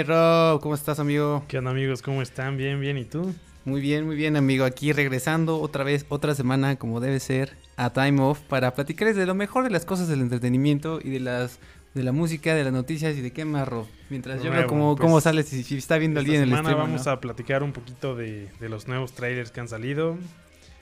Hey 0.00 0.06
Rob, 0.06 0.62
¿cómo 0.62 0.74
estás 0.74 0.98
amigo? 0.98 1.44
¿Qué 1.46 1.58
onda 1.58 1.72
amigos? 1.72 2.00
¿Cómo 2.00 2.22
están? 2.22 2.56
Bien, 2.56 2.80
bien, 2.80 2.96
¿y 2.96 3.04
tú? 3.04 3.34
Muy 3.66 3.82
bien, 3.82 4.06
muy 4.06 4.16
bien 4.16 4.34
amigo, 4.34 4.64
aquí 4.64 4.94
regresando 4.94 5.60
otra 5.60 5.84
vez, 5.84 6.06
otra 6.08 6.34
semana 6.34 6.76
como 6.76 7.00
debe 7.00 7.20
ser, 7.20 7.58
a 7.76 7.92
Time 7.92 8.22
Off 8.22 8.40
para 8.40 8.72
platicarles 8.72 9.14
de 9.14 9.26
lo 9.26 9.34
mejor 9.34 9.62
de 9.62 9.68
las 9.68 9.84
cosas 9.84 10.08
del 10.08 10.22
entretenimiento 10.22 11.00
y 11.04 11.10
de 11.10 11.20
las 11.20 11.60
de 11.92 12.02
la 12.02 12.12
música, 12.12 12.54
de 12.54 12.64
las 12.64 12.72
noticias 12.72 13.14
y 13.14 13.20
de 13.20 13.30
qué 13.30 13.44
más, 13.44 13.68
Rob. 13.68 13.84
Mientras 14.08 14.42
yo 14.42 14.50
veo 14.50 14.66
cómo, 14.66 14.96
pues, 14.96 15.04
cómo 15.04 15.20
sale, 15.20 15.42
si, 15.42 15.62
si 15.62 15.76
está 15.76 15.98
viendo 15.98 16.18
alguien 16.20 16.44
en 16.44 16.50
el 16.50 16.58
stream. 16.60 16.78
vamos 16.78 17.06
a 17.06 17.20
platicar 17.20 17.62
un 17.62 17.72
poquito 17.72 18.16
de, 18.16 18.48
de 18.58 18.68
los 18.70 18.88
nuevos 18.88 19.12
trailers 19.12 19.50
que 19.50 19.60
han 19.60 19.68
salido, 19.68 20.16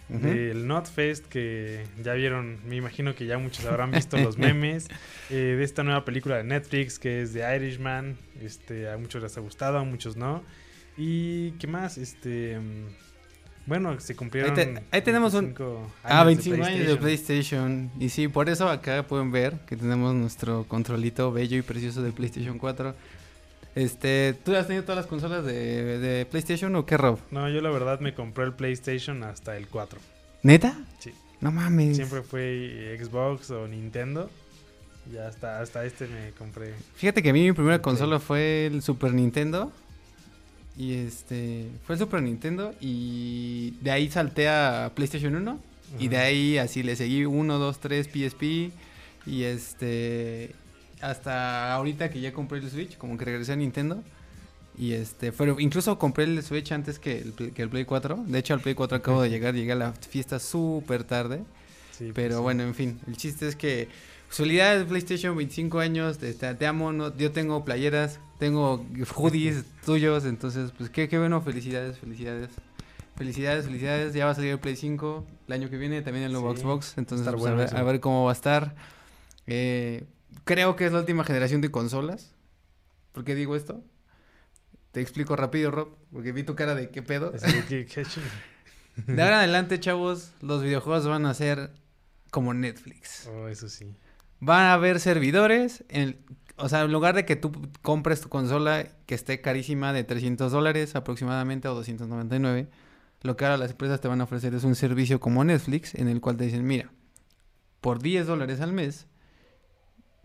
del 0.08 0.66
NotFest, 0.66 1.26
que 1.26 1.84
ya 2.02 2.14
vieron, 2.14 2.58
me 2.66 2.76
imagino 2.76 3.14
que 3.14 3.26
ya 3.26 3.38
muchos 3.38 3.64
habrán 3.66 3.90
visto 3.90 4.16
los 4.16 4.38
memes, 4.38 4.88
eh, 5.30 5.56
de 5.58 5.64
esta 5.64 5.82
nueva 5.82 6.04
película 6.04 6.36
de 6.36 6.44
Netflix 6.44 6.98
que 6.98 7.22
es 7.22 7.32
The 7.32 7.56
Irishman, 7.56 8.16
este, 8.40 8.90
a 8.90 8.96
muchos 8.96 9.22
les 9.22 9.36
ha 9.36 9.40
gustado, 9.40 9.78
a 9.78 9.84
muchos 9.84 10.16
no. 10.16 10.42
Y 10.96 11.52
qué 11.52 11.66
más, 11.66 11.98
este... 11.98 12.58
Bueno, 13.66 14.00
se 14.00 14.16
cumplieron. 14.16 14.80
Ahí, 14.90 15.02
tenemos 15.02 15.34
un. 15.34 15.54
ah, 16.02 16.24
25 16.24 16.64
años 16.64 16.86
de 16.86 16.96
PlayStation. 16.96 17.90
Y 18.00 18.08
sí, 18.08 18.26
por 18.26 18.48
eso 18.48 18.66
acá 18.66 19.06
pueden 19.06 19.30
ver 19.30 19.58
que 19.66 19.76
tenemos 19.76 20.14
nuestro 20.14 20.64
controlito 20.64 21.30
bello 21.32 21.58
y 21.58 21.60
precioso 21.60 22.00
de 22.00 22.10
PlayStation 22.10 22.56
4. 22.56 22.94
Este, 23.78 24.34
¿tú 24.44 24.56
has 24.56 24.66
tenido 24.66 24.82
todas 24.82 24.96
las 24.96 25.06
consolas 25.06 25.44
de, 25.44 26.26
PlayStation 26.28 26.74
o 26.74 26.84
qué, 26.84 26.96
Rob? 26.96 27.20
No, 27.30 27.48
yo 27.48 27.60
la 27.60 27.70
verdad 27.70 28.00
me 28.00 28.12
compré 28.12 28.44
el 28.44 28.52
PlayStation 28.52 29.22
hasta 29.22 29.56
el 29.56 29.68
4. 29.68 30.00
¿Neta? 30.42 30.76
Sí. 30.98 31.12
No 31.40 31.52
mames. 31.52 31.94
Siempre 31.94 32.22
fue 32.22 32.98
Xbox 33.00 33.52
o 33.52 33.68
Nintendo. 33.68 34.30
Ya 35.12 35.28
hasta, 35.28 35.60
hasta 35.60 35.84
este 35.84 36.08
me 36.08 36.32
compré. 36.32 36.74
Fíjate 36.96 37.22
que 37.22 37.30
a 37.30 37.32
mí 37.32 37.44
mi 37.44 37.52
primera 37.52 37.80
consola 37.80 38.18
fue 38.18 38.66
el 38.66 38.82
Super 38.82 39.14
Nintendo. 39.14 39.70
Y 40.76 40.94
este, 40.94 41.68
fue 41.86 41.94
el 41.94 42.00
Super 42.00 42.20
Nintendo 42.20 42.74
y 42.80 43.76
de 43.80 43.92
ahí 43.92 44.10
salté 44.10 44.48
a 44.48 44.90
PlayStation 44.92 45.36
1. 45.36 45.60
Y 46.00 46.08
de 46.08 46.16
ahí 46.16 46.58
así 46.58 46.82
le 46.82 46.96
seguí 46.96 47.24
1, 47.24 47.58
2, 47.58 47.78
3 47.78 48.08
PSP. 48.08 48.42
Y 49.24 49.44
este, 49.44 50.50
hasta 51.00 51.72
ahorita 51.74 52.10
que 52.10 52.20
ya 52.20 52.32
compré 52.32 52.58
el 52.58 52.70
Switch, 52.70 52.96
como 52.96 53.16
que 53.16 53.24
regresé 53.24 53.52
a 53.52 53.56
Nintendo. 53.56 54.02
Y 54.76 54.92
este, 54.92 55.32
pero 55.32 55.58
incluso 55.58 55.98
compré 55.98 56.24
el 56.24 56.42
Switch 56.42 56.70
antes 56.70 56.98
que 56.98 57.18
el, 57.18 57.52
que 57.52 57.62
el 57.62 57.68
Play 57.68 57.84
4. 57.84 58.24
De 58.26 58.38
hecho, 58.38 58.54
al 58.54 58.60
Play 58.60 58.74
4 58.74 58.96
acabo 58.98 59.22
de 59.22 59.30
llegar, 59.30 59.54
llegué 59.54 59.72
a 59.72 59.76
la 59.76 59.92
fiesta 59.92 60.38
súper 60.38 61.04
tarde. 61.04 61.42
pero 61.98 62.12
pues 62.12 62.38
bueno, 62.38 62.62
en 62.62 62.74
fin, 62.74 63.00
el 63.06 63.16
chiste 63.16 63.48
es 63.48 63.56
que 63.56 63.88
Solidaridad 64.30 64.86
PlayStation 64.86 65.36
25 65.36 65.80
años, 65.80 66.18
te, 66.18 66.34
te 66.34 66.66
amo, 66.66 66.92
no, 66.92 67.16
yo 67.16 67.32
tengo 67.32 67.64
playeras, 67.64 68.20
tengo 68.38 68.84
hoodies 69.14 69.64
tuyos, 69.86 70.26
entonces 70.26 70.70
pues 70.76 70.90
qué, 70.90 71.08
qué 71.08 71.18
bueno, 71.18 71.40
felicidades, 71.40 71.98
felicidades. 71.98 72.50
Felicidades, 73.16 73.64
felicidades, 73.64 74.14
ya 74.14 74.26
va 74.26 74.30
a 74.30 74.34
salir 74.34 74.52
el 74.52 74.60
Play 74.60 74.76
5 74.76 75.26
el 75.48 75.52
año 75.52 75.70
que 75.70 75.76
viene, 75.76 76.02
también 76.02 76.26
el 76.26 76.32
nuevo 76.32 76.54
Xbox, 76.54 76.96
entonces 76.98 77.26
pues, 77.26 77.46
a, 77.46 77.54
ver, 77.54 77.76
a, 77.76 77.82
ver, 77.82 78.00
cómo 78.00 78.24
va 78.24 78.30
a 78.30 78.34
estar. 78.34 78.76
Eh, 79.46 80.04
creo 80.44 80.76
que 80.76 80.86
es 80.86 80.92
la 80.92 81.00
última 81.00 81.24
generación 81.24 81.60
de 81.60 81.70
consolas. 81.70 82.34
¿Por 83.12 83.24
qué 83.24 83.34
digo 83.34 83.56
esto? 83.56 83.82
Te 84.92 85.00
explico 85.00 85.36
rápido, 85.36 85.70
Rob, 85.70 85.96
porque 86.12 86.32
vi 86.32 86.42
tu 86.42 86.54
cara 86.54 86.74
de 86.74 86.90
qué 86.90 87.02
pedo. 87.02 87.30
de 89.06 89.22
ahora 89.22 89.36
en 89.36 89.40
adelante, 89.40 89.80
chavos, 89.80 90.32
los 90.40 90.62
videojuegos 90.62 91.06
van 91.06 91.26
a 91.26 91.34
ser 91.34 91.70
como 92.30 92.54
Netflix. 92.54 93.26
Oh, 93.26 93.48
eso 93.48 93.68
sí. 93.68 93.94
Van 94.40 94.66
a 94.66 94.72
haber 94.72 95.00
servidores, 95.00 95.84
en, 95.88 96.18
o 96.56 96.68
sea, 96.68 96.82
en 96.82 96.92
lugar 96.92 97.14
de 97.14 97.24
que 97.24 97.36
tú 97.36 97.52
compres 97.82 98.20
tu 98.20 98.28
consola 98.28 98.86
que 99.06 99.14
esté 99.14 99.40
carísima 99.40 99.92
de 99.92 100.04
300 100.04 100.52
dólares 100.52 100.94
aproximadamente 100.94 101.68
o 101.68 101.74
299, 101.74 102.68
lo 103.22 103.36
que 103.36 103.44
ahora 103.44 103.56
las 103.56 103.72
empresas 103.72 104.00
te 104.00 104.08
van 104.08 104.20
a 104.20 104.24
ofrecer 104.24 104.54
es 104.54 104.64
un 104.64 104.74
servicio 104.74 105.20
como 105.20 105.44
Netflix 105.44 105.94
en 105.94 106.08
el 106.08 106.20
cual 106.20 106.36
te 106.36 106.44
dicen, 106.44 106.66
mira, 106.66 106.92
por 107.80 108.00
10 108.00 108.26
dólares 108.26 108.60
al 108.60 108.72
mes 108.72 109.06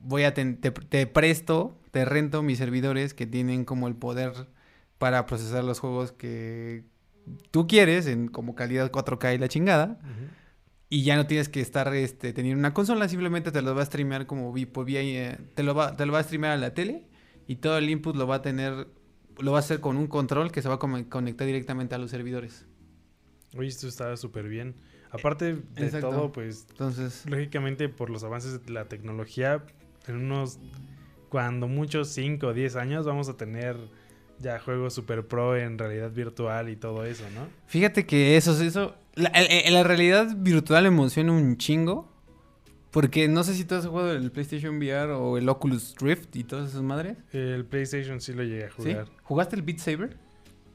voy 0.04 0.24
a 0.24 0.34
te, 0.34 0.46
presto, 1.08 1.78
te 1.92 2.06
rento 2.06 2.44
mis 2.44 2.58
servidores 2.58 3.14
que 3.14 3.26
tienen 3.26 3.66
como 3.66 3.88
el 3.88 3.96
poder 3.96 4.48
para 4.98 5.26
procesar 5.26 5.64
los 5.64 5.80
juegos 5.80 6.12
que 6.12 6.84
tú 7.52 7.68
quieres 7.68 8.08
en 8.08 8.28
como 8.28 8.56
calidad 8.56 8.92
4K 8.92 9.36
y 9.36 9.38
la 9.38 9.48
chingada. 9.48 10.00
Y 10.90 11.04
ya 11.04 11.16
no 11.16 11.26
tienes 11.26 11.50
que 11.50 11.60
estar 11.60 11.92
este, 11.96 12.34
teniendo 12.34 12.60
una 12.60 12.74
consola, 12.74 13.10
simplemente 13.10 13.52
te 13.52 13.64
lo 13.64 13.74
va 13.74 13.82
a 13.82 13.86
streamear 13.86 14.28
como 14.28 14.54
por 14.72 14.86
vía, 14.86 15.02
eh, 15.02 15.40
te 15.56 15.64
lo 15.64 15.74
va, 15.74 15.96
te 15.96 16.06
lo 16.06 16.14
va 16.14 16.20
a 16.20 16.24
streamear 16.24 16.54
a 16.54 16.58
la 16.58 16.76
tele 16.76 17.08
y 17.48 17.56
todo 17.56 17.80
el 17.80 17.90
input 17.90 18.16
lo 18.16 18.28
va 18.28 18.36
a 18.36 18.42
tener, 18.44 18.88
lo 19.40 19.52
va 19.52 19.58
a 19.58 19.60
hacer 19.62 19.80
con 19.80 19.98
un 19.98 20.06
control 20.06 20.52
que 20.52 20.62
se 20.62 20.70
va 20.70 20.76
a 20.76 20.80
conectar 20.80 21.48
directamente 21.48 21.96
a 21.96 21.98
los 21.98 22.12
servidores. 22.12 22.68
Oye, 23.58 23.70
esto 23.70 23.88
está 23.88 24.16
súper 24.18 24.48
bien. 24.48 24.76
Aparte 25.10 25.56
de 25.56 26.02
todo, 26.02 26.32
pues, 26.32 26.66
entonces, 26.72 27.24
lógicamente 27.28 27.88
por 27.88 28.10
los 28.10 28.24
avances 28.24 28.66
de 28.66 28.72
la 28.72 28.88
tecnología, 28.88 29.64
en 30.08 30.16
unos, 30.18 30.60
cuando 31.30 31.68
muchos 31.68 32.10
5 32.10 32.48
o 32.48 32.54
10 32.54 32.76
años, 32.76 33.06
vamos 33.06 33.30
a 33.30 33.38
tener 33.38 33.78
ya 34.40 34.60
juegos 34.60 34.94
super 34.94 35.26
pro 35.28 35.56
en 35.56 35.78
realidad 35.78 36.12
virtual 36.12 36.70
y 36.70 36.76
todo 36.76 37.06
eso, 37.06 37.24
¿no? 37.34 37.48
Fíjate 37.68 38.06
que 38.06 38.38
eso, 38.38 38.62
eso, 38.62 38.96
la, 39.16 39.32
la 39.70 39.84
realidad 39.84 40.36
virtual 40.38 40.86
emociona 40.86 41.32
un 41.32 41.58
chingo. 41.58 42.12
Porque 42.92 43.28
no 43.28 43.44
sé 43.44 43.56
si 43.56 43.66
tú 43.66 43.74
has 43.74 43.88
jugado 43.88 44.12
el 44.12 44.32
PlayStation 44.32 44.78
VR 44.78 45.14
o 45.14 45.40
el 45.40 45.50
Oculus 45.50 45.96
Rift 46.00 46.36
y 46.36 46.44
todas 46.44 46.70
esas 46.70 46.84
madres. 46.84 47.18
El 47.32 47.66
PlayStation 47.66 48.22
sí 48.22 48.34
lo 48.34 48.44
llegué 48.44 48.66
a 48.66 48.70
jugar. 48.70 49.08
¿Jugaste 49.24 49.56
el 49.56 49.64
Beat 49.64 49.80
Saber? 49.80 50.16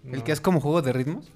El 0.05 0.25
que 0.25 0.33
es 0.33 0.41
como 0.41 0.61
juego 0.61 0.83
de 0.83 0.93
ritmos. 0.93 1.31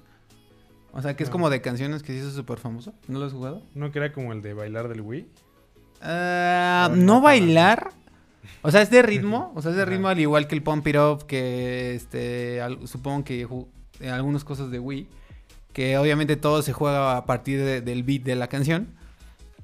O 0.91 1.01
sea, 1.01 1.15
que 1.15 1.23
es 1.23 1.29
como 1.29 1.49
de 1.49 1.61
canciones 1.61 2.03
que 2.03 2.11
se 2.11 2.19
hizo 2.19 2.31
súper 2.31 2.59
famoso. 2.59 2.93
¿No 3.07 3.17
lo 3.17 3.25
has 3.25 3.31
jugado? 3.31 3.63
¿No 3.73 3.91
que 3.91 3.99
era 3.99 4.11
como 4.11 4.33
el 4.33 4.41
de 4.41 4.53
bailar 4.53 4.89
del 4.89 4.99
Wii? 4.99 5.25
Ah, 6.03 6.91
no, 6.93 7.21
bailar. 7.21 7.91
O 8.61 8.71
sea, 8.71 8.81
es 8.81 8.89
de 8.89 9.01
ritmo. 9.01 9.51
O 9.55 9.61
sea, 9.61 9.71
es 9.71 9.77
de 9.77 9.85
ritmo 9.85 10.09
al 10.09 10.19
igual 10.19 10.47
que 10.47 10.55
el 10.55 10.61
Pump 10.61 10.85
It 10.87 10.97
Up, 10.97 11.25
que 11.25 11.95
este, 11.95 12.59
supongo 12.85 13.23
que 13.23 13.47
algunas 14.09 14.43
cosas 14.43 14.69
de 14.69 14.79
Wii. 14.79 15.07
Que 15.71 15.97
obviamente 15.97 16.35
todo 16.35 16.61
se 16.61 16.71
juega 16.71 17.17
a 17.17 17.25
partir 17.25 17.81
del 17.81 18.03
beat 18.03 18.23
de 18.23 18.35
la 18.35 18.47
canción. 18.47 18.89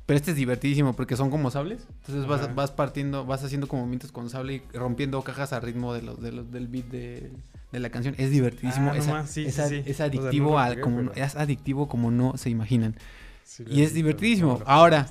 Pero 0.06 0.18
este 0.18 0.32
es 0.32 0.38
divertidísimo 0.38 0.94
porque 0.94 1.16
son 1.16 1.30
como 1.30 1.52
sables. 1.52 1.86
Entonces 2.00 2.26
vas, 2.26 2.56
vas, 2.56 2.72
partiendo, 2.72 3.26
vas 3.26 3.44
haciendo 3.44 3.68
como 3.68 3.84
movimientos 3.84 4.12
con 4.12 4.28
sable 4.30 4.56
y 4.56 4.78
rompiendo 4.78 5.22
cajas 5.22 5.54
a 5.54 5.60
ritmo 5.60 5.94
de 5.94 6.02
los, 6.02 6.20
de 6.20 6.32
los, 6.32 6.52
del 6.52 6.68
beat 6.68 6.86
de, 6.86 7.32
la 7.74 7.92
canción. 7.92 8.16
Es 8.18 8.32
divertidísimo. 8.32 8.92
Ah, 8.92 8.98
es, 8.98 10.00
adictivo 10.00 10.58
como, 10.82 11.12
es 11.12 11.36
adictivo 11.36 11.88
como 11.88 12.10
no 12.10 12.38
se 12.38 12.50
imaginan. 12.50 12.96
y 13.68 13.84
es 13.84 13.94
divertidísimo. 13.94 14.64
Ahora, 14.66 15.06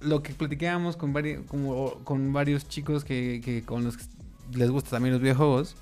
lo 0.00 0.22
que 0.22 0.32
platicábamos 0.32 0.96
con, 0.96 1.12
varios, 1.12 1.44
como, 1.46 1.94
con 2.04 2.32
varios 2.32 2.68
chicos 2.68 3.04
que, 3.04 3.40
que 3.44 3.62
con 3.62 3.84
los 3.84 3.96
que 3.96 4.04
les 4.52 4.70
gusta 4.70 4.90
también 4.90 5.12
los 5.12 5.22
videojuegos, 5.22 5.76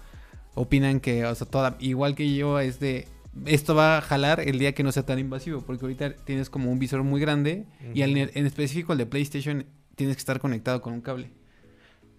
opinan 0.55 1.01
que, 1.01 1.25
o 1.25 1.35
sea, 1.35 1.47
toda, 1.47 1.77
igual 1.81 2.15
que 2.15 2.35
yo, 2.35 2.59
es 2.59 2.81
de, 2.81 3.07
esto 3.45 3.75
va 3.75 3.99
a 3.99 4.01
jalar 4.01 4.41
el 4.41 4.59
día 4.59 4.75
que 4.75 4.83
no 4.83 4.93
sea 4.93 5.05
tan 5.05 5.19
invasivo, 5.19 5.61
porque 5.61 5.85
ahorita 5.85 6.15
tienes 6.17 6.51
como 6.51 6.71
un 6.71 6.79
visor 6.79 7.03
muy 7.03 7.21
grande 7.21 7.67
y 7.95 8.03
en 8.03 8.47
específico 8.47 8.93
el 8.93 8.99
de 8.99 9.07
PlayStation 9.07 9.67
tienes 9.95 10.17
que 10.17 10.21
estar 10.21 10.41
conectado 10.41 10.81
con 10.81 10.95
un 10.95 11.01
cable. 11.01 11.31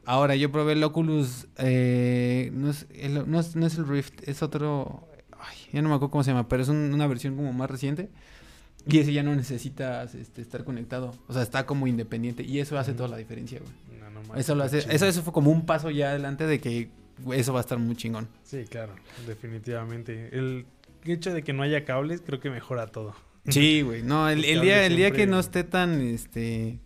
Ahora, 0.06 0.38
yo 0.38 0.52
probé 0.52 0.72
el 0.72 0.84
Oculus, 0.84 1.48
eh, 1.58 2.50
no, 2.54 2.70
es 2.70 2.88
el, 2.94 3.30
no, 3.30 3.40
es, 3.40 3.56
el 3.56 3.88
Rift, 3.88 4.26
es 4.26 4.42
otro, 4.42 5.06
ay, 5.38 5.58
ya 5.74 5.82
no 5.82 5.90
me 5.90 5.96
acuerdo 5.96 6.12
cómo 6.12 6.24
se 6.24 6.32
llama, 6.32 6.48
pero 6.48 6.64
es 6.64 6.70
una 6.70 7.08
versión 7.08 7.36
como 7.36 7.52
más 7.52 7.70
reciente. 7.70 8.10
Y 8.88 9.00
ese 9.00 9.14
ya 9.14 9.24
no 9.24 9.36
necesitas 9.36 10.16
este, 10.16 10.42
estar 10.42 10.64
conectado. 10.64 11.14
O 11.28 11.34
sea, 11.34 11.42
está 11.42 11.66
como 11.66 11.88
independiente. 11.88 12.44
Y 12.44 12.60
eso 12.60 12.78
hace 12.78 12.94
toda 12.94 13.10
la 13.10 13.18
diferencia, 13.18 13.60
güey. 13.60 14.40
eso 14.40 14.56
lo 14.56 14.64
hace. 14.64 14.80
Eso, 14.80 15.06
eso 15.06 15.24
fue 15.24 15.34
como 15.34 15.52
un 15.52 15.66
paso 15.66 15.90
ya 15.90 16.10
adelante 16.10 16.46
de 16.46 16.60
que 16.60 16.90
eso 17.32 17.54
va 17.54 17.60
a 17.60 17.62
estar 17.62 17.78
muy 17.78 17.96
chingón. 17.96 18.28
Sí, 18.44 18.66
claro, 18.70 18.96
definitivamente. 19.26 20.30
El 20.38 20.66
hecho 21.04 21.34
de 21.34 21.44
que 21.44 21.54
no 21.54 21.64
haya 21.64 21.86
cables 21.86 22.22
creo 22.26 22.40
que 22.40 22.50
mejora 22.50 22.88
todo. 22.88 23.16
Sí, 23.48 23.82
güey. 23.82 24.04
No, 24.04 24.30
el, 24.30 24.42
día, 24.42 24.86
el 24.86 24.96
día 24.96 25.12
que 25.12 25.26
no 25.26 25.40
esté 25.40 25.64
tan, 25.64 26.02
este, 26.02 26.80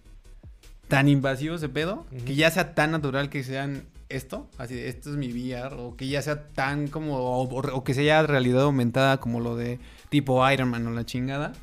tan 0.88 1.08
invasivo 1.08 1.56
ese 1.56 1.70
pedo, 1.70 2.06
que 2.26 2.36
ya 2.36 2.52
sea 2.52 2.76
tan 2.76 2.92
natural 2.92 3.30
que 3.30 3.44
sean 3.44 3.86
esto, 4.10 4.50
así, 4.58 4.78
esto 4.78 5.10
es 5.10 5.16
mi 5.16 5.32
VR, 5.32 5.76
o 5.76 5.96
que 5.96 6.08
ya 6.08 6.22
sea 6.22 6.50
tan 6.50 6.88
como, 6.88 7.18
o, 7.18 7.44
o 7.44 7.84
que 7.84 7.94
sea 7.94 8.24
realidad 8.24 8.64
aumentada 8.64 9.20
como 9.20 9.40
lo 9.40 9.56
de 9.56 9.80
tipo 10.10 10.48
Iron 10.52 10.70
Man 10.70 10.86
o 10.86 10.92
la 10.92 11.06
chingada 11.06 11.54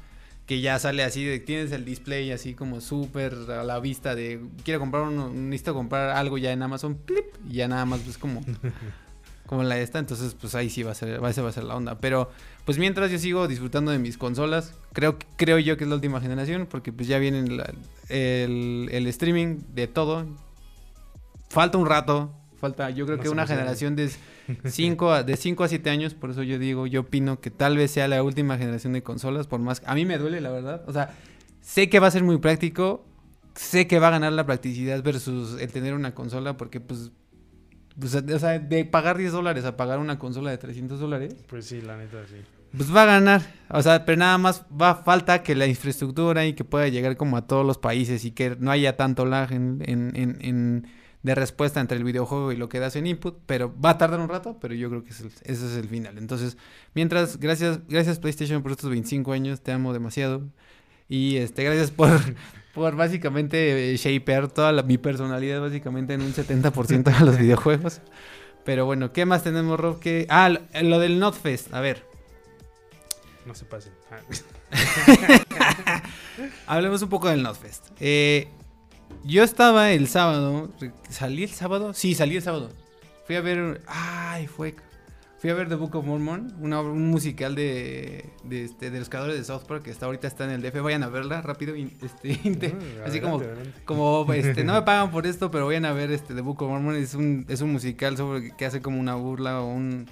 que 0.49 0.63
ya 0.63 0.79
sale 0.79 1.05
así, 1.05 1.23
de, 1.27 1.41
tienes 1.41 1.73
el 1.73 1.85
display 1.85 2.33
así 2.33 2.55
como 2.55 2.81
súper 2.81 3.35
a 3.51 3.63
la 3.65 3.81
vista 3.81 4.15
de, 4.15 4.41
quiero 4.65 4.81
comprar 4.81 5.03
uno, 5.03 5.29
necesito 5.29 5.75
comprar 5.75 6.09
algo 6.17 6.39
ya 6.39 6.53
en 6.53 6.63
Amazon, 6.63 6.95
plip, 6.95 7.27
y 7.51 7.57
ya 7.57 7.69
nada 7.69 7.85
más 7.85 8.01
pues 8.01 8.17
como, 8.17 8.41
como 9.47 9.63
la 9.63 9.79
esta, 9.79 9.99
entonces 9.99 10.35
pues 10.35 10.55
ahí 10.55 10.71
sí 10.71 10.83
va 10.83 10.93
a 10.93 10.95
ser, 10.95 11.23
va 11.23 11.29
a 11.29 11.53
ser 11.53 11.65
la 11.65 11.77
onda, 11.77 12.01
pero 12.01 12.31
pues 12.65 12.79
mientras 12.79 13.11
yo 13.11 13.19
sigo 13.19 13.47
disfrutando 13.47 13.93
de 13.93 13.99
mis 13.99 14.17
consolas, 14.17 14.73
creo, 14.95 15.19
creo 15.37 15.59
yo 15.59 15.77
que 15.77 15.85
es 15.85 15.91
la 15.91 15.97
última 15.97 16.19
generación, 16.19 16.67
porque 16.67 16.95
pues 16.95 17.09
ya 17.09 17.19
viene 17.19 17.41
el, 18.09 18.89
el 18.91 19.07
streaming 19.07 19.59
de 19.75 19.87
todo, 19.87 20.25
falta 21.51 21.77
un 21.77 21.85
rato, 21.85 22.33
Falta, 22.61 22.91
yo 22.91 23.07
creo 23.07 23.21
que 23.21 23.29
una 23.29 23.47
generación 23.47 23.95
de 23.95 24.11
5 24.65 25.13
a, 25.13 25.23
de 25.23 25.37
5 25.37 25.63
a 25.65 25.69
7 25.69 25.91
años, 25.91 26.15
por 26.15 26.31
eso 26.31 26.43
yo 26.43 26.59
digo, 26.59 26.87
yo 26.87 27.03
opino 27.03 27.41
que 27.41 27.51
tal 27.51 27.77
vez 27.77 27.91
sea 27.93 28.09
la 28.09 28.23
última 28.23 28.59
generación 28.59 28.93
de 28.95 29.03
consolas, 29.03 29.47
por 29.47 29.61
más... 29.61 29.81
A 29.87 29.95
mí 29.95 30.05
me 30.05 30.19
duele, 30.19 30.41
la 30.41 30.51
verdad. 30.51 30.83
O 30.89 30.93
sea, 30.93 31.15
sé 31.61 31.89
que 31.89 32.01
va 32.01 32.09
a 32.09 32.11
ser 32.11 32.25
muy 32.25 32.39
práctico, 32.39 33.05
sé 33.55 33.87
que 33.87 33.99
va 34.01 34.09
a 34.09 34.13
ganar 34.13 34.33
la 34.33 34.45
practicidad 34.47 35.03
versus 35.03 35.61
el 35.61 35.71
tener 35.71 35.95
una 35.95 36.15
consola, 36.15 36.57
porque 36.57 36.81
pues... 36.81 37.13
pues, 37.99 38.15
o 38.17 38.39
sea, 38.39 38.59
de 38.59 38.85
pagar 38.85 39.19
10 39.19 39.31
dólares 39.33 39.65
a 39.65 39.77
pagar 39.77 39.99
una 40.01 40.19
consola 40.19 40.51
de 40.51 40.59
300 40.59 40.99
dólares, 40.99 41.37
Pues 41.49 41.67
sí, 41.67 41.81
la 41.81 41.97
neta, 41.97 42.19
sí. 42.29 42.37
pues 42.77 42.93
va 42.95 43.03
a 43.05 43.07
ganar. 43.07 43.43
O 43.71 43.83
sea, 43.83 44.05
pero 44.05 44.19
nada 44.19 44.37
más 44.39 44.65
va 44.81 44.97
falta 44.97 45.45
que 45.45 45.55
la 45.55 45.67
infraestructura 45.67 46.45
y 46.45 46.55
que 46.55 46.65
pueda 46.65 46.89
llegar 46.89 47.17
como 47.17 47.37
a 47.37 47.47
todos 47.47 47.65
los 47.65 47.79
países 47.79 48.25
y 48.25 48.33
que 48.33 48.57
no 48.59 48.73
haya 48.73 48.97
tanto 48.97 49.27
lag 49.27 49.53
en, 49.53 49.81
en- 49.87 50.13
en- 50.17 50.39
en- 50.41 50.87
de 51.29 51.35
respuesta 51.37 51.81
entre 51.81 51.97
el 51.99 52.05
videojuego 52.05 52.51
y 52.53 52.57
lo 52.57 52.69
que 52.69 52.81
das 52.81 52.97
en 52.97 53.07
input. 53.07 53.39
Pero 53.47 53.73
va 53.81 53.91
a 53.91 53.99
tardar 53.99 54.19
un 54.21 54.29
rato, 54.29 54.59
pero 54.61 54.75
yo 54.75 54.89
creo 54.89 55.05
que 55.05 55.11
ese 55.11 55.27
es 55.29 55.35
el, 55.43 55.53
ese 55.53 55.67
es 55.67 55.77
el 55.77 55.89
final. 55.89 56.19
Entonces, 56.19 56.57
mientras, 56.95 57.39
gracias, 57.39 57.81
gracias 57.89 58.19
PlayStation 58.19 58.63
por 58.63 58.73
estos 58.73 58.91
25 58.91 59.33
años, 59.33 59.61
te 59.61 59.71
amo 59.73 59.93
demasiado. 59.93 60.43
Y 61.09 61.37
este, 61.37 61.65
gracias 61.65 61.91
por, 61.91 62.11
por 62.75 62.97
básicamente 62.97 63.93
eh, 63.93 63.97
shapear 63.97 64.49
toda 64.49 64.73
la- 64.73 64.83
mi 64.83 64.99
personalidad 64.99 65.61
básicamente 65.61 66.15
en 66.15 66.23
un 66.23 66.33
70% 66.35 67.15
a 67.15 67.25
los 67.25 67.39
videojuegos. 67.45 68.01
Pero 68.65 68.85
bueno, 68.85 69.13
¿qué 69.13 69.25
más 69.25 69.43
tenemos, 69.45 69.79
Rob? 69.81 69.99
¿Qué- 70.01 70.27
Ah, 70.29 70.49
lo, 70.51 70.61
lo 70.83 70.99
del 70.99 71.19
NotFest. 71.19 71.73
A 71.73 71.81
ver. 71.81 72.05
No 73.47 73.55
se 73.55 73.65
pasen. 73.65 73.93
Ah, 74.11 74.19
Hablemos 76.67 77.01
un 77.03 77.09
poco 77.09 77.29
del 77.29 77.43
NotFest. 77.43 77.87
Eh, 78.01 78.49
yo 79.25 79.43
estaba 79.43 79.93
el 79.93 80.09
sábado. 80.09 80.71
¿Salí 81.09 81.45
el 81.45 81.51
sábado? 81.51 81.95
Sí, 81.95 82.15
salí 82.15 82.37
el 82.37 82.43
sábado. 82.43 82.71
Fui 83.27 83.37
a 83.37 83.41
ver. 83.41 83.83
Ay, 83.87 84.47
fue. 84.47 84.75
Fui 85.39 85.51
a 85.51 85.55
ver 85.55 85.69
The 85.69 85.77
Book 85.77 85.95
of 85.95 86.05
Mormon, 86.05 86.53
una 86.61 86.81
un 86.81 87.11
musical 87.11 87.55
de, 87.55 88.29
de, 88.43 88.65
este, 88.65 88.91
de 88.91 88.99
los 88.99 89.09
creadores 89.09 89.37
de 89.37 89.45
South 89.45 89.63
Park 89.69 89.85
que 89.85 89.93
hasta 89.93 90.07
ahorita 90.07 90.27
está 90.27 90.45
en 90.45 90.51
el 90.51 90.63
DF. 90.63 90.83
Vayan 90.83 91.05
a 91.05 91.09
verla 91.09 91.43
rápido. 91.43 91.77
Este, 91.77 92.41
así 93.07 93.21
como, 93.21 93.37
adelante. 93.37 93.81
como 93.85 94.27
este, 94.33 94.65
no 94.65 94.73
me 94.73 94.83
pagan 94.87 95.13
por 95.13 95.29
esto, 95.29 95.49
pero 95.53 95.67
vayan 95.67 95.85
a 95.85 95.93
ver 95.93 96.11
este 96.11 96.35
The 96.35 96.41
Book 96.41 96.61
of 96.63 96.71
Mormon. 96.71 96.97
Es 96.97 97.15
un, 97.15 97.47
es 97.49 97.61
un 97.61 97.71
musical 97.71 98.17
sobre 98.17 98.57
que 98.57 98.67
hace 98.67 98.83
como 98.83 98.99
una 98.99 99.15
burla 99.15 99.61
o 99.61 99.67
un. 99.67 100.07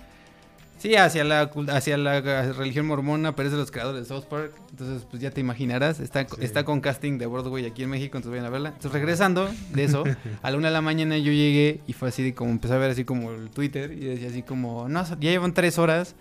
Sí, 0.78 0.94
hacia 0.94 1.24
la, 1.24 1.50
hacia 1.68 1.96
la 1.96 2.20
religión 2.52 2.86
mormona, 2.86 3.34
pero 3.34 3.48
es 3.48 3.52
de 3.52 3.58
los 3.58 3.70
creadores 3.70 4.02
de 4.02 4.06
South 4.14 4.24
Park. 4.28 4.52
Entonces, 4.70 5.06
pues 5.10 5.22
ya 5.22 5.30
te 5.30 5.40
imaginarás. 5.40 6.00
Está, 6.00 6.26
Sí. 6.28 6.36
está 6.40 6.64
con 6.64 6.80
casting 6.80 7.16
de 7.18 7.26
Broadway 7.26 7.64
aquí 7.64 7.82
en 7.82 7.90
México, 7.90 8.18
entonces 8.18 8.30
vayan 8.38 8.46
a 8.46 8.50
verla. 8.50 8.68
Entonces, 8.70 8.92
regresando 8.92 9.50
de 9.72 9.84
eso, 9.84 10.04
a 10.42 10.50
la 10.50 10.56
una 10.56 10.68
de 10.68 10.74
la 10.74 10.82
mañana 10.82 11.16
yo 11.16 11.32
llegué 11.32 11.80
y 11.86 11.92
fue 11.94 12.10
así 12.10 12.22
de 12.22 12.34
como 12.34 12.50
empecé 12.50 12.74
a 12.74 12.78
ver 12.78 12.90
así 12.90 13.04
como 13.04 13.32
el 13.32 13.48
Twitter 13.50 13.90
y 13.92 14.00
decía 14.04 14.28
así 14.28 14.42
como, 14.42 14.88
no, 14.88 15.02
ya 15.04 15.30
llevan 15.30 15.54
tres 15.54 15.78
horas 15.78 16.14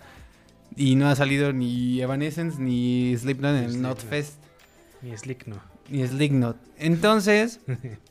y 0.74 0.96
no 0.96 1.08
ha 1.08 1.14
salido 1.16 1.52
ni 1.52 2.00
Evanescence 2.00 2.60
ni 2.60 3.14
Slipknot 3.16 3.50
en 3.56 3.56
el 3.64 3.70
Slipknot. 3.72 3.90
Notfest 3.98 4.34
Ni 5.02 5.16
Slick 5.16 5.46
no. 5.46 5.56
ni 5.90 6.06
Slipknot. 6.06 6.56
Entonces, 6.78 7.60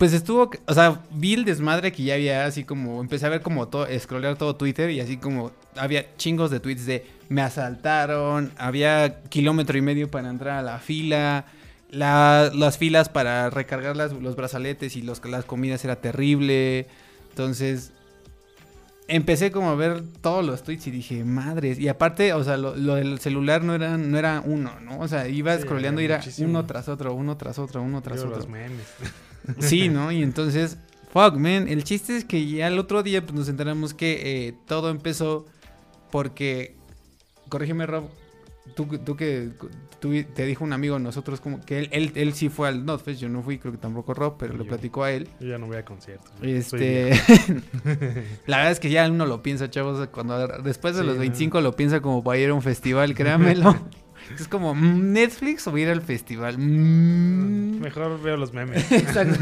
pues 0.00 0.14
estuvo, 0.14 0.50
o 0.66 0.72
sea, 0.74 1.02
vi 1.10 1.34
el 1.34 1.44
desmadre 1.44 1.92
que 1.92 2.02
ya 2.04 2.14
había, 2.14 2.46
así 2.46 2.64
como, 2.64 3.02
empecé 3.02 3.26
a 3.26 3.28
ver 3.28 3.42
como 3.42 3.68
todo, 3.68 3.86
scrollear 3.98 4.36
todo 4.38 4.56
Twitter 4.56 4.88
y 4.90 4.98
así 5.00 5.18
como 5.18 5.52
había 5.76 6.16
chingos 6.16 6.50
de 6.50 6.58
tweets 6.58 6.86
de 6.86 7.06
me 7.28 7.42
asaltaron, 7.42 8.50
había 8.56 9.20
kilómetro 9.24 9.76
y 9.76 9.82
medio 9.82 10.10
para 10.10 10.30
entrar 10.30 10.56
a 10.56 10.62
la 10.62 10.78
fila, 10.78 11.44
la- 11.90 12.50
las 12.54 12.78
filas 12.78 13.10
para 13.10 13.50
recargar 13.50 13.94
las- 13.94 14.12
los 14.14 14.36
brazaletes 14.36 14.96
y 14.96 15.02
los, 15.02 15.22
las 15.26 15.44
comidas 15.44 15.84
era 15.84 15.96
terrible. 15.96 16.86
Entonces, 17.28 17.92
empecé 19.06 19.50
como 19.50 19.68
a 19.70 19.74
ver 19.74 20.02
todos 20.22 20.44
los 20.46 20.62
tweets 20.62 20.86
y 20.86 20.90
dije, 20.92 21.24
madres. 21.24 21.78
Y 21.78 21.88
aparte, 21.88 22.32
o 22.32 22.42
sea, 22.42 22.56
lo, 22.56 22.74
lo 22.74 22.94
del 22.94 23.18
celular 23.20 23.62
no 23.62 23.74
era, 23.74 23.98
no 23.98 24.16
era 24.18 24.42
uno, 24.46 24.72
¿no? 24.80 24.98
O 25.00 25.08
sea, 25.08 25.28
iba 25.28 25.54
Sí, 25.56 25.62
scrolleando 25.64 26.00
y 26.00 26.06
era 26.06 26.16
muchísimo. 26.16 26.48
uno 26.48 26.64
tras 26.64 26.88
otro, 26.88 27.12
uno 27.12 27.36
tras 27.36 27.58
otro, 27.58 27.82
uno 27.82 28.00
tras 28.02 28.16
Digo, 28.18 28.28
otro. 28.30 28.40
los 28.40 28.48
memes. 28.48 28.86
Sí, 29.58 29.88
¿no? 29.88 30.10
Y 30.12 30.22
entonces, 30.22 30.78
fuck, 31.12 31.34
man. 31.36 31.68
El 31.68 31.84
chiste 31.84 32.16
es 32.16 32.24
que 32.24 32.46
ya 32.46 32.68
el 32.68 32.78
otro 32.78 33.02
día 33.02 33.22
pues, 33.22 33.34
nos 33.34 33.48
enteramos 33.48 33.94
que 33.94 34.48
eh, 34.48 34.54
todo 34.66 34.90
empezó 34.90 35.46
porque, 36.10 36.76
corrígeme, 37.48 37.86
Rob, 37.86 38.08
tú, 38.74 38.86
tú 39.04 39.16
que 39.16 39.50
tú- 40.00 40.10
te 40.34 40.46
dijo 40.46 40.64
un 40.64 40.72
amigo 40.72 40.94
de 40.94 41.00
nosotros 41.02 41.40
como 41.42 41.60
que 41.60 41.78
él, 41.78 41.88
él, 41.92 42.12
él 42.14 42.32
sí 42.32 42.48
fue 42.48 42.68
al 42.68 42.86
Notfest, 42.86 43.20
yo 43.20 43.28
no 43.28 43.42
fui, 43.42 43.58
creo 43.58 43.70
que 43.72 43.78
tampoco 43.78 44.14
Rob, 44.14 44.36
pero 44.38 44.54
lo 44.54 44.64
platicó 44.64 45.04
a 45.04 45.12
él. 45.12 45.28
Yo 45.40 45.48
ya 45.48 45.58
no 45.58 45.66
voy 45.66 45.76
a 45.76 45.84
conciertos. 45.84 46.32
Este, 46.40 47.10
la 48.46 48.56
verdad 48.58 48.72
es 48.72 48.80
que 48.80 48.88
ya 48.90 49.08
uno 49.10 49.26
lo 49.26 49.42
piensa, 49.42 49.68
chavos, 49.70 50.08
cuando 50.08 50.46
después 50.62 50.94
de 50.94 51.02
Sí, 51.02 51.06
los 51.06 51.16
no. 51.16 51.20
25 51.20 51.60
lo 51.60 51.76
piensa 51.76 52.00
como 52.00 52.24
para 52.24 52.38
ir 52.38 52.48
a 52.50 52.54
un 52.54 52.62
festival, 52.62 53.14
créanmelo. 53.14 53.74
es 54.38 54.48
como 54.48 54.74
mm, 54.74 55.12
Netflix 55.12 55.66
o 55.66 55.76
ir 55.76 55.88
al 55.88 56.02
festival. 56.02 56.58
Mm. 56.58 57.80
Mejor 57.80 58.20
veo 58.22 58.36
los 58.36 58.52
memes. 58.52 58.90
Exacto. 58.92 59.38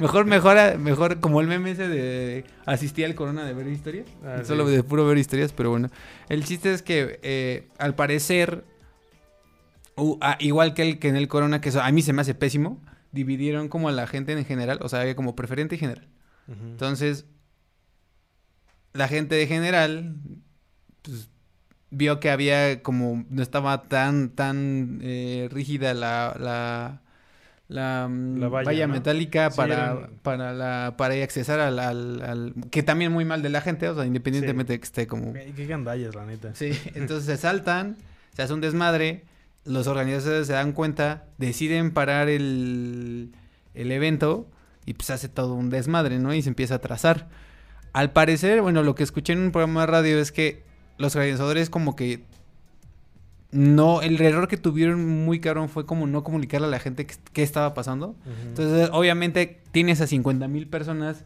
Mejor, 0.00 0.24
mejor, 0.24 0.78
mejor, 0.78 1.20
como 1.20 1.40
el 1.40 1.46
meme 1.46 1.72
ese 1.72 1.88
de 1.88 2.44
asistí 2.66 3.04
al 3.04 3.14
corona 3.14 3.44
de 3.44 3.54
ver 3.54 3.66
historias. 3.68 4.06
Ah, 4.24 4.42
Solo 4.44 4.66
sí. 4.66 4.76
de 4.76 4.82
puro 4.82 5.06
ver 5.06 5.18
historias, 5.18 5.52
pero 5.52 5.70
bueno. 5.70 5.90
El 6.28 6.44
chiste 6.44 6.72
es 6.72 6.82
que 6.82 7.18
eh, 7.22 7.68
al 7.78 7.94
parecer, 7.94 8.64
ah, 10.20 10.36
igual 10.40 10.74
que 10.74 10.82
el 10.82 10.98
que 10.98 11.08
en 11.08 11.16
el 11.16 11.28
corona, 11.28 11.60
que 11.60 11.68
eso 11.70 11.82
a 11.82 11.90
mí 11.90 12.02
se 12.02 12.12
me 12.12 12.22
hace 12.22 12.34
pésimo, 12.34 12.80
dividieron 13.12 13.68
como 13.68 13.88
a 13.88 13.92
la 13.92 14.06
gente 14.06 14.32
en 14.32 14.44
general, 14.44 14.78
o 14.82 14.88
sea, 14.88 15.14
como 15.14 15.36
preferente 15.36 15.76
y 15.76 15.78
general. 15.78 16.08
Entonces, 16.48 17.24
la 18.92 19.08
gente 19.08 19.34
de 19.34 19.46
general, 19.46 20.16
pues, 21.02 21.30
vio 21.92 22.18
que 22.20 22.30
había 22.30 22.82
como, 22.82 23.24
no 23.30 23.42
estaba 23.42 23.82
tan, 23.84 24.30
tan 24.30 24.98
eh, 25.02 25.48
rígida 25.52 25.94
la, 25.94 26.34
la, 26.40 27.00
la, 27.68 28.08
mm, 28.08 28.38
La 28.40 28.48
valla, 28.48 28.86
¿no? 28.86 28.94
metálica 28.94 29.50
Sí, 29.50 29.56
para, 29.58 29.74
eran- 29.74 30.10
para, 30.22 30.52
la, 30.52 30.94
para 30.96 31.14
accesar 31.22 31.60
al, 31.60 31.78
al, 31.78 32.22
al- 32.22 32.54
que 32.70 32.82
también 32.82 33.12
muy 33.12 33.24
mal 33.24 33.42
de 33.42 33.50
la 33.50 33.60
gente, 33.60 33.88
o 33.88 33.94
sea, 33.94 34.04
independientemente 34.06 34.72
de 34.72 34.80
que 34.80 34.84
esté 34.84 35.06
como... 35.06 35.32
Qué 35.34 35.66
gandallas, 35.66 36.14
la 36.14 36.24
neta. 36.26 36.54
Sí, 36.54 36.72
entonces 36.94 37.26
se 37.26 37.36
saltan, 37.36 37.96
se 38.34 38.42
hace 38.42 38.52
un 38.54 38.60
desmadre, 38.62 39.24
los 39.64 39.86
organizadores 39.86 40.46
se 40.48 40.54
dan 40.54 40.72
cuenta, 40.72 41.26
deciden 41.38 41.92
parar 41.92 42.28
el, 42.28 43.32
el 43.74 43.92
evento 43.92 44.48
y 44.86 44.94
pues 44.94 45.10
hace 45.10 45.28
todo 45.28 45.54
un 45.54 45.70
desmadre, 45.70 46.18
¿no? 46.18 46.34
Y 46.34 46.42
se 46.42 46.48
empieza 46.48 46.76
a 46.76 46.80
trazar. 46.80 47.28
Al 47.92 48.10
parecer, 48.12 48.62
bueno, 48.62 48.82
lo 48.82 48.94
que 48.94 49.02
escuché 49.04 49.34
en 49.34 49.40
un 49.40 49.52
programa 49.52 49.82
de 49.82 49.86
radio 49.86 50.18
es 50.18 50.32
que 50.32 50.62
los 51.02 51.14
organizadores 51.16 51.68
como 51.68 51.94
que 51.96 52.24
no, 53.50 54.00
el 54.00 54.18
error 54.22 54.48
que 54.48 54.56
tuvieron 54.56 55.06
muy 55.26 55.38
cabrón 55.38 55.68
fue 55.68 55.84
como 55.84 56.06
no 56.06 56.24
comunicarle 56.24 56.68
a 56.68 56.70
la 56.70 56.78
gente 56.78 57.06
qué, 57.06 57.42
estaba 57.42 57.74
pasando. 57.74 58.16
Entonces, 58.46 58.88
obviamente, 58.92 59.60
tienes 59.72 60.00
a 60.00 60.06
50 60.06 60.48
mil 60.48 60.66
personas 60.68 61.24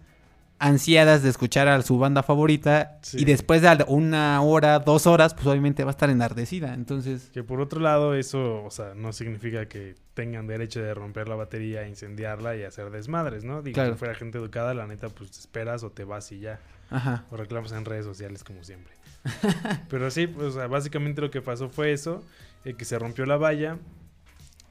ansiadas 0.59 1.23
de 1.23 1.29
escuchar 1.29 1.69
a 1.69 1.81
su 1.83 1.99
banda 1.99 2.23
favorita 2.25 2.99
Sí. 3.03 3.19
y 3.21 3.25
después 3.27 3.61
de 3.63 3.85
una 3.87 4.41
hora, 4.43 4.79
dos 4.81 5.07
horas, 5.07 5.35
pues 5.35 5.47
obviamente 5.47 5.85
va 5.85 5.91
a 5.91 5.93
estar 5.93 6.09
enardecida. 6.11 6.75
Entonces, 6.75 7.31
Que 7.33 7.45
por 7.45 7.61
otro 7.61 7.79
lado, 7.79 8.15
eso, 8.15 8.65
o 8.65 8.71
sea, 8.73 8.95
no 8.97 9.13
significa 9.13 9.69
que 9.69 9.95
tengan 10.15 10.47
derecho 10.49 10.81
de 10.83 10.95
romper 10.95 11.29
la 11.29 11.35
batería, 11.37 11.87
incendiarla 11.87 12.57
y 12.57 12.63
hacer 12.65 12.91
desmadres, 12.91 13.45
¿no? 13.45 13.61
Digo, 13.63 13.75
Claro. 13.75 13.93
si 13.93 13.99
fuera 13.99 14.15
gente 14.15 14.39
educada, 14.39 14.73
la 14.75 14.87
neta, 14.87 15.11
pues 15.11 15.31
te 15.31 15.39
esperas 15.39 15.85
o 15.85 15.91
te 15.91 16.05
vas 16.05 16.33
y 16.33 16.41
ya. 16.41 16.59
ajá. 16.91 17.25
O 17.31 17.37
reclamas 17.37 17.73
en 17.73 17.85
redes 17.85 18.05
sociales, 18.07 18.43
como 18.43 18.65
siempre. 18.65 18.95
Pero 19.91 20.11
sí, 20.11 20.27
pues, 20.27 20.47
o 20.49 20.53
sea, 20.53 20.67
básicamente 20.67 21.21
lo 21.21 21.31
que 21.31 21.43
pasó 21.43 21.69
fue 21.69 21.93
eso, 21.93 22.25
eh, 22.65 22.75
que 22.75 22.85
se 22.85 22.99
rompió 22.99 23.27
la 23.27 23.37
valla. 23.37 23.79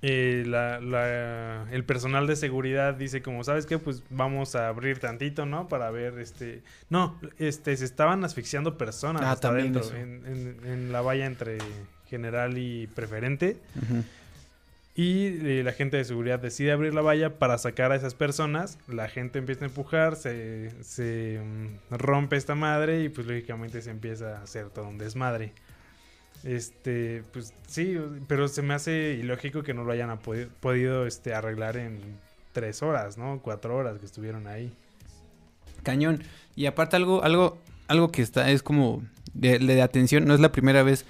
Eh, 0.02 0.44
la- 0.46 0.80
la- 0.82 1.66
el 1.72 1.84
personal 1.84 2.28
de 2.28 2.36
seguridad 2.36 2.94
dice 2.94 3.22
como, 3.24 3.44
¿sabes 3.44 3.66
qué? 3.66 3.80
Pues 3.80 4.04
vamos 4.12 4.56
a 4.56 4.68
abrir 4.68 5.00
tantito, 5.00 5.46
¿no? 5.48 5.68
Para 5.68 5.90
ver, 5.90 6.20
este... 6.20 6.62
No, 6.90 7.20
este, 7.40 7.76
se 7.76 7.86
estaban 7.86 8.24
asfixiando 8.24 8.78
personas 8.78 9.24
Ah, 9.24 9.32
hasta 9.32 9.48
también 9.50 9.74
en, 9.96 10.26
en- 10.28 10.60
en 10.66 10.92
la 10.92 11.02
valla 11.02 11.26
entre 11.26 11.58
general 12.08 12.58
y 12.58 12.86
preferente. 12.88 13.58
ujú. 13.76 14.04
Y 14.98 15.26
eh, 15.46 15.62
la 15.64 15.74
gente 15.74 15.98
de 15.98 16.06
seguridad 16.06 16.40
decide 16.40 16.72
abrir 16.72 16.94
la 16.94 17.02
valla 17.02 17.38
para 17.38 17.58
sacar 17.58 17.92
a 17.92 17.98
esas 17.98 18.16
personas. 18.16 18.80
La 18.88 19.10
gente 19.10 19.40
empieza 19.40 19.66
a 19.66 19.68
empujar, 19.68 20.16
se, 20.16 20.72
se, 20.84 21.42
mm, 21.44 21.96
rompe 21.98 22.38
esta 22.38 22.56
madre 22.56 23.04
y 23.04 23.10
pues 23.10 23.28
lógicamente 23.28 23.82
se 23.82 23.92
empieza 23.92 24.38
a 24.38 24.44
hacer 24.44 24.70
todo 24.70 24.88
un 24.88 24.98
desmadre. 24.98 25.52
Este, 26.46 27.24
pues 27.34 27.54
sí, 27.68 27.98
pero 28.28 28.48
se 28.48 28.62
me 28.62 28.74
hace 28.74 29.18
ilógico 29.20 29.64
que 29.64 29.74
no 29.74 29.84
lo 29.84 29.92
hayan 29.92 30.18
podido 30.62 31.06
este, 31.06 31.34
arreglar 31.34 31.76
en 31.76 32.00
tres 32.54 32.82
horas, 32.82 33.18
¿no? 33.18 33.42
Cuatro 33.44 33.76
horas 33.76 34.00
que 34.00 34.06
estuvieron 34.06 34.48
ahí. 34.48 34.72
Cañón. 35.84 36.24
Y 36.56 36.68
aparte 36.68 36.96
algo, 36.96 37.22
algo, 37.22 37.58
algo 37.90 38.12
que 38.14 38.22
está, 38.22 38.50
es 38.50 38.64
como 38.64 39.04
de 39.34 39.82
atención, 39.82 40.24
no 40.26 40.34
es 40.34 40.40
la 40.40 40.54
primera 40.54 40.84
vez. 40.84 41.06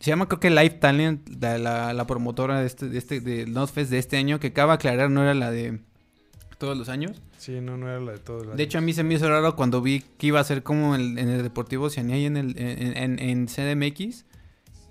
Se 0.00 0.10
llama 0.10 0.28
creo 0.28 0.38
que 0.40 0.50
Live 0.50 0.78
Talent, 0.80 1.28
la, 1.40 1.58
la, 1.58 1.92
la 1.92 2.06
promotora 2.06 2.60
de 2.60 2.66
este, 2.66 2.88
de 2.88 2.98
este, 2.98 3.20
del 3.20 3.52
Notfest 3.52 3.90
de 3.90 3.98
este 3.98 4.16
año, 4.16 4.38
que 4.38 4.48
acaba 4.48 4.74
de 4.74 4.76
aclarar, 4.76 5.10
no 5.10 5.22
era 5.22 5.34
la 5.34 5.50
de 5.50 5.80
todos 6.58 6.76
los 6.76 6.88
años. 6.88 7.20
Sí, 7.38 7.60
no, 7.60 7.76
no 7.76 7.88
era 7.88 8.00
la 8.00 8.12
de 8.12 8.18
todos 8.18 8.46
los 8.46 8.56
De 8.56 8.62
hecho, 8.62 8.78
a 8.78 8.80
mí 8.80 8.92
se 8.92 9.02
me 9.04 9.14
hizo 9.14 9.28
raro 9.28 9.54
cuando 9.56 9.80
vi 9.80 10.02
que 10.18 10.28
iba 10.28 10.40
a 10.40 10.44
ser 10.44 10.62
como 10.62 10.94
en, 10.94 11.18
en 11.18 11.28
el 11.28 11.42
Deportivo 11.42 11.86
Oceanía 11.86 12.18
y 12.18 12.26
en, 12.26 12.36
el, 12.36 12.58
en, 12.58 12.96
en, 12.96 13.18
en 13.18 13.46
CDMX 13.46 14.24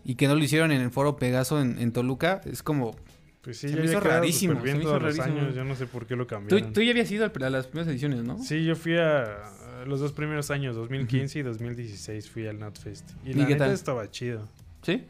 y 0.05 0.15
que 0.15 0.27
no 0.27 0.35
lo 0.35 0.43
hicieron 0.43 0.71
en 0.71 0.81
el 0.81 0.89
Foro 0.91 1.17
Pegaso 1.17 1.61
en, 1.61 1.77
en 1.79 1.91
Toluca. 1.91 2.41
Es 2.45 2.63
como... 2.63 2.95
Pues 3.41 3.57
sí, 3.59 3.69
se 3.69 3.75
ya 3.75 3.79
me 3.81 3.85
hizo 3.85 3.99
rarísimo, 4.01 4.55
se 4.55 4.61
me 4.61 4.69
hizo 4.71 4.79
todos 4.81 5.01
los 5.01 5.17
rarísimo. 5.17 5.41
años, 5.41 5.55
yo 5.55 5.63
no 5.63 5.75
sé 5.75 5.87
por 5.87 6.05
qué 6.05 6.15
lo 6.17 6.25
Tú, 6.25 6.35
cambiaron. 6.35 6.73
tú 6.73 6.81
ya 6.81 6.91
habías 6.91 7.09
ido 7.11 7.25
a 7.25 7.49
las 7.49 7.67
primeras 7.67 7.87
ediciones, 7.89 8.23
¿no? 8.23 8.41
Sí, 8.43 8.65
yo 8.65 8.75
fui 8.75 8.97
a 8.97 9.83
los 9.85 10.01
dos 10.01 10.11
primeros 10.11 10.51
años, 10.51 10.75
2015 10.75 11.39
y 11.39 11.41
2016 11.43 12.29
fui 12.29 12.45
al 12.47 12.59
NotFest. 12.59 13.09
Y 13.25 13.31
¿Y 13.31 13.33
la 13.35 13.47
neta 13.47 13.71
estaba 13.71 14.09
chido. 14.11 14.49
¿Sí? 14.83 15.03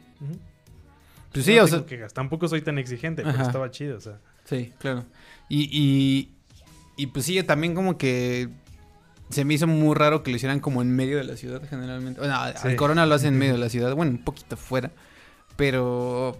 Pues 1.32 1.44
sí, 1.44 1.56
No 1.56 1.64
o 1.64 1.66
sea... 1.68 1.84
Tampoco 2.12 2.48
soy 2.48 2.62
tan 2.62 2.78
exigente, 2.78 3.22
pero 3.22 3.42
estaba 3.42 3.70
chido, 3.70 3.96
o 3.98 4.00
sea. 4.00 4.18
Sí, 4.44 4.72
claro. 4.78 5.04
Y, 5.48 5.68
y, 5.70 6.32
y 6.96 7.06
pues 7.08 7.26
sí, 7.26 7.42
también 7.42 7.74
como 7.74 7.98
que 7.98 8.48
se 9.30 9.44
me 9.44 9.54
hizo 9.54 9.66
muy 9.66 9.94
raro 9.94 10.22
que 10.22 10.30
lo 10.30 10.36
hicieran 10.36 10.58
como 10.60 10.80
en 10.80 10.90
medio 10.94 11.18
de 11.18 11.24
la 11.24 11.36
ciudad 11.36 11.62
generalmente. 11.68 12.18
Bueno, 12.20 12.34
Sí. 12.56 12.68
al 12.68 12.76
Corona 12.76 13.04
lo 13.06 13.14
hacen 13.14 13.34
en 13.34 13.38
medio 13.38 13.52
de 13.52 13.58
la 13.58 13.68
ciudad, 13.68 13.94
bueno, 13.94 14.12
un 14.12 14.24
poquito 14.24 14.56
fuera. 14.56 14.90
Pero, 15.56 16.38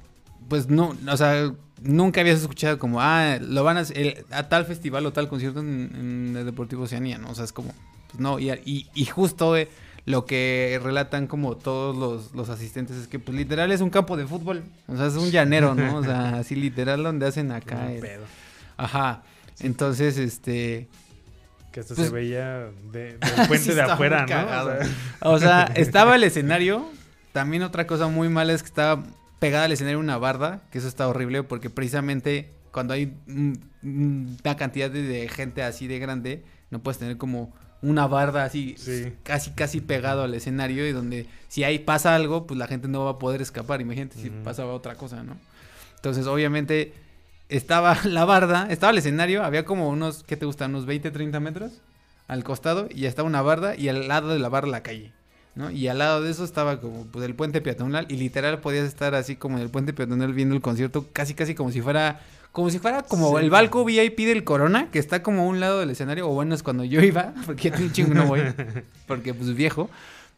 pues 0.48 0.68
no, 0.68 0.96
o 1.10 1.16
sea, 1.16 1.52
nunca 1.82 2.20
habías 2.22 2.40
escuchado 2.40 2.78
como, 2.78 3.00
ah, 3.02 3.38
lo 3.40 3.62
van 3.64 3.76
a 3.76 3.80
hacer 3.80 4.24
a 4.30 4.48
tal 4.48 4.64
festival 4.64 5.04
o 5.06 5.12
tal 5.12 5.28
concierto 5.28 5.60
en, 5.60 5.90
en 6.30 6.36
el 6.36 6.44
Deportivo 6.46 6.84
Oceanía, 6.84 7.18
¿no? 7.18 7.30
O 7.30 7.34
sea, 7.34 7.44
es 7.44 7.52
como, 7.52 7.74
pues 8.08 8.20
no, 8.20 8.38
y, 8.38 8.50
y, 8.64 8.86
y 8.94 9.04
justo 9.06 9.56
eh, 9.56 9.68
lo 10.08 10.24
que 10.24 10.80
relatan 10.82 11.26
como 11.26 11.56
todos 11.56 11.94
los, 11.96 12.34
los 12.34 12.48
asistentes 12.48 12.96
es 12.96 13.08
que, 13.08 13.18
pues 13.18 13.36
literal 13.36 13.70
es 13.72 13.80
un 13.82 13.90
campo 13.90 14.16
de 14.16 14.26
fútbol. 14.26 14.62
O 14.86 14.96
sea, 14.96 15.06
es 15.06 15.14
un 15.14 15.30
llanero, 15.30 15.74
¿no? 15.74 15.96
O 15.98 16.02
sea, 16.02 16.36
así 16.38 16.54
literal 16.54 17.02
donde 17.02 17.26
hacen 17.26 17.52
acá. 17.52 17.76
un 17.86 17.92
el- 17.92 18.00
pedo. 18.00 18.24
Ajá. 18.78 19.22
Entonces, 19.60 20.16
este. 20.16 20.88
Que 21.72 21.80
hasta 21.80 21.94
Pues- 21.94 22.08
se 22.08 22.12
veía 22.14 22.70
de- 22.90 23.18
del 23.18 23.20
puente 23.48 23.58
Sí, 23.58 23.74
de 23.74 23.82
afuera, 23.82 24.24
¿no? 24.26 24.36
O 24.36 24.64
sea, 24.64 24.88
O 25.20 25.38
sea, 25.38 25.62
estaba 25.74 26.16
el 26.16 26.24
escenario. 26.24 26.86
También 27.32 27.62
otra 27.62 27.86
cosa 27.86 28.08
muy 28.08 28.28
mala 28.30 28.54
es 28.54 28.62
que 28.62 28.68
estaba 28.68 29.02
pegada 29.38 29.66
al 29.66 29.72
escenario 29.72 29.98
una 30.00 30.16
barda. 30.16 30.62
Que 30.72 30.78
eso 30.78 30.88
está 30.88 31.06
horrible 31.06 31.42
porque 31.42 31.68
precisamente 31.68 32.50
cuando 32.72 32.94
hay 32.94 33.14
una 33.82 34.56
cantidad 34.56 34.90
de, 34.90 35.02
de 35.02 35.28
gente 35.28 35.62
así 35.62 35.86
de 35.86 35.98
grande, 35.98 36.44
no 36.70 36.78
puedes 36.82 36.98
tener 36.98 37.16
como 37.18 37.52
una 37.82 38.06
barda 38.06 38.44
así 38.44 38.74
Sí. 38.76 39.12
casi 39.22 39.52
casi 39.52 39.80
pegado 39.80 40.22
al 40.24 40.34
escenario 40.34 40.86
y 40.88 40.92
donde 40.92 41.26
si 41.48 41.64
ahí 41.64 41.78
pasa 41.78 42.14
algo, 42.14 42.46
pues 42.46 42.58
la 42.58 42.66
gente 42.66 42.88
no 42.88 43.04
va 43.04 43.12
a 43.12 43.18
poder 43.18 43.40
escapar. 43.42 43.80
Imagínate 43.80 44.18
si 44.20 44.30
pasaba 44.30 44.72
otra 44.74 44.96
cosa, 44.96 45.22
¿no? 45.22 45.36
Entonces, 45.96 46.26
obviamente, 46.26 46.92
estaba 47.48 47.96
la 48.04 48.24
barda, 48.24 48.66
estaba 48.70 48.92
el 48.92 48.98
escenario, 48.98 49.44
había 49.44 49.64
como 49.64 49.88
unos, 49.88 50.24
¿qué 50.24 50.36
te 50.36 50.44
gusta? 50.46 50.66
Unos 50.66 50.86
20, 50.86 51.10
30 51.10 51.40
metros 51.40 51.72
al 52.26 52.44
costado 52.44 52.88
y 52.94 53.06
estaba 53.06 53.26
una 53.28 53.42
barda 53.42 53.74
y 53.76 53.88
al 53.88 54.06
lado 54.08 54.28
de 54.28 54.38
la 54.38 54.48
barda 54.48 54.68
la 54.68 54.82
calle, 54.82 55.12
¿no? 55.58 55.70
Y 55.70 55.88
al 55.88 55.98
lado 55.98 56.22
de 56.22 56.30
eso 56.30 56.44
estaba 56.44 56.80
como 56.80 57.04
pues 57.06 57.24
el 57.26 57.34
puente 57.34 57.60
peatonal 57.60 58.06
y 58.08 58.16
literal 58.16 58.60
podías 58.60 58.86
estar 58.86 59.14
así 59.14 59.36
como 59.36 59.56
en 59.58 59.64
el 59.64 59.68
puente 59.70 59.92
peatonal 59.92 60.32
viendo 60.32 60.54
el 60.54 60.60
concierto 60.62 61.06
casi 61.12 61.34
casi 61.34 61.54
como 61.54 61.70
si 61.72 61.80
fuera 61.82 62.20
como 62.52 62.70
si 62.70 62.78
fuera 62.78 63.02
como 63.02 63.36
Sí. 63.38 63.44
el 63.44 63.50
balco 63.50 63.84
VIP 63.84 64.20
del 64.20 64.42
Corona, 64.44 64.88
que 64.90 64.98
está 64.98 65.22
como 65.22 65.42
a 65.42 65.44
un 65.44 65.60
lado 65.60 65.80
del 65.80 65.90
escenario, 65.90 66.28
o 66.28 66.32
bueno, 66.32 66.54
es 66.54 66.62
cuando 66.62 66.82
yo 66.84 67.02
iba, 67.02 67.34
porque 67.46 67.70
un 67.76 67.92
chingo 67.92 68.14
no 68.14 68.24
voy, 68.26 68.40
porque 69.06 69.34
pues 69.34 69.54
viejo, 69.54 69.90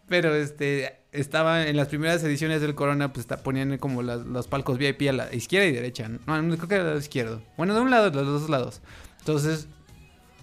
pero 0.09 0.35
este 0.35 0.97
estaba 1.12 1.67
en 1.67 1.77
las 1.77 1.89
primeras 1.89 2.23
ediciones 2.25 2.61
del 2.62 2.75
Corona, 2.75 3.12
pues 3.12 3.21
está, 3.25 3.43
ponían 3.43 3.77
como 3.79 4.03
las- 4.03 4.25
los 4.27 4.49
palcos 4.49 4.79
VIP 4.79 5.09
a 5.09 5.12
la 5.12 5.35
izquierda 5.35 5.67
y 5.69 5.73
derecha, 5.73 6.09
no, 6.27 6.41
no, 6.43 6.57
creo 6.57 6.69
que 6.69 6.75
era 6.75 6.83
al 6.85 6.89
lado 6.91 7.00
izquierdo, 7.00 7.43
bueno, 7.57 7.75
de 7.75 7.81
un 7.81 7.91
lado, 7.91 8.11
de 8.11 8.17
los 8.17 8.41
dos 8.43 8.50
lados, 8.50 8.81
entonces 9.21 9.67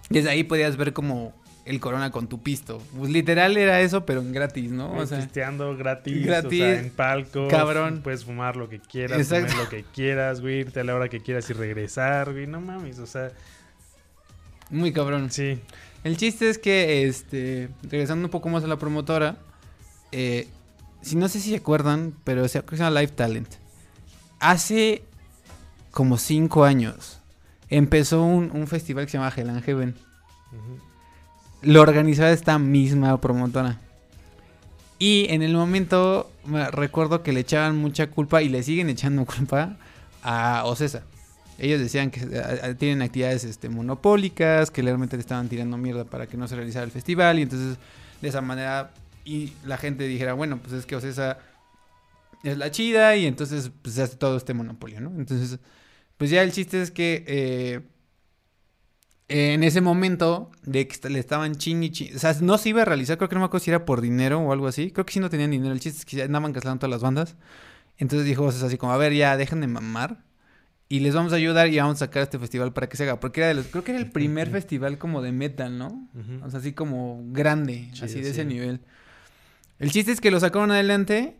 desde 0.10 0.29
ahí 0.29 0.43
podías 0.43 0.77
ver 0.77 0.93
como 0.93 1.34
el 1.67 1.79
Corona 1.79 2.12
con 2.12 2.27
tu 2.27 2.41
pisto, 2.41 2.81
pues 2.97 3.12
literal 3.12 3.57
era 3.57 3.81
eso, 3.81 4.05
pero 4.05 4.21
en 4.21 4.31
gratis, 4.31 4.71
¿no? 4.71 4.93
O 4.93 5.05
sea, 5.05 5.19
pisteando 5.19 5.75
gratis, 5.75 6.25
gratis, 6.25 6.62
o 6.62 6.65
sea, 6.65 6.79
en 6.79 6.89
palco, 6.89 7.47
cabrón. 7.50 8.01
puedes 8.03 8.25
fumar 8.25 8.55
lo 8.55 8.69
que 8.69 8.79
quieras, 8.79 9.19
Exacto. 9.19 9.51
comer 9.51 9.63
lo 9.65 9.69
que 9.69 9.83
quieras, 9.83 10.41
güey, 10.41 10.59
irte 10.59 10.79
a 10.79 10.83
la 10.83 10.95
hora 10.95 11.09
que 11.09 11.19
quieras 11.19 11.50
y 11.50 11.53
regresar, 11.53 12.31
güey, 12.31 12.47
no 12.47 12.62
mames, 12.62 13.00
o 13.00 13.05
sea, 13.05 13.31
muy 14.69 14.91
cabrón. 14.93 15.29
sí, 15.29 15.59
El 16.03 16.17
chiste 16.17 16.50
es 16.50 16.57
que, 16.57 17.07
este, 17.07 17.69
regresando 17.83 18.25
un 18.25 18.31
poco 18.31 18.50
más 18.50 18.63
a 18.63 18.67
la 18.67 18.77
promotora, 18.77 19.38
eh, 20.12 20.47
si 21.01 21.15
no 21.15 21.27
sé 21.27 21.39
si 21.39 21.51
se 21.51 21.57
acuerdan, 21.57 22.13
pero 22.24 22.47
se, 22.47 22.63
llama 22.71 23.01
Live 23.01 23.13
Talent. 23.13 23.50
Hace 24.39 25.03
como 25.91 26.17
cinco 26.17 26.63
años 26.63 27.19
empezó 27.69 28.24
un, 28.24 28.51
un 28.53 28.67
festival 28.67 29.05
que 29.05 29.12
se 29.12 29.17
llama 29.17 29.33
Hell 29.36 29.50
and 29.50 29.63
Heaven. 29.63 29.95
ujú, 30.51 30.87
Lo 31.61 31.81
organizaba 31.81 32.31
esta 32.31 32.59
misma 32.59 33.19
promotora. 33.19 33.79
Y 34.99 35.27
en 35.29 35.41
el 35.41 35.53
momento 35.53 36.31
me 36.45 36.69
recuerdo 36.71 37.23
que 37.23 37.33
le 37.33 37.41
echaban 37.41 37.77
mucha 37.77 38.07
culpa 38.07 38.41
y 38.41 38.49
le 38.49 38.63
siguen 38.63 38.89
echando 38.89 39.25
culpa 39.37 39.77
a 40.23 40.63
Ocesa. 40.65 41.03
Ellos 41.59 41.79
decían 41.79 42.11
que 42.11 42.21
eh, 42.21 42.27
eh, 42.31 42.75
tienen 42.77 43.01
actividades 43.01 43.43
este, 43.43 43.69
monopólicas, 43.69 44.69
que 44.69 44.81
realmente 44.81 45.17
le 45.17 45.21
estaban 45.21 45.49
tirando 45.49 45.77
mierda 45.77 46.05
para 46.05 46.27
que 46.27 46.37
no 46.37 46.47
se 46.47 46.55
realizara 46.55 46.85
el 46.85 46.91
festival 46.91 47.39
y 47.39 47.43
entonces 47.43 47.77
de 48.21 48.27
esa 48.27 48.41
manera 48.41 48.91
y 49.25 49.53
la 49.65 49.77
gente 49.77 50.07
dijera, 50.07 50.33
bueno, 50.33 50.59
pues 50.59 50.73
es 50.73 50.85
que 50.85 50.95
Ocesa 50.95 51.39
es 52.43 52.57
la 52.57 52.71
chida 52.71 53.15
y 53.15 53.25
entonces 53.25 53.71
pues 53.81 53.95
se 53.95 54.03
hace 54.03 54.15
todo 54.15 54.37
este 54.37 54.53
monopolio, 54.53 55.01
¿no? 55.01 55.11
Entonces, 55.17 55.59
pues 56.17 56.29
ya 56.29 56.43
el 56.43 56.51
chiste 56.51 56.81
es 56.81 56.91
que 56.91 57.23
eh, 57.27 57.81
en 59.29 59.63
ese 59.63 59.81
momento 59.81 60.51
de 60.63 60.88
que 60.88 61.10
le 61.10 61.19
estaban 61.19 61.55
chin 61.55 61.84
y 61.84 61.89
chin, 61.91 62.15
o 62.15 62.19
sea, 62.19 62.34
no 62.41 62.57
se 62.57 62.69
iba 62.69 62.81
a 62.84 62.86
realizar, 62.86 63.17
creo 63.17 63.27
que 63.29 63.36
no 63.36 63.41
me 63.41 63.46
acuerdo 63.48 63.63
si 63.65 63.72
era 63.72 63.86
por 63.86 64.00
dinero 64.01 64.39
o 64.39 64.53
algo 64.53 64.67
así, 64.67 64.91
creo 64.91 65.05
que 65.05 65.13
sí 65.13 65.19
no 65.19 65.29
tenían 65.29 65.51
dinero, 65.51 65.74
el 65.74 65.79
chiste 65.79 66.00
es 66.00 66.05
que 66.05 66.22
andaban 66.24 66.53
cancelando 66.53 66.79
todas 66.79 66.91
las 66.91 67.01
bandas, 67.01 67.36
entonces 67.98 68.25
dijo 68.25 68.43
Ocesa 68.46 68.67
así 68.67 68.77
como, 68.77 68.93
a 68.93 68.98
ver, 68.98 69.13
ya 69.13 69.36
dejen 69.36 69.60
de 69.62 69.67
mamar 69.67 70.24
y 70.89 71.01
les 71.01 71.13
vamos 71.13 71.34
a 71.34 71.36
ayudar 71.36 71.67
y 71.67 71.77
vamos 71.77 71.96
a 71.98 72.05
sacar 72.05 72.24
este 72.24 72.39
festival 72.39 72.72
para 72.72 72.88
que 72.88 72.96
se 72.96 73.03
haga, 73.03 73.19
porque 73.19 73.41
era 73.41 73.50
de 73.50 73.55
los, 73.55 73.67
creo 73.67 73.84
que 73.84 73.91
era 73.91 74.00
el 74.00 74.10
primer 74.12 74.50
festival 74.50 74.98
como 74.98 75.22
de 75.22 75.34
metal, 75.34 75.77
¿no? 75.77 76.07
O 76.43 76.50
sea, 76.50 76.60
así 76.62 76.72
como 76.72 77.22
grande, 77.31 77.89
Chido, 77.91 78.05
así 78.05 78.15
de 78.19 78.24
sí. 78.24 78.29
ese 78.31 78.46
nivel. 78.46 78.79
El 79.79 79.91
chiste 79.91 80.13
es 80.13 80.22
que 80.22 80.31
lo 80.31 80.39
sacaron 80.39 80.72
adelante 80.72 81.38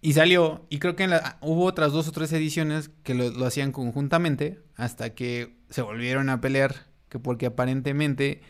y 0.00 0.14
salió. 0.14 0.66
Y 0.70 0.78
creo 0.78 0.96
que 0.96 1.04
en 1.04 1.10
la- 1.10 1.36
hubo 1.42 1.64
otras 1.64 1.92
dos 1.92 2.08
o 2.08 2.12
tres 2.12 2.32
ediciones 2.32 2.90
que 3.04 3.14
lo, 3.14 3.30
lo 3.30 3.44
hacían 3.46 3.70
conjuntamente 3.72 4.60
hasta 4.74 5.10
que 5.14 5.58
se 5.70 5.82
volvieron 5.82 6.28
a 6.30 6.40
pelear. 6.40 6.87
Que 7.08 7.18
porque 7.18 7.46
aparentemente 7.46 8.40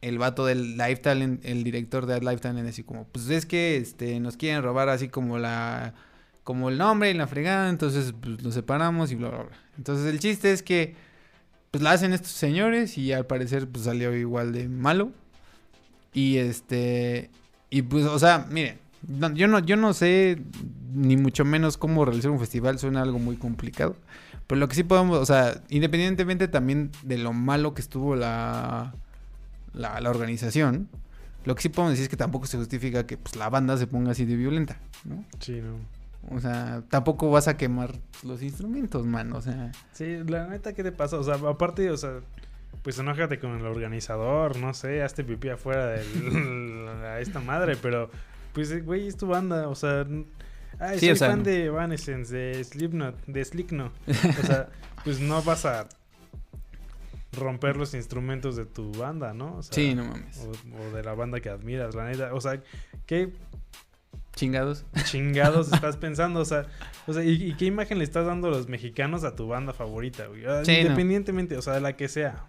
el 0.00 0.18
vato 0.18 0.44
del 0.44 0.76
Live 0.76 0.96
Talent, 0.96 1.44
el 1.44 1.64
director 1.64 2.04
de 2.04 2.20
Live 2.20 2.38
Talent, 2.38 2.68
así 2.68 2.82
como, 2.82 3.06
pues 3.06 3.30
es 3.30 3.46
que 3.46 3.76
este, 3.76 4.20
nos 4.20 4.36
quieren 4.36 4.62
robar 4.62 4.90
así 4.90 5.08
como 5.08 5.38
la 5.38 5.94
como 6.44 6.68
el 6.68 6.76
nombre 6.76 7.10
y 7.10 7.14
la 7.14 7.26
fregada, 7.26 7.70
entonces 7.70 8.12
pues 8.20 8.42
los 8.42 8.52
separamos 8.52 9.10
y 9.10 9.14
bla 9.14 9.30
bla 9.30 9.42
bla. 9.44 9.56
Entonces 9.78 10.06
el 10.12 10.20
chiste 10.20 10.52
es 10.52 10.62
que 10.62 10.94
pues 11.70 11.82
la 11.82 11.92
hacen 11.92 12.12
estos 12.12 12.32
señores 12.32 12.98
y 12.98 13.12
al 13.12 13.26
parecer 13.26 13.66
pues 13.66 13.84
salió 13.84 14.14
igual 14.14 14.52
de 14.52 14.68
malo. 14.68 15.10
Y 16.12 16.36
este 16.36 17.30
y 17.70 17.82
pues 17.82 18.04
o 18.04 18.18
sea, 18.18 18.46
miren, 18.50 18.78
yo 19.34 19.48
no 19.48 19.58
yo 19.58 19.76
no 19.76 19.94
sé 19.94 20.38
ni 20.92 21.16
mucho 21.16 21.46
menos 21.46 21.78
cómo 21.78 22.04
realizar 22.04 22.30
un 22.30 22.38
festival, 22.38 22.78
suena 22.78 23.00
algo 23.00 23.18
muy 23.18 23.36
complicado. 23.36 23.96
Pero 24.46 24.58
lo 24.58 24.68
que 24.68 24.74
sí 24.74 24.84
podemos, 24.84 25.18
o 25.18 25.26
sea, 25.26 25.62
independientemente 25.68 26.48
también 26.48 26.90
de 27.02 27.18
lo 27.18 27.32
malo 27.32 27.74
que 27.74 27.80
estuvo 27.80 28.14
la 28.16 28.94
la, 29.74 30.00
la 30.00 30.10
organización, 30.10 30.88
lo 31.44 31.54
que 31.54 31.62
sí 31.62 31.68
podemos 31.68 31.92
decir 31.92 32.04
es 32.04 32.08
que 32.08 32.16
tampoco 32.16 32.46
se 32.46 32.56
justifica 32.56 33.06
que 33.06 33.18
pues 33.18 33.36
la 33.36 33.50
banda 33.50 33.76
se 33.76 33.86
ponga 33.86 34.12
así 34.12 34.24
de 34.24 34.36
violenta, 34.36 34.78
¿no? 35.04 35.24
Sí, 35.40 35.60
no. 35.60 35.76
O 36.34 36.40
sea, 36.40 36.82
tampoco 36.88 37.30
vas 37.30 37.48
a 37.48 37.56
quemar 37.58 37.94
los 38.22 38.42
instrumentos, 38.42 39.04
man. 39.04 39.32
O 39.34 39.42
sea, 39.42 39.72
Sí, 39.92 40.16
la 40.26 40.46
neta, 40.46 40.72
¿qué 40.72 40.82
te 40.82 40.92
pasa? 40.92 41.18
O 41.18 41.24
sea, 41.24 41.34
aparte, 41.34 41.90
o 41.90 41.96
sea, 41.98 42.20
pues 42.82 42.98
enójate 42.98 43.38
con 43.38 43.58
el 43.58 43.66
organizador, 43.66 44.56
no 44.56 44.72
sé, 44.72 45.02
hazte 45.02 45.22
pipí 45.22 45.50
afuera 45.50 45.86
de 45.86 47.20
esta 47.20 47.40
madre, 47.40 47.76
pero 47.76 48.10
pues, 48.54 48.84
güey, 48.84 49.06
es 49.06 49.16
tu 49.16 49.26
banda, 49.26 49.68
o 49.68 49.74
sea, 49.74 50.06
ay, 50.78 50.98
Sí, 50.98 51.06
soy 51.06 51.10
o 51.12 51.16
sea, 51.16 51.28
fan 51.30 51.38
no. 51.40 51.44
de 51.44 51.64
Evanescence, 51.66 52.34
de 52.34 52.64
Slipknot, 52.64 53.24
de 53.26 53.44
Slickno. 53.44 53.92
O 54.08 54.46
sea, 54.46 54.68
pues 55.04 55.20
no 55.20 55.42
vas 55.42 55.64
a 55.64 55.88
romper 57.32 57.76
los 57.76 57.94
instrumentos 57.94 58.56
de 58.56 58.64
tu 58.64 58.92
banda, 58.92 59.34
¿no? 59.34 59.56
O 59.56 59.62
sea, 59.62 59.74
sí, 59.74 59.94
no 59.94 60.04
mames. 60.04 60.38
o, 60.38 60.50
o 60.82 60.94
de 60.96 61.02
la 61.02 61.14
banda 61.14 61.40
que 61.40 61.48
admiras, 61.50 61.94
la 61.94 62.04
neta. 62.06 62.32
O 62.34 62.40
sea, 62.40 62.60
¿qué 63.06 63.32
Chingados. 64.36 64.84
chingados 65.04 65.68
estás 65.72 65.96
pensando? 65.96 66.40
O 66.40 66.44
sea, 66.44 66.66
o 67.06 67.12
sea 67.12 67.22
¿y, 67.24 67.30
y 67.50 67.54
qué 67.54 67.66
imagen 67.66 67.98
le 67.98 68.04
estás 68.04 68.26
dando 68.26 68.48
a 68.48 68.50
los 68.50 68.68
mexicanos 68.68 69.22
a 69.24 69.36
tu 69.36 69.46
banda 69.46 69.72
favorita, 69.72 70.26
güey? 70.26 70.44
Ah, 70.44 70.62
Sí, 70.64 70.72
no. 70.72 70.80
Independientemente, 70.82 71.56
o 71.56 71.62
sea, 71.62 71.74
de 71.74 71.80
la 71.80 71.96
que 71.96 72.08
sea. 72.08 72.46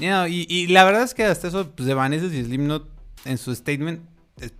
No, 0.00 0.26
y, 0.28 0.46
y 0.48 0.68
la 0.68 0.84
verdad 0.84 1.02
es 1.02 1.14
que 1.14 1.24
hasta 1.24 1.48
eso, 1.48 1.70
pues, 1.70 1.86
de 1.86 1.94
Vanessa 1.94 2.26
y 2.26 2.44
Slipknot 2.44 2.88
en 3.24 3.38
su 3.38 3.54
statement 3.54 4.00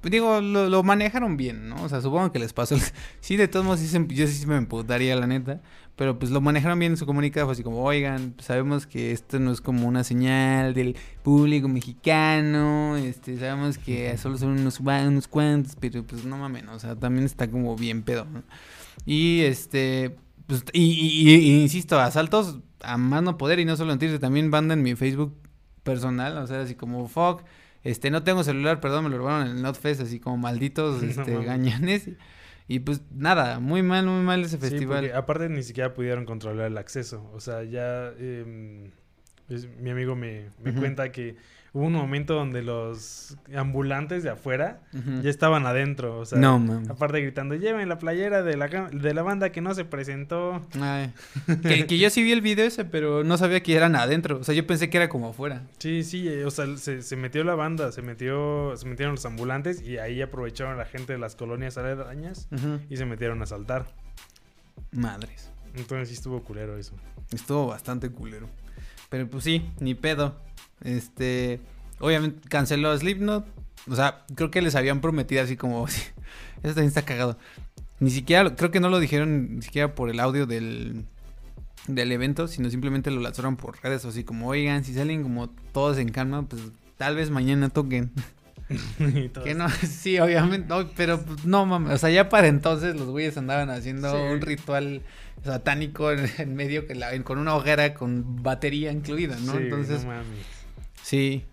digo, 0.03 0.41
lo, 0.41 0.69
lo 0.69 0.83
manejaron 0.83 1.37
bien, 1.37 1.69
¿no? 1.69 1.83
O 1.83 1.89
sea, 1.89 2.01
supongo 2.01 2.33
que 2.33 2.39
les 2.39 2.53
pasó. 2.53 2.75
el- 2.75 2.81
Sí, 3.21 3.37
de 3.37 3.49
todos 3.49 3.65
modos, 3.65 3.81
sí 3.81 3.87
se- 3.89 4.07
yo 4.09 4.27
sí 4.27 4.47
me 4.47 4.57
emputaría, 4.57 5.17
la 5.17 5.27
neta. 5.27 5.61
Pero 5.97 6.17
pues 6.19 6.31
lo 6.31 6.41
manejaron 6.41 6.79
bien 6.79 6.93
en 6.93 6.97
su 6.99 7.07
comunicado. 7.07 7.47
Fue 7.47 7.53
así 7.55 7.63
como, 7.65 7.83
oigan, 7.83 8.35
sabemos 8.39 8.87
que 8.87 9.11
esto 9.13 9.41
no 9.41 9.51
es 9.51 9.61
como 9.61 9.89
una 9.89 10.05
señal 10.05 10.73
del 10.75 10.97
público 11.25 11.67
mexicano. 11.69 12.97
Este, 12.97 13.37
sabemos 13.39 13.79
que 13.79 14.17
solo 14.19 14.39
son 14.39 14.51
unos, 14.51 14.79
unos 14.81 15.27
cuantos, 15.29 15.75
pero 15.81 16.05
pues 16.05 16.25
no 16.25 16.37
mames, 16.39 16.65
o 16.69 16.79
sea, 16.79 16.95
también 16.95 17.25
está 17.27 17.51
como 17.51 17.75
bien 17.77 18.03
pedo, 18.03 18.27
¿no? 18.27 18.45
Y 19.07 19.41
este, 19.43 20.17
pues, 20.47 20.65
y, 20.73 20.83
y- 20.83 21.31
y- 21.31 21.35
y 21.59 21.63
insisto, 21.63 21.99
asaltos 21.99 22.59
a 22.81 22.97
más 22.99 23.23
no 23.23 23.37
poder 23.39 23.59
y 23.59 23.65
no 23.65 23.77
solo 23.77 23.93
en 23.93 23.99
Twitter, 23.99 24.19
también 24.19 24.51
banda 24.51 24.75
en 24.75 24.83
mi 24.83 24.95
Facebook 24.95 25.35
personal, 25.83 26.37
o 26.39 26.47
sea, 26.47 26.61
así 26.63 26.75
como 26.75 27.09
fuck, 27.09 27.43
este, 27.85 28.11
no 28.11 28.23
tengo 28.23 28.43
celular, 28.45 28.81
perdón, 28.81 29.05
me 29.05 29.11
lo 29.11 29.19
robaron 29.19 29.47
en 29.49 29.57
el 29.57 29.63
NotFest, 29.63 30.01
así 30.03 30.21
como 30.21 30.37
malditos, 30.37 31.03
este, 31.03 31.43
gañanes. 31.45 32.11
Y 32.71 32.81
pues 32.81 33.01
nada, 33.11 33.61
muy 33.61 33.83
mal, 33.83 34.05
muy 34.07 34.23
mal 34.23 34.45
ese 34.45 34.57
Sí, 34.57 34.63
festival. 34.63 35.01
porque 35.05 35.15
aparte 35.17 35.49
ni 35.49 35.63
siquiera 35.63 35.95
pudieron 35.95 36.27
controlar 36.27 36.67
el 36.67 36.77
acceso. 36.77 37.31
O 37.33 37.41
sea, 37.41 37.63
ya 37.65 38.09
em, 38.19 38.91
es- 39.49 39.69
mi 39.79 39.91
amigo 39.91 40.15
me, 40.17 40.51
me 40.63 40.75
cuenta 40.75 41.11
que 41.11 41.37
hubo 41.73 41.87
un 41.87 41.93
momento 41.93 42.35
donde 42.35 42.63
los 42.63 43.37
ambulantes 43.55 44.23
de 44.23 44.31
afuera 44.31 44.81
ya 45.23 45.31
estaban 45.31 45.67
adentro. 45.67 46.19
O 46.19 46.25
sea, 46.25 46.39
no, 46.39 46.83
aparte 46.89 47.21
gritando, 47.21 47.55
lleven 47.55 47.89
la 47.89 47.99
playera 47.99 48.43
de 48.43 48.57
la, 48.57 48.69
de 48.69 49.15
la 49.15 49.23
banda 49.23 49.51
que 49.51 49.61
no 49.61 49.75
se 49.75 49.85
presentó. 49.85 50.63
Ay, 50.81 51.13
que, 51.63 51.87
que 51.87 51.99
yo 51.99 52.11
sí 52.11 52.23
vi 52.23 52.33
el 52.33 52.41
video 52.41 52.67
ese, 52.67 52.85
pero 52.85 53.25
no 53.25 53.37
sabía 53.37 53.63
que 53.63 53.75
eran 53.77 53.97
adentro. 53.97 54.39
O 54.39 54.45
sea, 54.45 54.55
yo 54.55 54.67
pensé 54.67 54.91
que 54.91 54.97
era 54.97 55.09
como 55.09 55.29
afuera. 55.29 55.63
Sí, 55.79 56.03
sí, 56.05 56.29
eh, 56.29 56.45
o 56.45 56.51
sea, 56.51 56.77
se, 56.77 57.03
se 57.03 57.17
metió 57.17 57.45
la 57.45 57.55
banda, 57.55 57.93
se 57.93 58.03
metió, 58.03 58.75
se 58.77 58.87
metieron 58.87 59.15
los 59.15 59.25
ambulantes 59.27 59.83
y 59.83 59.99
ahí 59.99 60.23
aprovecharon 60.23 60.77
la 60.79 60.85
gente 60.85 61.13
de 61.13 61.19
las 61.19 61.37
colonias 61.37 61.79
aledañas 61.79 62.49
y 62.89 62.97
se 62.97 63.05
metieron 63.07 63.41
a 63.41 63.45
asaltar. 63.45 63.87
Madres. 64.93 65.51
Entonces 65.75 66.09
sí 66.09 66.15
estuvo 66.15 66.43
culero 66.43 66.77
eso. 66.77 66.95
Estuvo 67.33 67.67
bastante 67.67 68.09
culero. 68.11 68.49
Pero 69.09 69.29
pues 69.29 69.45
sí, 69.45 69.65
ni 69.81 69.95
pedo. 69.95 70.37
Este, 70.83 71.61
obviamente 72.01 72.49
canceló 72.49 72.97
Slipknot. 72.97 73.47
O 73.89 73.97
sea, 73.97 74.25
creo 74.35 74.51
que 74.51 74.63
les 74.63 74.75
habían 74.75 75.01
prometido 75.01 75.43
así 75.43 75.57
como, 75.57 75.87
eso 75.89 76.05
también 76.63 76.89
está 76.89 77.03
cagado. 77.03 77.39
Ni 78.01 78.11
siquiera, 78.11 78.55
creo 78.55 78.71
que 78.71 78.81
no 78.81 78.91
lo 78.91 79.01
dijeron 79.01 79.57
ni 79.57 79.63
siquiera 79.63 79.95
por 79.95 80.11
el 80.11 80.21
audio 80.21 80.47
del, 80.47 81.05
del 81.89 82.13
evento, 82.13 82.47
sino 82.47 82.71
simplemente 82.71 83.11
lo 83.11 83.21
lanzaron 83.21 83.57
por 83.57 83.83
redes, 83.83 84.05
así 84.05 84.23
como, 84.25 84.49
oigan, 84.49 84.85
si 84.85 84.95
salen 84.95 85.23
como 85.23 85.49
todos 85.73 85.99
en 85.99 86.11
calma, 86.11 86.43
pues 86.43 86.63
tal 86.97 87.17
vez 87.17 87.31
mañana 87.31 87.71
toquen. 87.71 88.13
Que 89.45 89.55
no, 89.55 89.69
sí, 89.89 90.19
obviamente, 90.19 90.67
no, 90.69 90.89
pero 90.97 91.21
pues, 91.23 91.45
no 91.45 91.65
mames, 91.67 91.95
o 91.95 91.99
sea, 91.99 92.11
ya 92.11 92.29
para 92.29 92.49
entonces 92.49 92.97
los 92.97 93.09
güeyes 93.09 93.37
andaban 93.37 93.71
haciendo 93.71 94.11
Sí. 94.13 94.17
un 94.33 94.41
ritual 94.41 95.03
satánico 95.45 96.11
en, 96.13 96.29
en 96.39 96.55
medio 96.55 96.87
que 96.87 96.95
la, 96.95 97.15
en- 97.15 97.23
con 97.23 97.39
una 97.39 97.55
hoguera 97.55 97.95
con 97.95 98.43
batería 98.43 98.93
incluida, 98.93 99.37
¿no? 99.41 99.53
Sí, 99.53 99.59
entonces, 99.63 100.03
no 100.05 100.09
mames. 100.11 100.27
sí. 101.03 101.45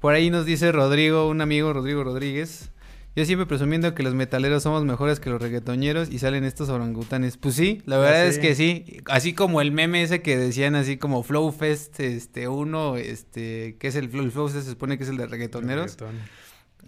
Por 0.00 0.14
ahí 0.14 0.30
nos 0.30 0.44
dice 0.46 0.72
Rodrigo, 0.72 1.28
un 1.28 1.40
amigo 1.42 1.72
Rodrigo 1.72 2.02
Rodríguez. 2.02 2.70
Yo 3.14 3.24
siempre 3.24 3.46
presumiendo 3.46 3.94
que 3.94 4.02
los 4.02 4.14
metaleros 4.14 4.64
somos 4.64 4.84
mejores 4.84 5.20
que 5.20 5.30
los 5.30 5.40
reggaetoneros 5.40 6.10
y 6.10 6.18
salen 6.18 6.42
estos 6.42 6.70
orangutanes. 6.70 7.36
Pues 7.36 7.54
sí, 7.54 7.82
la 7.86 7.96
Ya 7.96 8.02
verdad 8.02 8.26
es 8.26 8.40
que 8.40 8.56
sí. 8.56 8.96
Así 9.06 9.32
como 9.32 9.60
el 9.60 9.70
meme 9.70 10.02
ese 10.02 10.20
que 10.20 10.36
decían 10.36 10.74
así 10.74 10.96
como 10.96 11.22
Flow 11.22 11.52
Fest, 11.52 12.00
este, 12.00 12.48
uno, 12.48 12.96
este, 12.96 13.76
que 13.78 13.86
es 13.86 13.94
el 13.94 14.08
Flow, 14.08 14.24
el 14.24 14.32
Flow 14.32 14.48
Fest 14.48 14.64
se 14.64 14.70
supone 14.70 14.96
que 14.98 15.04
es 15.04 15.10
el 15.10 15.18
de 15.18 15.26
reggaetoneros. 15.28 15.92
Reggaetón. 15.98 16.16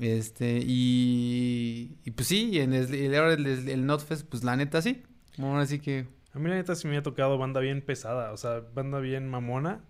Este, 0.01 0.61
y, 0.65 1.97
y 2.05 2.11
pues 2.11 2.29
sí, 2.29 2.51
y 2.53 2.59
en 2.59 2.73
el, 2.75 2.93
el, 2.93 3.15
el, 3.15 3.69
el 3.69 3.87
Notfest, 3.87 4.29
pues 4.29 4.43
la 4.45 4.57
neta 4.57 4.83
sí. 4.83 5.03
Ahora 5.39 5.67
sí 5.67 5.79
que, 5.79 6.07
A 6.33 6.39
mí 6.39 6.49
la 6.49 6.57
neta 6.57 6.75
sí 6.75 6.89
me 6.89 6.97
ha 6.97 7.03
tocado 7.03 7.39
banda 7.39 7.61
bien 7.61 7.81
pesada, 7.83 8.33
o 8.33 8.37
sea, 8.37 8.63
banda 8.75 8.99
bien 9.01 9.29
mamona 9.29 9.83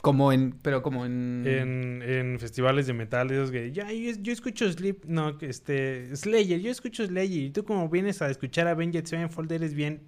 como 0.00 0.32
en, 0.32 0.52
pero 0.62 0.82
como 0.82 1.06
en... 1.06 1.44
en, 1.46 2.02
en 2.02 2.40
festivales 2.40 2.88
de 2.88 2.92
metal, 2.92 3.30
esos 3.30 3.52
que, 3.52 3.70
ya, 3.70 3.92
yo, 3.92 4.10
yo 4.20 4.32
escucho 4.32 4.70
Sleep, 4.70 5.04
no, 5.06 5.38
este, 5.40 6.16
Slayer, 6.16 6.60
yo 6.60 6.72
escucho 6.72 7.06
Slayer, 7.06 7.44
y 7.44 7.50
tú 7.50 7.64
como 7.64 7.88
vienes 7.88 8.20
a 8.20 8.28
escuchar 8.28 8.66
Avenged 8.66 9.04
Sevenfold 9.04 9.52
eres 9.52 9.74
bien, 9.74 10.02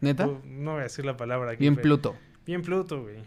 ¿Neta? 0.00 0.26
no 0.26 0.72
voy 0.72 0.80
a 0.80 0.84
decir 0.84 1.04
la 1.04 1.16
palabra 1.18 1.50
aquí, 1.52 1.60
Bien 1.60 1.76
Pluto. 1.76 2.16
bien 2.46 2.62
Pluto, 2.62 3.02
güey. 3.02 3.18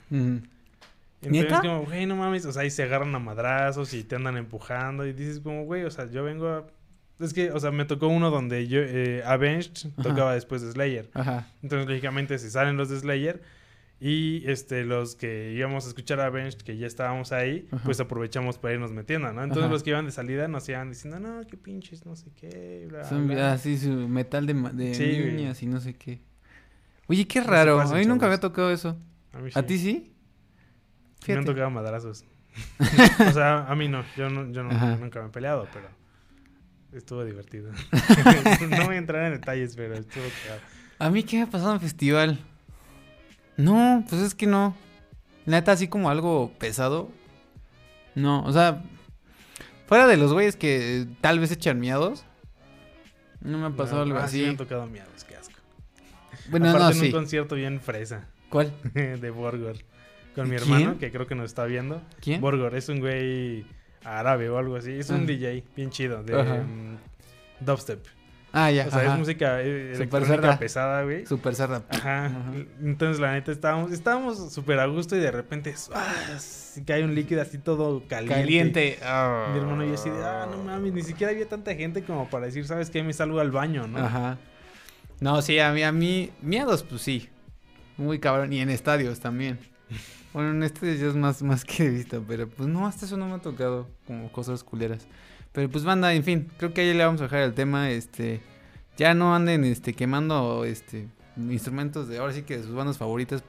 Entonces 1.27 1.51
¿Neta? 1.51 1.61
como, 1.61 1.85
güey, 1.85 2.05
no 2.05 2.15
mames, 2.15 2.45
o 2.45 2.51
sea, 2.51 2.63
ahí 2.63 2.69
se 2.69 2.83
agarran 2.83 3.13
a 3.15 3.19
madrazos 3.19 3.93
y 3.93 4.03
te 4.03 4.15
andan 4.15 4.37
empujando 4.37 5.05
y 5.05 5.13
dices 5.13 5.39
como, 5.39 5.63
güey, 5.65 5.83
o 5.83 5.91
sea, 5.91 6.09
yo 6.09 6.23
vengo 6.23 6.47
a... 6.47 6.67
Es 7.19 7.33
que, 7.33 7.51
o 7.51 7.59
sea, 7.59 7.71
me 7.71 7.85
tocó 7.85 8.07
uno 8.09 8.29
donde 8.29 8.67
yo, 8.67 8.79
eh, 8.81 9.23
Avenged 9.25 9.71
Ajá. 9.97 10.03
tocaba 10.03 10.33
después 10.33 10.61
de 10.61 10.71
Slayer. 10.71 11.09
Ajá. 11.13 11.47
Entonces, 11.63 11.87
lógicamente, 11.87 12.37
se 12.37 12.49
salen 12.49 12.75
los 12.75 12.89
de 12.89 12.99
Slayer 12.99 13.41
y 14.01 14.43
este, 14.49 14.83
los 14.83 15.15
que 15.15 15.53
íbamos 15.55 15.85
a 15.85 15.87
escuchar 15.87 16.19
a 16.19 16.25
Avenged, 16.25 16.57
que 16.57 16.75
ya 16.77 16.85
estábamos 16.85 17.31
ahí, 17.31 17.69
Ajá. 17.71 17.81
pues 17.85 18.01
aprovechamos 18.01 18.57
para 18.57 18.73
irnos 18.73 18.91
metiendo, 18.91 19.31
¿no? 19.31 19.41
Entonces, 19.43 19.63
Ajá. 19.63 19.71
los 19.71 19.83
que 19.83 19.91
iban 19.91 20.05
de 20.05 20.11
salida 20.11 20.49
nos 20.49 20.67
iban 20.67 20.89
diciendo, 20.89 21.17
no, 21.21 21.39
qué 21.47 21.55
pinches, 21.55 22.05
no 22.05 22.17
sé 22.17 22.29
qué, 22.35 22.87
bla, 22.89 23.05
Son 23.05 23.25
bla". 23.27 23.53
así 23.53 23.77
su 23.77 23.91
metal 24.09 24.45
de, 24.45 24.53
de 24.53 24.93
Sí, 24.93 25.17
niñas 25.33 25.63
y 25.63 25.67
no 25.67 25.79
sé 25.79 25.93
qué. 25.93 26.19
Oye, 27.07 27.25
qué 27.25 27.39
No 27.39 27.47
raro. 27.47 27.79
a 27.79 27.85
mí 27.85 27.91
nunca 28.05 28.05
chavos. 28.05 28.23
había 28.23 28.39
tocado 28.41 28.71
eso. 28.71 28.97
A, 29.31 29.39
mí 29.39 29.51
¿A 29.53 29.63
ti 29.63 29.77
sí? 29.77 30.11
Me 31.27 31.39
han 31.39 31.45
tocado 31.45 31.69
madrazos. 31.69 32.23
o 33.27 33.31
sea, 33.31 33.65
a 33.67 33.75
mí 33.75 33.87
no, 33.87 34.03
yo, 34.15 34.29
no, 34.29 34.51
yo 34.51 34.63
no- 34.63 34.97
nunca 34.97 35.21
me 35.21 35.27
he 35.27 35.29
peleado, 35.31 35.67
pero 35.73 35.87
estuvo 36.93 37.23
divertido. 37.25 37.71
no 38.69 38.85
voy 38.85 38.95
a 38.95 38.97
entrar 38.97 39.25
en 39.25 39.33
detalles, 39.39 39.75
pero 39.75 39.95
estuvo 39.95 40.23
cagado. 40.43 40.61
¿A 40.99 41.09
mí 41.09 41.23
qué 41.23 41.37
me 41.37 41.43
ha 41.43 41.47
pasado 41.47 41.73
en 41.73 41.81
festival? 41.81 42.39
No, 43.57 44.03
pues 44.09 44.21
es 44.21 44.35
que 44.35 44.47
no. 44.47 44.75
Neta, 45.45 45.73
así 45.73 45.87
como 45.87 46.09
algo 46.09 46.51
pesado. 46.57 47.09
No, 48.15 48.43
o 48.45 48.51
sea, 48.53 48.81
fuera 49.87 50.07
de 50.07 50.17
los 50.17 50.31
güeyes 50.33 50.55
que 50.55 51.01
eh, 51.01 51.05
tal 51.21 51.39
vez 51.39 51.51
echan 51.51 51.79
miados. 51.79 52.23
No 53.41 53.57
me 53.59 53.65
ha 53.67 53.69
pasado 53.71 53.97
No, 54.05 54.13
algo 54.13 54.17
ah, 54.19 54.27
sí 54.29 54.37
así. 54.37 54.43
me 54.43 54.49
han 54.51 54.57
tocado 54.57 54.87
miados, 54.87 55.23
qué 55.25 55.35
asco. 55.35 55.59
bueno, 56.49 56.69
Aparte 56.69 56.83
no, 56.85 56.91
en 56.91 56.99
sí. 56.99 57.05
un 57.07 57.11
concierto 57.11 57.55
bien 57.55 57.79
fresa 57.81 58.27
¿Cuál? 58.49 58.73
de 58.93 59.29
Borgor. 59.29 59.75
Con 60.35 60.49
mi 60.49 60.57
¿Quién? 60.57 60.61
hermano, 60.73 60.97
que 60.99 61.11
creo 61.11 61.25
que 61.27 61.35
nos 61.35 61.45
está 61.45 61.65
viendo. 61.65 62.01
¿Quién? 62.19 62.41
Borgor 62.41 62.75
es 62.75 62.89
un 62.89 62.99
güey 62.99 63.65
árabe 64.03 64.49
o 64.49 64.57
algo 64.57 64.75
así. 64.75 64.91
Es 64.91 65.09
un 65.09 65.21
Ah. 65.21 65.25
DJ 65.25 65.63
bien 65.75 65.89
chido 65.89 66.23
de 66.23 66.35
mm, 66.35 66.97
dubstep. 67.61 68.05
Ah, 68.57 68.71
ya. 68.71 68.87
O 68.87 68.89
sea, 68.89 69.01
ajá. 69.01 69.13
es 69.13 69.19
música 69.19 69.61
eh, 69.61 69.95
Super 69.95 70.23
electrónica 70.23 70.59
pesada, 70.59 71.03
güey. 71.03 71.25
Super 71.25 71.55
cerda. 71.55 71.83
Ajá. 71.89 72.27
Ajá. 72.27 72.41
Entonces, 72.81 73.19
la 73.19 73.33
neta, 73.33 73.51
estábamos 73.51 73.91
estábamos 73.91 74.53
súper 74.53 74.79
a 74.79 74.85
gusto 74.85 75.15
y 75.17 75.19
de 75.19 75.29
repente 75.31 75.73
¡ah! 75.93 76.37
cae 76.85 77.03
un 77.03 77.15
líquido 77.15 77.41
así 77.41 77.57
todo 77.57 78.03
caliente. 78.07 78.35
Caliente. 78.35 78.97
Mi 79.01 79.57
hermano 79.59 79.83
y 79.83 79.89
yo 79.89 79.93
así 79.95 80.09
de, 80.09 80.23
ah, 80.23 80.47
no 80.49 80.63
mames, 80.63 80.93
ni 80.93 81.01
siquiera 81.03 81.31
había 81.33 81.47
tanta 81.49 81.75
gente 81.75 82.03
como 82.03 82.29
para 82.29 82.45
decir, 82.45 82.65
¿sabes 82.65 82.89
qué? 82.89 83.03
Me 83.03 83.11
salgo 83.11 83.41
al 83.41 83.51
baño, 83.51 83.87
¿no? 83.87 83.97
Ajá. 83.97 84.37
No, 85.19 85.41
sí, 85.41 85.59
a 85.59 85.71
mí, 85.73 85.83
a 85.83 85.91
mí, 85.91 86.31
miedos, 86.41 86.83
pues 86.83 87.01
sí. 87.01 87.29
Muy 87.97 88.19
cabrón. 88.19 88.53
Y 88.53 88.59
en 88.61 88.69
estadios 88.69 89.19
también. 89.19 89.59
Bueno, 90.35 90.51
en 90.51 90.63
estadios 90.63 90.99
ya 90.99 91.07
es 91.07 91.15
más, 91.15 91.41
más 91.41 91.63
que 91.63 91.85
de 91.85 91.91
vista, 91.91 92.19
pero 92.27 92.49
pues 92.49 92.67
no, 92.67 92.85
hasta 92.85 93.05
eso 93.05 93.15
no 93.15 93.25
me 93.25 93.35
ha 93.35 93.37
tocado 93.37 93.87
como 94.05 94.29
cosas 94.33 94.65
culeras. 94.65 95.07
Pero 95.53 95.69
pues 95.69 95.85
banda, 95.85 96.13
en 96.13 96.25
fin, 96.25 96.51
creo 96.57 96.73
que 96.73 96.81
ahí 96.81 96.93
le 96.93 97.05
vamos 97.05 97.21
a 97.21 97.23
dejar 97.23 97.43
el 97.43 97.53
tema, 97.53 97.89
este, 97.89 98.41
ya 98.97 99.13
no 99.13 99.33
anden, 99.33 99.63
este, 99.63 99.93
quemando, 99.93 100.65
este, 100.65 101.07
instrumentos 101.37 102.09
de, 102.09 102.17
ahora 102.17 102.33
sí 102.33 102.41
que 102.41 102.57
de 102.57 102.63
sus 102.63 102.75
bandas 102.75 102.97
favoritas. 102.97 103.45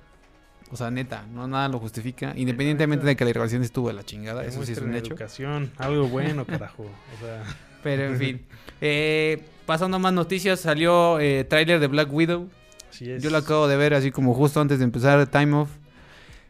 O 0.70 0.76
sea, 0.76 0.92
neta, 0.92 1.26
no 1.34 1.48
nada 1.48 1.68
lo 1.68 1.80
justifica, 1.80 2.32
independientemente 2.36 3.04
de 3.04 3.16
que 3.16 3.24
la 3.24 3.30
grabación 3.32 3.64
estuvo 3.64 3.88
de 3.88 3.94
la 3.94 4.04
chingada, 4.04 4.44
eso 4.44 4.64
sí 4.64 4.70
es 4.70 4.78
un 4.78 4.94
hecho. 4.94 5.08
educación, 5.08 5.72
algo 5.78 6.06
bueno, 6.06 6.44
carajo. 6.44 6.84
O 6.84 7.20
sea, 7.20 7.42
Pero 7.82 8.04
en 8.04 8.16
fin, 8.16 8.46
eh, 8.80 9.42
pasando 9.66 9.96
a 9.96 9.98
más 9.98 10.12
noticias, 10.12 10.60
salió 10.60 11.18
eh, 11.18 11.42
tráiler 11.42 11.80
de 11.80 11.88
Black 11.88 12.12
Widow. 12.12 12.48
así 12.88 13.10
es. 13.10 13.24
Yo 13.24 13.30
lo 13.30 13.38
acabo 13.38 13.66
de 13.66 13.76
ver 13.76 13.92
así 13.92 14.12
como 14.12 14.34
justo 14.34 14.60
antes 14.60 14.78
de 14.78 14.84
empezar 14.84 15.26
Time 15.26 15.52
Off. 15.52 15.70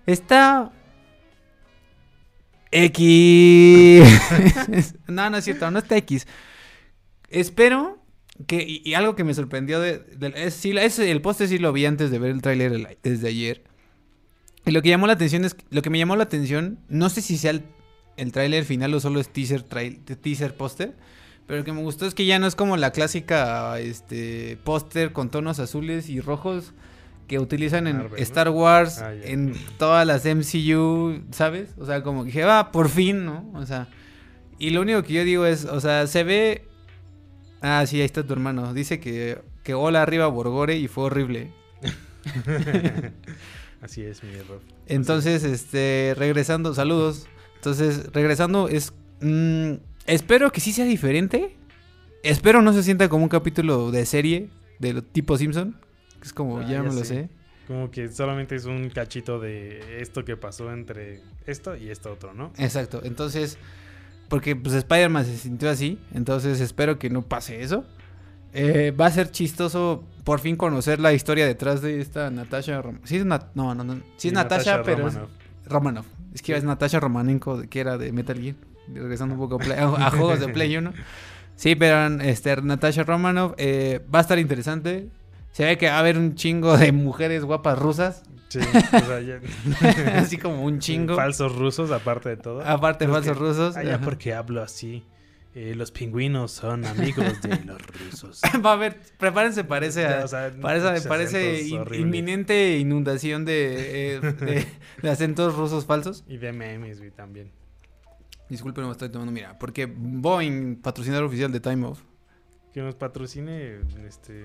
Está... 0.06 0.72
X. 2.70 4.04
no, 5.06 5.30
no 5.30 5.36
es 5.36 5.44
cierto, 5.44 5.70
no 5.70 5.78
está 5.78 5.96
X. 5.98 6.26
Espero 7.28 7.98
que... 8.46 8.62
Y, 8.62 8.82
y 8.84 8.94
algo 8.94 9.16
que 9.16 9.24
me 9.24 9.34
sorprendió 9.34 9.80
de... 9.80 9.98
de- 9.98 10.32
es, 10.36 10.54
sí, 10.54 10.76
es- 10.76 10.98
el 10.98 11.22
poste 11.22 11.48
sí 11.48 11.58
lo 11.58 11.72
vi 11.72 11.86
antes 11.86 12.10
de 12.10 12.18
ver 12.18 12.30
el 12.32 12.42
tráiler 12.42 12.98
desde 13.02 13.28
ayer. 13.28 13.64
Y 14.64 14.72
lo 14.72 14.82
que 14.82 14.88
llamó 14.88 15.06
la 15.06 15.14
atención 15.14 15.44
es... 15.44 15.56
Lo 15.70 15.82
que 15.82 15.90
me 15.90 15.98
llamó 15.98 16.16
la 16.16 16.24
atención, 16.24 16.78
no 16.88 17.08
sé 17.08 17.22
si 17.22 17.38
sea 17.38 17.52
el, 17.52 17.62
el 18.16 18.32
tráiler 18.32 18.64
final 18.64 18.92
o 18.94 19.00
solo 19.00 19.20
es 19.20 19.28
teaser, 19.32 19.62
trail, 19.62 20.00
teaser 20.04 20.56
póster. 20.56 20.94
Pero 21.46 21.60
lo 21.60 21.64
que 21.64 21.72
me 21.72 21.82
gustó 21.82 22.06
es 22.06 22.14
que 22.14 22.26
ya 22.26 22.40
no 22.40 22.48
es 22.48 22.56
como 22.56 22.76
la 22.76 22.90
clásica 22.90 23.78
este 23.78 24.58
póster 24.64 25.12
con 25.12 25.30
tonos 25.30 25.60
azules 25.60 26.08
y 26.08 26.20
rojos 26.20 26.72
que 27.26 27.38
utilizan 27.38 27.86
en. 27.86 28.08
Star 28.18 28.50
Wars, 28.50 28.98
Ah, 29.02 29.12
en 29.14 29.54
todas 29.78 30.06
las 30.06 30.24
MCU, 30.24 31.22
¿sabes? 31.32 31.70
O 31.78 31.86
sea, 31.86 32.02
como 32.02 32.22
que 32.22 32.26
dije, 32.26 32.44
va, 32.44 32.70
por 32.72 32.88
fin, 32.88 33.24
¿no? 33.24 33.50
O 33.54 33.66
sea, 33.66 33.88
Y 34.58 34.70
lo 34.70 34.80
único 34.80 35.02
que 35.02 35.12
yo 35.12 35.24
digo 35.24 35.44
es, 35.46 35.64
o 35.64 35.80
sea, 35.80 36.06
se 36.06 36.24
ve... 36.24 36.64
Ah, 37.60 37.84
sí, 37.86 37.98
ahí 38.00 38.06
está 38.06 38.22
tu 38.22 38.32
hermano. 38.32 38.72
Dice 38.74 39.00
que, 39.00 39.38
que 39.62 39.74
hola 39.74 40.02
arriba 40.02 40.26
Borgore 40.28 40.76
y 40.76 40.88
fue 40.88 41.04
horrible. 41.04 41.52
Así 43.82 44.02
es, 44.02 44.22
mi 44.22 44.34
error. 44.34 44.60
Entonces, 44.86 45.44
este, 45.44 46.14
regresando, 46.16 46.74
saludos. 46.74 47.26
Entonces, 47.56 48.10
regresando, 48.12 48.68
es... 48.68 48.92
mm, 49.20 49.72
espero 50.06 50.50
que 50.52 50.60
sí 50.60 50.72
sea 50.72 50.84
diferente. 50.84 51.56
Espero 52.22 52.62
no 52.62 52.72
se 52.72 52.82
sienta 52.82 53.08
como 53.08 53.24
un 53.24 53.28
capítulo 53.28 53.90
de 53.90 54.06
serie, 54.06 54.48
de 54.78 55.02
tipo 55.02 55.36
Simpson. 55.38 55.76
Es 56.22 56.32
como, 56.32 56.58
Ah, 56.58 56.62
ya 56.62 56.68
ya 56.74 56.82
me 56.82 56.92
lo 56.92 57.04
sé. 57.04 57.28
Como 57.66 57.90
que 57.90 58.08
solamente 58.08 58.54
es 58.54 58.64
un 58.64 58.90
cachito 58.90 59.40
de 59.40 60.00
esto 60.00 60.24
que 60.24 60.36
pasó 60.36 60.72
entre 60.72 61.20
esto 61.46 61.76
y 61.76 61.90
esto 61.90 62.12
otro, 62.12 62.32
¿no? 62.32 62.52
Exacto. 62.58 63.00
Entonces, 63.02 63.58
porque 64.28 64.54
pues 64.54 64.74
Spider-Man 64.74 65.24
se 65.24 65.36
sintió 65.36 65.68
así. 65.70 65.98
Entonces 66.14 66.60
espero 66.60 66.98
que 66.98 67.10
no 67.10 67.22
pase 67.22 67.62
eso. 67.62 67.84
Eh, 68.52 68.92
va 68.98 69.06
a 69.06 69.10
ser 69.10 69.30
chistoso 69.32 70.04
por 70.24 70.40
fin 70.40 70.56
conocer 70.56 71.00
la 71.00 71.12
historia 71.12 71.44
detrás 71.46 71.82
de 71.82 72.00
esta 72.00 72.30
Natasha. 72.30 72.80
Rom- 72.82 73.00
sí 73.04 73.16
es 73.16 73.26
Nat- 73.26 73.48
no, 73.54 73.74
no, 73.74 73.82
no. 73.84 73.94
Sí 74.16 74.28
es 74.28 74.32
Y 74.32 74.34
Natasha, 74.34 74.82
pero 74.82 75.08
es 75.08 75.14
Romanoff. 75.14 75.30
Romanoff. 75.66 76.06
Es 76.34 76.42
que 76.42 76.56
es 76.56 76.64
Natasha 76.64 77.00
Romanenko, 77.00 77.62
que 77.68 77.80
era 77.80 77.98
de 77.98 78.12
Metal 78.12 78.38
Gear. 78.40 78.54
Regresando 78.94 79.34
un 79.34 79.40
poco 79.40 79.58
a, 79.60 80.06
a 80.06 80.10
juegos 80.12 80.38
de 80.38 80.48
Play 80.48 80.76
1. 80.76 80.92
Sí, 81.56 81.74
pero 81.74 82.06
este, 82.22 82.60
Natasha 82.62 83.02
Romanoff 83.02 83.54
eh, 83.58 84.00
va 84.14 84.20
a 84.20 84.22
estar 84.22 84.38
interesante. 84.38 85.08
Se 85.56 85.64
ve 85.64 85.78
que 85.78 85.86
va 85.86 85.96
a 85.96 85.98
haber 86.00 86.18
un 86.18 86.34
chingo 86.34 86.76
de 86.76 86.92
mujeres 86.92 87.42
guapas 87.42 87.78
rusas. 87.78 88.22
Sí, 88.48 88.58
o 88.58 88.62
sea, 89.06 89.20
ya- 89.22 89.40
así 90.20 90.36
como 90.36 90.62
un 90.62 90.80
chingo. 90.80 91.16
Falsos 91.16 91.56
rusos, 91.56 91.90
aparte 91.92 92.28
de 92.28 92.36
todo. 92.36 92.62
Aparte, 92.62 93.06
Es 93.06 93.10
falsos 93.10 93.32
que- 93.32 93.38
rusos. 93.42 93.76
Ah, 93.76 93.82
ya 93.82 93.98
porque 93.98 94.34
hablo 94.34 94.62
así. 94.62 95.02
Eh, 95.54 95.74
los 95.74 95.90
pingüinos 95.92 96.52
son 96.52 96.84
amigos 96.84 97.40
de 97.40 97.58
los 97.64 97.80
rusos. 97.86 98.42
Va 98.64 98.72
a 98.72 98.74
haber, 98.74 99.00
prepárense, 99.16 99.64
parece 99.64 100.06
a, 100.06 100.26
o 100.26 100.28
sea, 100.28 100.52
parece, 101.02 101.62
in- 101.62 101.82
inminente 101.94 102.76
inundación 102.76 103.46
de, 103.46 104.16
eh, 104.16 104.20
de, 104.20 104.66
de 105.02 105.10
acentos 105.10 105.56
rusos 105.56 105.86
falsos. 105.86 106.22
Y 106.28 106.36
de 106.36 106.52
memes, 106.52 106.98
güey, 106.98 107.10
también. 107.12 107.50
Disculpen, 108.50 108.84
me 108.84 108.92
estoy 108.92 109.08
tomando, 109.08 109.32
mira, 109.32 109.58
porque 109.58 109.86
Boeing, 109.86 110.76
patrocinador 110.82 111.24
oficial 111.24 111.50
de 111.50 111.60
Time 111.60 111.86
Off. 111.86 112.02
Que 112.74 112.82
nos 112.82 112.94
patrocine, 112.94 113.78
este, 114.06 114.44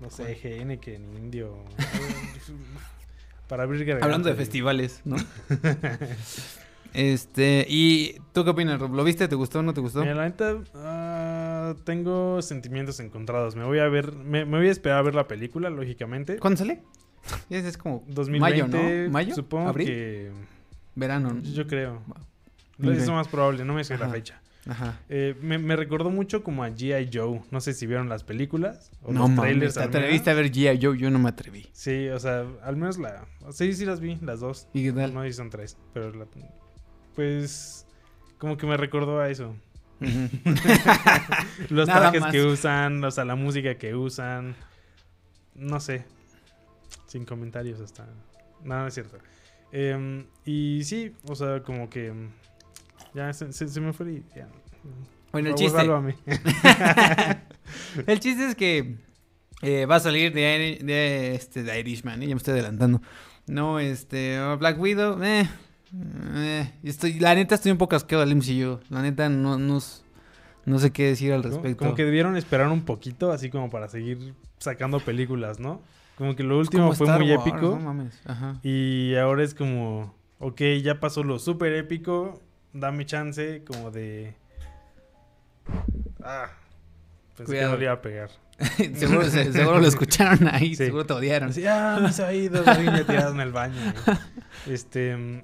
no 0.00 0.10
sé, 0.10 0.34
GN, 0.42 0.78
que 0.78 0.94
en 0.94 1.14
indio. 1.16 1.64
para 3.48 3.62
abrir 3.64 3.80
garganta, 3.84 4.04
Hablando 4.04 4.28
de 4.28 4.34
festivales, 4.34 5.00
¿no? 5.04 5.16
este, 6.92 7.66
¿y 7.68 8.16
tú 8.32 8.44
qué 8.44 8.50
opinas, 8.50 8.78
Rob? 8.78 8.94
¿Lo 8.94 9.04
viste? 9.04 9.26
¿Te 9.28 9.34
gustó 9.34 9.60
o 9.60 9.62
no 9.62 9.74
te 9.74 9.80
gustó? 9.80 10.00
Mira, 10.00 10.14
la 10.14 10.24
neta, 10.24 10.58
ah, 10.74 11.74
tengo 11.84 12.42
sentimientos 12.42 13.00
encontrados. 13.00 13.56
Me 13.56 13.64
voy 13.64 13.78
a 13.78 13.88
ver, 13.88 14.14
me, 14.14 14.44
me 14.44 14.58
voy 14.58 14.68
a 14.68 14.72
esperar 14.72 14.98
a 14.98 15.02
ver 15.02 15.14
la 15.14 15.26
película, 15.26 15.70
lógicamente. 15.70 16.38
¿Cuándo 16.38 16.58
sale? 16.58 16.82
Es, 17.50 17.64
es 17.64 17.76
como 17.76 18.04
2020, 18.08 18.38
mayo, 18.38 18.66
¿no? 19.04 19.10
¿Mayo? 19.10 19.34
Supongo 19.34 19.68
¿Abril? 19.68 19.86
que. 19.86 20.30
verano. 20.94 21.32
¿no? 21.34 21.42
Yo 21.42 21.66
creo. 21.66 22.02
Es 22.82 23.06
lo 23.06 23.14
más 23.14 23.28
probable, 23.28 23.64
no 23.64 23.74
me 23.74 23.82
sé 23.84 23.98
la 23.98 24.06
Ajá. 24.06 24.14
fecha. 24.14 24.40
Ajá. 24.68 25.00
Eh, 25.08 25.34
me, 25.40 25.58
me 25.58 25.74
recordó 25.76 26.10
mucho 26.10 26.44
como 26.44 26.62
a 26.62 26.68
G.I. 26.68 27.10
Joe. 27.12 27.40
No 27.50 27.60
sé 27.60 27.72
si 27.72 27.86
vieron 27.86 28.08
las 28.08 28.22
películas 28.22 28.90
o 29.02 29.12
No 29.12 29.26
los 29.26 29.34
trailers. 29.40 29.74
¿te 29.74 29.82
atreviste 29.82 30.30
a 30.30 30.34
ver 30.34 30.52
G.I. 30.52 30.78
Joe? 30.80 30.96
Yo 30.98 31.10
no 31.10 31.18
me 31.18 31.30
atreví. 31.30 31.66
Sí, 31.72 32.08
o 32.08 32.18
sea, 32.20 32.44
al 32.62 32.76
menos 32.76 32.98
la. 32.98 33.26
Sí, 33.50 33.72
sí 33.72 33.84
las 33.86 33.98
vi, 34.00 34.16
las 34.22 34.40
dos. 34.40 34.68
¿Y 34.74 34.84
qué 34.84 34.92
tal? 34.92 35.14
No 35.14 35.24
si 35.24 35.32
son 35.32 35.50
tres, 35.50 35.76
pero 35.94 36.12
la- 36.12 36.26
pues. 37.14 37.86
Como 38.38 38.56
que 38.56 38.66
me 38.66 38.76
recordó 38.76 39.18
a 39.20 39.28
eso. 39.30 39.56
Los 41.70 41.88
Nada 41.88 42.00
trajes 42.02 42.20
más. 42.20 42.32
que 42.32 42.42
usan, 42.44 43.02
o 43.02 43.10
sea, 43.10 43.24
la 43.24 43.34
música 43.34 43.76
que 43.76 43.94
usan. 43.94 44.54
No 45.54 45.80
sé. 45.80 46.04
Sin 47.06 47.24
comentarios 47.24 47.80
hasta. 47.80 48.06
Nada, 48.62 48.82
no 48.82 48.88
es 48.88 48.94
cierto. 48.94 49.18
Em, 49.72 50.26
y 50.44 50.82
sí, 50.84 51.14
o 51.24 51.34
sea, 51.34 51.62
como 51.62 51.88
que. 51.90 52.12
Ya 53.14 53.32
se, 53.32 53.52
se- 53.52 53.68
se 53.68 53.80
me 53.80 53.92
fue. 53.92 54.12
y 54.12 54.22
ya. 54.36 54.48
Bueno, 55.32 55.50
el 55.50 55.54
chiste. 55.54 55.76
sálvame. 55.78 56.16
el 58.06 58.20
chiste 58.20 58.46
es 58.46 58.54
que 58.54 58.96
eh, 59.62 59.86
va 59.86 59.96
a 59.96 60.00
salir 60.00 60.32
de, 60.32 61.34
este, 61.34 61.62
de 61.62 61.80
Irishman, 61.80 62.22
¿eh? 62.22 62.26
ya 62.28 62.34
me 62.34 62.38
estoy 62.38 62.52
adelantando. 62.54 63.02
No, 63.46 63.78
este, 63.78 64.38
Black 64.56 64.78
Widow, 64.78 65.22
eh, 65.22 65.48
eh, 66.34 66.72
estoy, 66.82 67.18
la 67.18 67.34
neta 67.34 67.54
estoy 67.54 67.72
un 67.72 67.78
poco 67.78 67.96
asqueado 67.96 68.24
del 68.24 68.36
MCU. 68.36 68.80
La 68.90 69.02
neta 69.02 69.28
no, 69.28 69.58
no, 69.58 69.78
no 70.66 70.78
sé 70.78 70.90
qué 70.92 71.06
decir 71.06 71.32
al 71.32 71.42
respecto. 71.42 71.78
Como 71.84 71.94
que 71.94 72.04
debieron 72.04 72.36
esperar 72.36 72.68
un 72.68 72.82
poquito, 72.82 73.32
así 73.32 73.50
como 73.50 73.70
para 73.70 73.88
seguir 73.88 74.34
sacando 74.58 75.00
películas, 75.00 75.58
¿no? 75.60 75.82
Como 76.16 76.34
que 76.36 76.42
lo 76.42 76.58
último 76.58 76.92
fue 76.92 77.06
Star 77.06 77.20
muy 77.20 77.30
Wars, 77.32 77.46
épico. 77.46 77.68
No 77.70 77.80
mames, 77.80 78.20
ajá. 78.26 78.58
Y 78.62 79.14
ahora 79.16 79.44
es 79.44 79.54
como, 79.54 80.14
ok, 80.40 80.60
ya 80.82 81.00
pasó 81.00 81.22
lo 81.22 81.38
súper 81.38 81.72
épico, 81.74 82.42
dame 82.72 83.04
chance 83.06 83.62
como 83.66 83.90
de... 83.90 84.34
Ah, 86.22 86.50
pensé 87.36 87.44
Cuidado. 87.52 87.68
que 87.68 87.72
no 87.72 87.78
le 87.78 87.84
iba 87.84 87.92
a 87.94 88.02
pegar. 88.02 88.30
seguro, 88.96 89.24
se- 89.30 89.52
seguro 89.52 89.78
lo 89.80 89.86
escucharon 89.86 90.48
ahí, 90.48 90.70
Sí. 90.70 90.86
seguro 90.86 91.06
te 91.06 91.12
odiaron. 91.12 91.50
Así, 91.50 91.64
ah, 91.66 91.98
mis 92.02 92.18
oídos, 92.20 92.66
me 92.66 93.04
tirado 93.04 93.32
en 93.34 93.40
el 93.40 93.52
baño. 93.52 93.76
güey". 94.04 94.18
Este... 94.74 95.16
mm, 95.16 95.42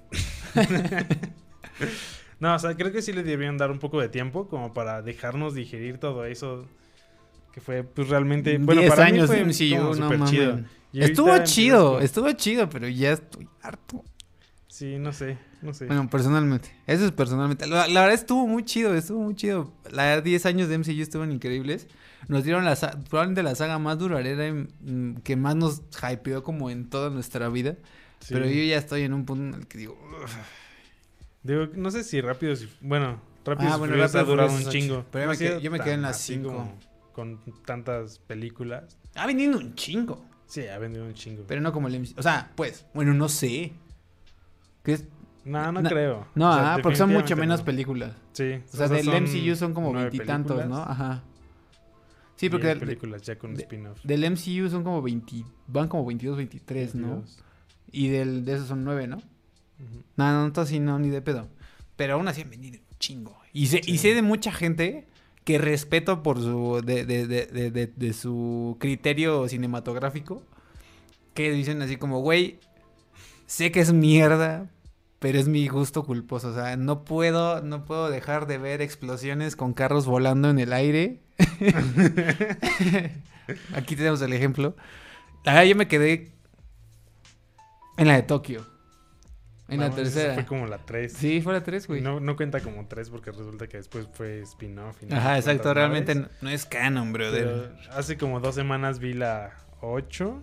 no, 2.41 2.55
o 2.55 2.59
sea, 2.59 2.75
creo 2.77 2.93
que 2.93 3.03
sí 3.03 3.13
le 3.13 3.23
deberían 3.23 3.57
dar 3.57 3.71
un 3.71 3.79
poco 3.79 4.01
de 4.01 4.09
tiempo 4.09 4.49
como 4.49 4.75
para 4.75 5.03
dejarnos 5.03 5.55
digerir 5.55 5.99
todo 5.99 6.25
eso 6.25 6.67
que 7.53 7.61
fue 7.61 7.85
pues 7.85 8.09
realmente... 8.09 8.59
Bueno, 8.59 8.81
10 8.81 8.95
para 8.95 9.05
mí 9.05 9.11
años 9.13 9.27
fue 9.29 9.45
MCU, 9.45 9.77
como 9.77 9.95
no 9.95 10.03
súper 10.05 10.19
mames. 10.19 10.31
chido. 10.31 10.61
Estuvo 10.93 11.39
chido, 11.45 12.01
estuvo 12.01 12.33
chido, 12.33 12.69
pero 12.69 12.89
ya 12.89 13.13
estoy 13.13 13.49
harto. 13.63 14.05
Sí, 14.67 14.99
no 14.99 15.13
sé, 15.13 15.39
no 15.65 15.75
sé. 15.75 15.87
Bueno, 15.87 16.09
personalmente. 16.09 16.71
Eso 16.87 17.05
es 17.07 17.13
personalmente. 17.13 17.67
La, 17.67 17.89
la 17.89 18.01
verdad 18.03 18.15
estuvo 18.15 18.47
muy 18.47 18.65
chido, 18.65 18.95
estuvo 18.95 19.21
muy 19.21 19.35
chido. 19.35 19.73
La 19.91 20.05
verdad, 20.05 20.23
10 20.23 20.47
años 20.47 20.69
de 20.69 20.79
MCU 20.79 20.91
estuvieron 21.03 21.33
increíbles. 21.33 21.89
Nos 22.29 22.45
dieron 22.45 22.65
la 22.65 22.75
probablemente 23.11 23.43
la 23.43 23.55
saga 23.55 23.79
más 23.79 23.99
duradera 23.99 24.47
y, 24.49 24.53
mm, 24.53 25.17
que 25.25 25.37
más 25.37 25.57
nos 25.57 25.83
hypeó 26.11 26.43
como 26.43 26.71
en 26.71 26.89
toda 26.89 27.11
nuestra 27.11 27.49
vida. 27.49 27.77
Sí. 28.21 28.33
Pero 28.35 28.47
yo 28.47 28.63
ya 28.63 28.79
estoy 28.79 29.03
en 29.03 29.13
un 29.13 29.25
punto 29.27 29.57
en 29.57 29.63
el 29.63 29.67
que 29.67 29.79
digo... 29.79 29.99
Digo, 31.43 31.67
no 31.75 31.91
sé 31.91 32.05
si 32.05 32.21
rápido, 32.23 32.57
si, 32.57 32.69
bueno, 32.81 33.21
rápido 33.45 33.71
Ah, 33.71 33.77
y 33.77 33.79
bueno, 33.79 34.03
ha 34.03 34.23
durado 34.23 34.53
un 34.55 34.65
chingo. 34.65 35.05
Pero 35.11 35.25
yo 35.25 35.27
No 35.27 35.33
me 35.33 35.39
quedé- 35.39 35.61
yo 35.61 35.71
me 35.71 35.81
quedé 35.81 35.93
en 35.95 36.03
las 36.03 36.17
así 36.17 36.35
cinco. 36.35 36.49
como 36.49 36.79
Con 37.13 37.41
tantas 37.67 38.19
películas. 38.21 38.97
Ha 39.15 39.27
venido 39.27 39.59
un 39.59 39.75
chingo. 39.75 40.25
Sí, 40.47 40.67
ha 40.67 40.79
vendido 40.79 41.05
un 41.05 41.15
chingo. 41.15 41.45
Pero 41.47 41.61
no 41.61 41.73
como 41.73 41.89
el 41.89 41.97
MCU. 42.01 42.15
O 42.19 42.23
sea, 42.23 42.51
pues, 42.57 42.87
bueno, 42.95 43.13
no 43.15 43.29
sé. 43.29 43.73
¿Qué 44.83 44.99
no, 45.45 45.73
no 45.73 45.83
creo. 45.83 46.27
No, 46.35 46.51
O 46.51 46.55
sea, 46.55 46.75
ah, 46.75 46.79
porque 46.83 46.97
son 46.97 47.13
mucho 47.13 47.37
menos 47.37 47.61
no. 47.61 47.65
películas. 47.67 48.13
Sí. 48.33 48.61
O 48.73 48.77
sea, 48.77 48.89
del 48.89 49.07
MCU 49.09 49.55
son 49.57 49.75
como 49.75 49.93
nueve 49.93 50.11
veintitantos, 50.11 50.67
¿no? 50.67 50.79
Ajá. 50.79 51.23
Sí, 52.37 52.51
porque 52.51 52.67
del, 52.69 52.81
películas 52.81 53.23
ya 53.23 53.39
con 53.39 53.55
de- 53.55 53.63
spin-off. 53.63 53.99
del 54.03 54.29
MCU 54.31 54.69
son 54.69 54.83
como 54.83 55.01
20... 55.03 55.45
Van 55.69 55.87
como 55.89 56.05
22, 56.05 56.37
23, 56.37 56.95
¿no? 56.97 57.09
22. 57.17 57.39
Y 57.93 58.09
del, 58.09 58.45
de 58.45 58.55
esos 58.55 58.67
son 58.69 58.83
9, 58.85 59.07
¿no? 59.07 59.17
Ujú. 59.19 60.03
No, 60.17 60.33
no, 60.33 60.49
no, 60.49 60.61
así 60.63 60.81
no, 60.81 60.99
ni 60.99 61.11
de 61.11 61.23
pedo. 61.23 61.49
Pero 61.97 62.15
aún 62.15 62.27
así 62.27 62.43
han 62.43 62.51
vendido 62.51 62.79
un 62.79 62.99
chingo. 62.99 63.37
Y 63.53 63.67
sé, 63.67 63.81
y 63.87 63.99
sé 63.99 64.15
de 64.15 64.23
mucha 64.23 64.51
gente 64.51 65.07
que 65.45 65.59
respeto 65.59 66.25
por 66.25 66.41
su... 66.41 66.83
De, 66.85 67.07
de, 67.07 67.27
de, 67.29 67.47
de, 67.47 67.71
de- 67.71 67.87
de 67.87 68.13
su 68.13 68.77
criterio 68.81 69.47
cinematográfico. 69.49 70.43
Que 71.35 71.53
dicen 71.53 71.81
así 71.83 71.97
como, 71.97 72.19
güey, 72.21 72.59
sé 73.47 73.71
que 73.71 73.79
es 73.81 73.93
mierda, 73.93 74.69
pero 75.19 75.39
es 75.39 75.49
mi 75.49 75.69
gusto 75.69 76.05
culposo. 76.05 76.49
O 76.49 76.55
sea, 76.55 76.77
no 76.77 77.05
puedo, 77.05 77.63
no 77.63 77.85
puedo 77.85 78.11
dejar 78.11 78.47
de 78.47 78.59
ver 78.59 78.83
explosiones 78.83 79.57
con 79.57 79.73
carros 79.73 80.07
volando 80.07 80.51
en 80.51 80.59
el 80.59 80.73
aire. 80.73 81.23
Aquí 83.75 83.97
tenemos 83.97 84.21
el 84.23 84.33
ejemplo. 84.33 84.77
Verdad, 85.45 85.65
yo 85.65 85.77
me 85.77 85.89
quedé 85.89 86.33
en 87.97 88.09
la 88.09 88.15
de 88.15 88.23
Tokio. 88.23 88.67
En 89.69 89.81
la 89.81 89.89
No, 89.89 89.95
tercera. 89.95 90.35
Fue 90.35 90.45
como 90.45 90.67
la 90.67 90.79
3. 90.79 91.13
Sí, 91.13 91.41
fue 91.41 91.55
la 91.55 91.63
3, 91.63 91.87
güey. 91.87 92.03
No, 92.03 92.21
no 92.21 92.37
cuenta 92.37 92.61
como 92.61 92.87
3 92.87 93.09
porque 93.09 93.31
resulta 93.31 93.67
que 93.67 93.79
después 93.79 94.07
fue 94.13 94.41
spin-off. 94.43 95.03
no 95.03 95.17
Ajá, 95.17 95.39
exacto. 95.39 95.73
Realmente 95.73 96.15
no, 96.15 96.29
no 96.43 96.51
es 96.51 96.67
canon, 96.67 97.13
brother. 97.13 97.73
Pero 97.79 97.93
hace 97.99 98.19
como 98.19 98.41
dos 98.41 98.55
semanas 98.55 98.99
vi 98.99 99.15
la 99.15 99.55
8. 99.81 100.43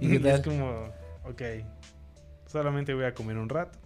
¿Y 0.00 0.16
Y, 0.16 0.26
es 0.28 0.40
como, 0.40 0.92
ok, 1.24 1.42
solamente 2.52 2.94
voy 2.94 3.04
a 3.04 3.14
comer 3.14 3.38
un 3.38 3.48
rato. 3.48 3.78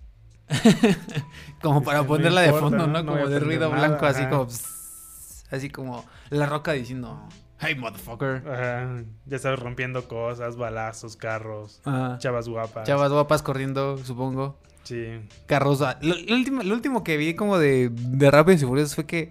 Como 1.63 1.83
para 1.83 1.99
no 1.99 2.07
ponerla 2.07 2.43
de 2.43 2.53
fondo, 2.53 2.87
¿no? 2.87 3.05
Como 3.05 3.27
de 3.29 3.41
ruido 3.41 3.69
nada, 3.71 3.87
blanco, 3.89 4.07
así 4.07 4.25
como... 4.27 4.47
pss, 4.47 5.45
así 5.51 5.71
como 5.71 6.05
la 6.31 6.47
roca 6.47 6.73
diciendo... 6.73 7.29
Hey, 7.59 7.75
motherfucker. 7.75 8.43
Ajá, 8.47 9.03
ya 9.25 9.39
sabes, 9.39 9.59
rompiendo 9.59 10.07
cosas, 10.09 10.57
balazos, 10.57 11.17
carros, 11.17 11.81
Ajá. 11.85 12.19
chavas 12.19 12.49
guapas. 12.49 12.87
Chavas 12.87 13.11
guapas 13.11 13.43
corriendo, 13.43 13.97
supongo. 13.99 14.59
Sí. 14.85 15.21
Carros. 15.47 15.81
ah, 15.83 15.99
Lo, 16.03 16.15
lo 16.17 16.35
último, 16.37 16.63
lo 16.63 16.75
último 16.75 17.03
que 17.03 17.17
vi 17.17 17.35
como 17.35 17.59
de, 17.59 17.89
de 17.91 18.31
Rápidos 18.31 18.63
y 18.63 18.67
Furiosos 18.67 18.95
fue 18.95 19.07
que 19.07 19.31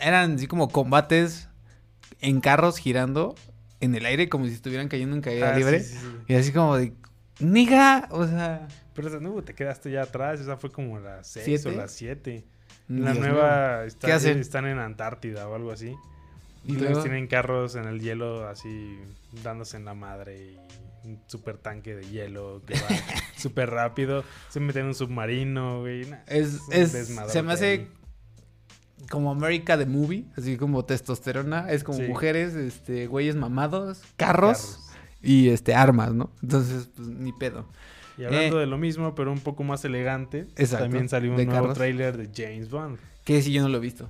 eran 0.00 0.34
así 0.34 0.48
como 0.48 0.68
combates 0.70 1.48
en 2.20 2.40
carros 2.40 2.78
girando 2.78 3.34
en 3.80 3.94
el 3.94 4.06
aire 4.06 4.28
como 4.28 4.44
si 4.46 4.52
estuvieran 4.52 4.88
cayendo 4.88 5.14
en 5.16 5.22
caída 5.22 5.54
Ah, 5.54 5.56
libre. 5.56 5.80
sí, 5.80 5.94
sí, 5.94 5.98
sí. 6.00 6.08
Y 6.28 6.34
así 6.34 6.52
como 6.52 6.76
de, 6.76 6.92
niga, 7.42 8.08
o 8.10 8.26
sea... 8.26 8.66
Pero 8.94 9.08
esa 9.08 9.20
no, 9.20 9.42
te 9.42 9.54
quedaste 9.54 9.90
ya 9.90 10.02
atrás, 10.02 10.40
esa 10.40 10.56
fue 10.56 10.70
como 10.70 10.98
las 11.00 11.26
6 11.28 11.44
¿Siete? 11.44 11.68
o 11.68 11.72
las 11.72 11.92
7. 11.92 12.44
La 12.88 13.12
Dios 13.12 13.24
nueva 13.26 13.84
está- 13.84 14.06
¿Qué 14.06 14.12
hacen? 14.12 14.38
están 14.38 14.66
en 14.66 14.78
Antártida 14.78 15.48
o 15.48 15.54
algo 15.54 15.72
así. 15.72 15.94
Y 16.64 16.72
luego- 16.76 17.02
tienen 17.02 17.26
carros 17.26 17.74
en 17.74 17.84
el 17.86 18.00
hielo 18.00 18.46
así 18.48 18.98
dándose 19.42 19.76
en 19.78 19.84
la 19.84 19.94
madre 19.94 20.36
y 20.52 20.58
un 21.08 21.20
super 21.26 21.58
tanque 21.58 21.96
de 21.96 22.08
hielo 22.08 22.62
que 22.66 22.74
va 22.74 22.80
súper 23.36 23.70
rápido. 23.70 24.22
Se 24.50 24.60
meten 24.60 24.82
en 24.82 24.88
un 24.88 24.94
submarino, 24.94 25.80
güey. 25.80 26.04
nah, 26.06 26.18
Es, 26.26 26.60
es, 26.70 26.92
se 27.28 27.42
me 27.42 27.52
hace 27.52 27.88
como 29.10 29.30
America 29.32 29.76
the 29.76 29.86
Movie, 29.86 30.26
así 30.36 30.56
como 30.56 30.84
testosterona, 30.84 31.70
es 31.72 31.82
como 31.82 31.98
Sí. 31.98 32.04
mujeres, 32.04 32.54
este, 32.54 33.06
güeyes 33.08 33.34
mamados, 33.34 34.02
carros, 34.16 34.58
Carros. 34.58 34.91
Y 35.22 35.48
este 35.50 35.74
armas, 35.74 36.12
¿no? 36.12 36.30
Entonces, 36.42 36.88
pues 36.94 37.08
ni 37.08 37.32
pedo. 37.32 37.66
Y 38.18 38.24
hablando 38.24 38.58
Eh, 38.58 38.60
de 38.60 38.66
lo 38.66 38.76
mismo, 38.78 39.14
pero 39.14 39.32
un 39.32 39.40
poco 39.40 39.64
más 39.64 39.84
elegante, 39.84 40.46
Exacto, 40.56 40.84
también 40.84 41.08
salió 41.08 41.30
un 41.30 41.36
nuevo 41.36 41.50
carros. 41.52 41.74
tráiler 41.76 42.16
de 42.16 42.28
James 42.34 42.68
Bond. 42.70 42.98
Que 43.24 43.40
si 43.42 43.52
yo 43.52 43.62
no 43.62 43.68
lo 43.68 43.78
he 43.78 43.80
visto. 43.80 44.08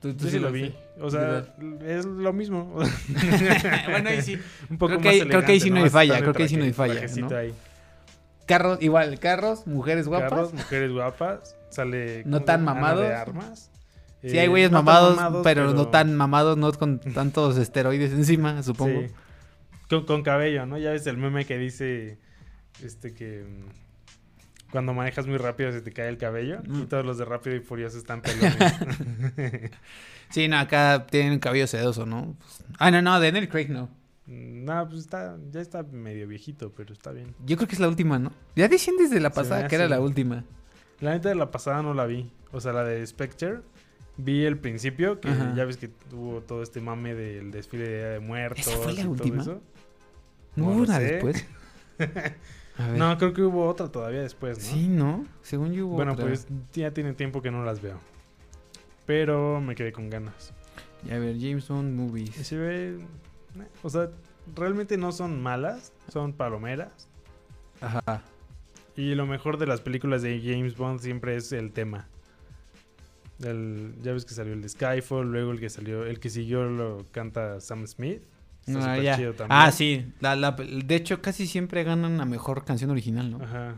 Tú, 0.00 0.14
tú 0.14 0.24
Yo 0.24 0.30
sí 0.30 0.38
lo 0.38 0.50
vi. 0.52 0.74
O 1.00 1.10
sea, 1.10 1.44
es 1.86 2.04
lo 2.06 2.32
mismo. 2.32 2.74
bueno, 3.90 4.08
ahí 4.10 4.22
sí. 4.22 4.38
un 4.70 4.78
poco 4.78 4.98
Creo 4.98 5.00
que 5.00 5.08
más 5.08 5.14
ahí- 5.14 5.28
creo 5.28 5.44
que 5.44 5.52
ahí 5.52 5.60
sí 5.60 5.68
elegante, 5.68 5.80
no 5.80 5.84
hay 5.84 5.90
falla, 5.90 6.20
creo 6.20 6.32
que 6.34 6.42
ahí 6.44 6.48
sí 6.48 6.56
no 6.56 6.64
hay 6.64 6.72
falla, 6.72 7.00
¿no? 7.16 7.36
ahí. 7.36 7.54
Carros, 8.46 8.78
igual, 8.82 9.18
carros, 9.20 9.66
mujeres 9.66 10.08
guapas. 10.08 10.30
Carros, 10.30 10.52
mujeres 10.54 10.92
guapas, 10.92 11.56
sale... 11.70 12.22
No 12.24 12.38
¿cómo 12.38 12.44
tan 12.46 12.64
mamados. 12.64 13.00
de 13.06 13.14
armas. 13.14 13.70
Sí, 14.22 14.36
Eh, 14.36 14.40
hay 14.40 14.48
güeyes 14.48 14.70
no 14.70 14.78
tan 14.84 15.16
mamados, 15.16 15.40
pero, 15.44 15.72
no 15.72 15.88
tan 15.88 16.16
mamados, 16.16 16.56
no 16.58 16.72
con 16.72 16.98
tantos 17.14 17.56
esteroides 17.58 18.12
encima, 18.12 18.62
supongo. 18.62 19.00
Sí. 19.02 19.06
Con, 19.90 20.06
con 20.06 20.22
cabello, 20.22 20.64
¿no? 20.64 20.78
Ya 20.78 20.92
ves 20.92 21.06
el 21.06 21.18
meme 21.18 21.44
que 21.44 21.58
dice 21.58 22.18
este 22.82 23.12
que 23.12 23.42
mm, 23.44 24.70
cuando 24.70 24.94
manejas 24.94 25.26
muy 25.26 25.36
rápido 25.36 25.72
se 25.72 25.82
te 25.82 25.90
cae 25.92 26.08
el 26.08 26.16
cabello 26.16 26.60
Mm. 26.66 26.82
y 26.82 26.86
todos 26.86 27.04
los 27.04 27.18
de 27.18 27.24
Rápido 27.26 27.56
y 27.56 27.60
Furioso 27.60 27.98
están 27.98 28.22
pelones. 28.22 28.54
Sí, 30.30 30.46
no, 30.46 30.58
acá 30.58 31.06
tienen 31.10 31.40
cabello 31.40 31.66
sedoso, 31.66 32.06
¿no? 32.06 32.36
Pues- 32.38 32.62
ah, 32.78 32.90
no, 32.92 33.02
no, 33.02 33.18
de 33.18 33.32
Daniel 33.32 33.48
Craig 33.48 33.68
no. 33.68 33.88
no, 34.28 34.88
pues 34.88 35.00
está, 35.00 35.36
ya 35.50 35.60
está 35.60 35.82
medio 35.82 36.28
viejito, 36.28 36.72
pero 36.76 36.92
está 36.92 37.10
bien. 37.10 37.34
Yo 37.44 37.56
creo 37.56 37.66
que 37.66 37.74
es 37.74 37.80
la 37.80 37.88
última, 37.88 38.20
¿no? 38.20 38.30
Ya 38.54 38.68
decían 38.68 38.96
desde 38.96 39.18
la 39.18 39.30
pasada 39.30 39.66
que 39.66 39.74
era 39.74 39.88
la 39.88 40.00
última. 40.00 40.44
La 41.00 41.14
neta 41.14 41.30
de 41.30 41.34
la 41.34 41.50
pasada 41.50 41.82
no 41.82 41.94
la 41.94 42.06
vi. 42.06 42.30
O 42.52 42.60
sea, 42.60 42.72
la 42.72 42.84
de 42.84 43.04
Spectre. 43.04 43.58
Vi 44.18 44.44
el 44.44 44.56
principio, 44.58 45.18
que 45.20 45.30
Ajá. 45.30 45.52
ya 45.56 45.64
ves 45.64 45.78
que 45.78 45.88
tuvo 45.88 46.42
todo 46.42 46.62
este 46.62 46.80
mame 46.80 47.14
del 47.14 47.50
desfile 47.50 47.88
de 47.88 47.96
Día 47.98 48.08
de 48.10 48.20
Muertos. 48.20 48.66
¿Esa 48.68 48.76
fue 48.76 48.92
la 48.92 49.00
y 49.00 49.02
todo 49.04 49.10
última? 49.12 49.42
eso. 49.42 49.62
¿No, 50.56 50.66
hubo 50.66 50.72
una 50.82 50.96
sé. 50.98 51.04
después? 51.04 51.46
A 52.78 52.88
ver. 52.88 52.98
No, 52.98 53.16
creo 53.18 53.32
que 53.34 53.42
hubo 53.42 53.66
otra 53.68 53.88
todavía 53.88 54.22
después, 54.22 54.58
¿no? 54.58 54.64
Sí, 54.64 54.88
¿no? 54.88 55.26
Según 55.42 55.72
yo 55.72 55.86
hubo 55.86 55.96
Bueno, 55.96 56.12
otra. 56.12 56.26
pues 56.26 56.46
ya 56.72 56.90
tiene 56.92 57.12
tiempo 57.12 57.42
que 57.42 57.50
no 57.50 57.62
las 57.64 57.82
veo. 57.82 57.98
Pero 59.06 59.60
me 59.60 59.74
quedé 59.74 59.92
con 59.92 60.08
ganas. 60.08 60.52
Ya, 61.04 61.16
a 61.16 61.18
ver, 61.18 61.36
James 61.38 61.66
Bond 61.68 61.92
Y 61.92 61.96
Movies. 61.96 62.34
se 62.36 62.56
ve. 62.56 62.88
eh, 62.94 62.98
O 63.82 63.90
sea, 63.90 64.10
realmente 64.54 64.96
no 64.96 65.12
son 65.12 65.42
malas, 65.42 65.92
son 66.10 66.32
palomeras. 66.32 67.08
Ajá. 67.80 68.22
Y 68.96 69.14
lo 69.14 69.26
mejor 69.26 69.58
de 69.58 69.66
las 69.66 69.80
películas 69.80 70.22
de 70.22 70.40
James 70.42 70.76
Bond 70.76 71.00
siempre 71.00 71.36
es 71.36 71.52
el 71.52 71.72
tema. 71.72 72.08
El- 73.42 73.94
ya 74.02 74.12
ves 74.12 74.24
que 74.24 74.34
salió 74.34 74.52
el 74.52 74.60
de 74.62 74.68
Skyfall, 74.68 75.30
luego 75.30 75.52
el 75.52 75.60
que 75.60 75.70
salió, 75.70 76.04
el 76.04 76.20
que 76.20 76.28
siguió 76.30 76.64
lo 76.64 77.04
canta 77.10 77.60
Sam 77.60 77.86
Smith. 77.86 78.22
Está 78.78 78.92
Ah, 78.92 78.98
ya. 78.98 79.16
chido 79.16 79.34
también. 79.34 79.58
Ah, 79.60 79.70
sí. 79.72 80.12
La, 80.20 80.36
la- 80.36 80.52
de 80.52 80.94
hecho, 80.94 81.20
casi 81.22 81.46
siempre 81.46 81.82
ganan 81.84 82.18
la 82.18 82.24
mejor 82.24 82.64
canción 82.64 82.90
original, 82.90 83.30
¿no? 83.30 83.42
Ajá. 83.44 83.76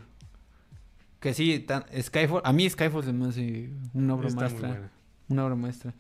Que 1.21 1.35
sí, 1.35 1.61
tan- 1.61 1.85
Skyfall. 2.01 2.43
A 2.45 2.53
mí 2.53 2.69
Skyfall 2.69 3.05
se 3.05 3.13
me 3.13 3.29
hace 3.29 3.71
una 3.95 4.15
obra 4.15 4.29
Está 4.29 4.41
muy 4.41 4.49
maestra. 4.51 4.69
buena. 4.69 4.91
Una 5.29 5.45
obra 5.45 5.55
maestra. 5.57 5.95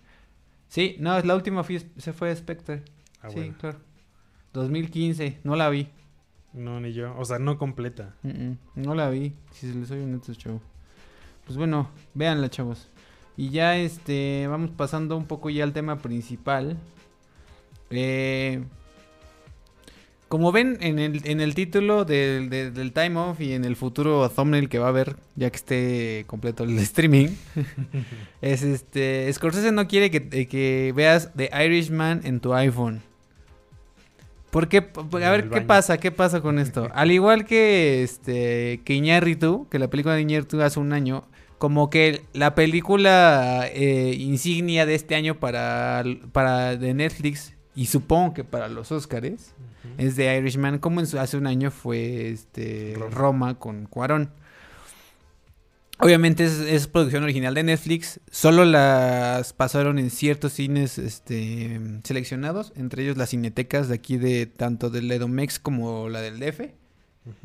Sí, 0.68 0.96
no, 0.98 1.18
la 1.20 1.34
última 1.34 1.62
fui, 1.64 1.80
se 1.96 2.12
fue 2.12 2.34
Spectre. 2.34 2.82
Ah, 3.20 3.28
sí, 3.28 3.36
bueno. 3.36 3.54
claro. 3.58 3.78
2015, 4.52 5.38
no 5.44 5.54
la 5.56 5.68
vi. 5.70 5.88
No, 6.52 6.80
ni 6.80 6.92
yo. 6.92 7.14
O 7.16 7.24
sea, 7.24 7.38
no 7.38 7.56
completa. 7.56 8.14
Mm, 8.22 8.28
mm, 8.28 8.58
no 8.76 8.94
la 8.94 9.08
vi, 9.10 9.32
si 9.52 9.68
se 9.70 9.74
les 9.78 9.88
soy 9.88 10.00
honesto, 10.00 10.34
chavo. 10.34 10.60
Pues 11.46 11.56
bueno, 11.56 11.88
véanla, 12.14 12.50
chavos. 12.50 12.88
Y 13.36 13.48
ya 13.50 13.76
este, 13.78 14.46
vamos 14.48 14.70
pasando 14.70 15.16
un 15.16 15.24
poco 15.26 15.48
ya 15.50 15.64
al 15.64 15.72
tema 15.72 15.98
principal. 15.98 16.76
Eh, 17.90 18.64
como 20.32 20.50
ven 20.50 20.78
en 20.80 20.98
el, 20.98 21.20
en 21.26 21.42
el 21.42 21.54
título 21.54 22.06
del, 22.06 22.48
de- 22.48 22.70
del 22.70 22.92
Time 22.94 23.18
Off 23.20 23.38
y 23.42 23.52
en 23.52 23.66
el 23.66 23.76
futuro 23.76 24.26
thumbnail 24.30 24.70
que 24.70 24.78
va 24.78 24.86
a 24.86 24.88
haber, 24.88 25.16
ya 25.36 25.50
que 25.50 25.56
esté 25.56 26.24
completo 26.26 26.64
el 26.64 26.78
streaming, 26.88 27.28
es 28.40 28.62
este, 28.62 29.30
Scorsese 29.30 29.72
no 29.72 29.86
quiere 29.86 30.10
que, 30.10 30.26
eh, 30.32 30.46
que 30.46 30.94
veas 30.96 31.32
The 31.36 31.50
Irishman 31.66 32.22
en 32.24 32.40
tu 32.40 32.54
iPhone. 32.54 33.02
¿Por 34.50 34.68
qué? 34.68 34.78
A 34.78 35.30
ver, 35.30 35.50
¿qué 35.50 35.60
pasa? 35.60 35.98
¿Qué 35.98 36.10
pasa 36.10 36.40
con 36.40 36.58
esto? 36.58 36.88
Al 36.94 37.10
igual 37.10 37.44
que 37.44 38.02
este 38.02 38.80
que 38.86 38.94
Iñárritu, 38.94 39.68
que 39.70 39.78
la 39.78 39.90
película 39.90 40.14
de 40.14 40.22
Iñárritu 40.22 40.62
hace 40.62 40.80
un 40.80 40.94
año, 40.94 41.24
como 41.58 41.90
que 41.90 42.22
la 42.32 42.54
película 42.54 43.66
eh, 43.70 44.16
insignia 44.18 44.86
de 44.86 44.94
este 44.94 45.14
año 45.14 45.38
para, 45.38 46.02
para 46.32 46.76
de 46.78 46.94
Netflix 46.94 47.52
y 47.74 47.86
supongo 47.86 48.34
que 48.34 48.44
para 48.44 48.68
los 48.68 48.92
Oscars 48.92 49.54
Ujú. 49.84 49.94
es 49.98 50.16
de 50.16 50.36
Irishman, 50.36 50.78
como 50.78 51.00
en 51.00 51.06
su- 51.06 51.18
hace 51.18 51.36
un 51.36 51.46
año 51.46 51.70
fue 51.70 52.28
este 52.30 52.94
Roma. 52.98 53.10
Roma, 53.14 53.58
con 53.58 53.86
Cuarón. 53.86 54.30
Obviamente 55.98 56.44
es, 56.44 56.58
es 56.58 56.88
producción 56.88 57.22
original 57.22 57.54
de 57.54 57.62
Netflix, 57.62 58.18
solo 58.30 58.64
las 58.64 59.52
pasaron 59.52 60.00
en 60.00 60.10
ciertos 60.10 60.52
cines 60.54 60.98
este, 60.98 61.80
seleccionados, 62.02 62.72
entre 62.74 63.04
ellos 63.04 63.16
las 63.16 63.30
cinetecas 63.30 63.88
de 63.88 63.94
aquí 63.94 64.16
de 64.16 64.46
tanto 64.46 64.90
del 64.90 65.10
Edomex 65.12 65.60
como 65.60 66.08
la 66.08 66.20
del 66.20 66.40
DF. 66.40 66.60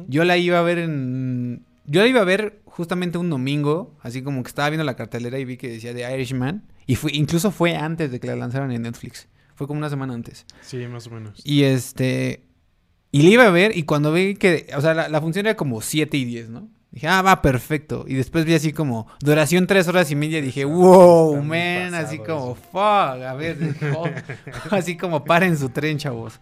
Yo 0.08 0.24
la 0.24 0.38
iba 0.38 0.58
a 0.58 0.64
ver 0.64 0.80
en... 0.80 1.64
Yo 1.86 2.02
la 2.02 2.08
iba 2.08 2.22
a 2.22 2.26
ver 2.26 2.60
justamente 2.66 3.20
un 3.20 3.30
domingo, 3.30 3.94
así 4.02 4.24
como 4.24 4.42
que 4.42 4.48
estaba 4.50 4.70
viendo 4.72 4.84
la 4.84 4.96
cartelera 4.96 5.38
y 5.38 5.46
vi 5.46 5.58
que 5.58 5.70
decía 5.70 5.94
de 5.94 6.12
Irishman. 6.12 6.64
Y 6.88 6.96
fue, 6.96 7.12
incluso 7.14 7.52
fue 7.52 7.76
antes 7.78 8.12
de 8.12 8.20
que 8.20 8.26
la 8.28 8.36
lanzaran 8.36 8.72
en 8.72 8.82
Netflix. 8.82 9.28
Fue 9.58 9.68
como 9.68 9.80
una 9.80 9.90
semana 9.90 10.14
antes. 10.14 10.46
Sí, 10.62 10.78
más 10.88 11.06
o 11.08 11.10
menos. 11.10 11.42
Y 11.44 11.64
este. 11.64 12.44
Y 13.12 13.24
le 13.24 13.32
iba 13.32 13.46
a 13.46 13.50
ver, 13.50 13.76
y 13.76 13.84
cuando 13.84 14.14
vi 14.14 14.36
que. 14.36 14.68
O 14.78 14.80
sea, 14.82 14.94
la, 14.94 15.10
la 15.10 15.20
función 15.20 15.46
era 15.46 15.58
como 15.58 15.82
7 15.82 16.16
y 16.16 16.24
10, 16.24 16.50
¿no? 16.50 16.70
Dije, 16.92 17.08
ah, 17.08 17.22
va, 17.22 17.42
perfecto. 17.42 18.06
Y 18.08 18.14
después 18.14 18.46
vi 18.46 18.54
así 18.54 18.72
como 18.72 19.08
duración 19.20 19.68
3 19.68 19.88
horas 19.90 20.10
y 20.12 20.16
media. 20.16 20.42
Dije, 20.42 20.64
wow, 20.64 21.34
está 21.34 21.44
man. 21.46 21.94
Así 21.96 22.18
como, 22.20 22.52
eso. 22.52 22.56
fuck. 22.72 22.78
A 23.26 23.34
ver, 23.36 23.58
jo- 23.94 24.06
así 24.72 24.96
como 24.96 25.24
paren 25.26 25.58
su 25.58 25.70
tren, 25.70 25.98
chavos. 25.98 26.40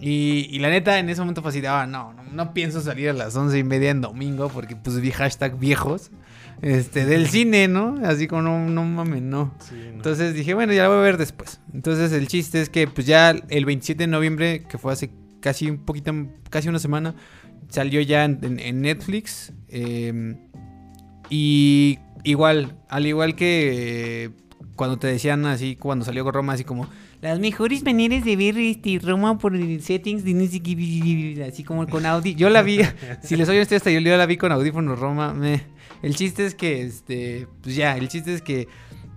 Y, 0.00 0.48
y 0.50 0.58
la 0.58 0.70
neta, 0.70 0.98
en 0.98 1.10
ese 1.10 1.20
momento 1.20 1.42
fue 1.42 1.50
así, 1.50 1.64
ah, 1.66 1.86
no, 1.86 2.12
no, 2.12 2.22
no 2.24 2.54
pienso 2.54 2.80
salir 2.80 3.10
a 3.10 3.12
las 3.12 3.36
once 3.36 3.58
y 3.58 3.62
media 3.64 3.90
en 3.90 4.00
domingo 4.00 4.48
porque 4.48 4.74
pues 4.74 5.00
vi 5.00 5.10
hashtag 5.10 5.58
viejos. 5.58 6.10
Este, 6.62 7.04
del 7.04 7.26
cine, 7.28 7.66
¿no? 7.68 7.96
Así 8.04 8.28
como, 8.28 8.42
no, 8.42 8.68
no 8.68 8.84
mames, 8.84 9.20
no. 9.22 9.52
Sí, 9.58 9.74
no. 9.74 9.96
Entonces 9.96 10.32
dije, 10.34 10.54
bueno, 10.54 10.72
ya 10.72 10.82
la 10.84 10.88
voy 10.88 10.98
a 10.98 11.00
ver 11.02 11.16
después. 11.18 11.60
Entonces 11.74 12.12
el 12.12 12.28
chiste 12.28 12.60
es 12.62 12.68
que 12.70 12.86
pues 12.86 13.06
ya 13.06 13.30
el 13.30 13.64
27 13.64 14.04
de 14.04 14.06
noviembre, 14.06 14.62
que 14.68 14.78
fue 14.78 14.92
hace 14.92 15.10
casi 15.40 15.68
un 15.68 15.78
poquito, 15.84 16.12
casi 16.50 16.68
una 16.68 16.78
semana, 16.78 17.14
salió 17.68 18.00
ya 18.00 18.24
en, 18.24 18.38
en- 18.42 18.60
en 18.60 18.80
Netflix. 18.80 19.52
eh, 19.68 20.36
y 21.30 21.98
igual, 22.24 22.76
al 22.88 23.06
igual 23.06 23.34
que 23.34 24.24
eh, 24.24 24.30
cuando 24.76 24.98
te 24.98 25.06
decían 25.06 25.44
así, 25.46 25.76
cuando 25.76 26.04
salió 26.04 26.24
con 26.24 26.34
Roma, 26.34 26.52
así 26.52 26.64
como, 26.64 26.88
las 27.22 27.38
mejores 27.38 27.82
maneras 27.84 28.24
de 28.24 28.36
ver 28.36 28.58
este 28.58 28.98
Roma 29.02 29.38
por 29.38 29.54
el 29.56 29.80
settings 29.82 30.24
de 30.24 30.34
no 30.34 30.44
sé 30.46 30.60
qué", 30.60 31.46
así 31.48 31.64
como 31.64 31.86
con 31.86 32.04
Audi. 32.04 32.34
Yo 32.34 32.50
la 32.50 32.62
vi, 32.62 32.80
si 33.22 33.36
les 33.36 33.46
soy 33.46 33.56
honesto, 33.56 33.76
hasta 33.76 33.90
yo 33.90 34.00
la 34.00 34.26
vi 34.26 34.36
con 34.36 34.52
audífonos 34.52 34.98
Roma. 34.98 35.32
meh. 35.32 35.62
El 36.02 36.16
chiste 36.16 36.44
es 36.44 36.54
que, 36.54 36.82
este, 36.82 37.46
pues 37.62 37.76
ya, 37.76 37.96
el 37.96 38.08
chiste 38.08 38.34
es 38.34 38.42
que 38.42 38.66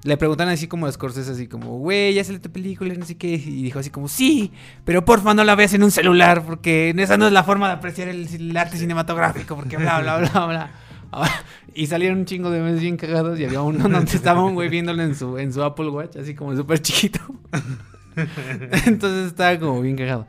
le 0.04 0.18
preguntan 0.18 0.50
así 0.50 0.68
como 0.68 0.86
a 0.86 0.92
Scorsese, 0.92 1.32
así 1.32 1.48
como, 1.48 1.80
güey, 1.80 2.14
ya 2.14 2.24
salió 2.24 2.40
tu 2.40 2.52
película, 2.52 2.94
no 2.94 3.06
sé 3.06 3.18
qué. 3.18 3.34
Y 3.34 3.64
dijo 3.64 3.80
así 3.80 3.90
como, 3.90 4.08
sí, 4.08 4.52
pero 4.84 5.04
porfa 5.04 5.34
no 5.34 5.44
la 5.44 5.56
veas 5.56 5.74
en 5.74 5.82
un 5.82 5.90
celular, 5.90 6.44
porque 6.46 6.94
esa 6.96 7.18
no 7.18 7.26
es 7.26 7.34
la 7.34 7.44
forma 7.44 7.68
de 7.68 7.74
apreciar 7.74 8.08
el, 8.08 8.28
el 8.28 8.56
arte 8.56 8.78
cinematográfico, 8.78 9.56
porque 9.56 9.78
bla, 9.78 10.00
bla, 10.02 10.18
bla, 10.18 10.46
bla. 10.46 10.72
Y 11.74 11.88
salieron 11.88 12.20
un 12.20 12.26
chingo 12.26 12.52
de 12.52 12.62
memes 12.62 12.80
bien 12.80 12.98
cagados 12.98 13.40
y 13.40 13.46
había 13.46 13.62
uno 13.62 13.90
donde 13.90 14.12
estaba 14.16 14.44
un 14.44 14.54
güey 14.54 14.70
viéndolo 14.70 15.04
en 15.04 15.16
su, 15.16 15.38
en 15.38 15.52
su 15.52 15.62
Apple 15.64 15.90
Watch, 15.90 16.16
así 16.18 16.36
como 16.36 16.56
súper 16.56 16.80
chiquito. 16.80 17.20
Entonces 18.86 19.28
estaba 19.28 19.58
como 19.60 19.82
bien 19.82 19.96
cagado. 19.96 20.28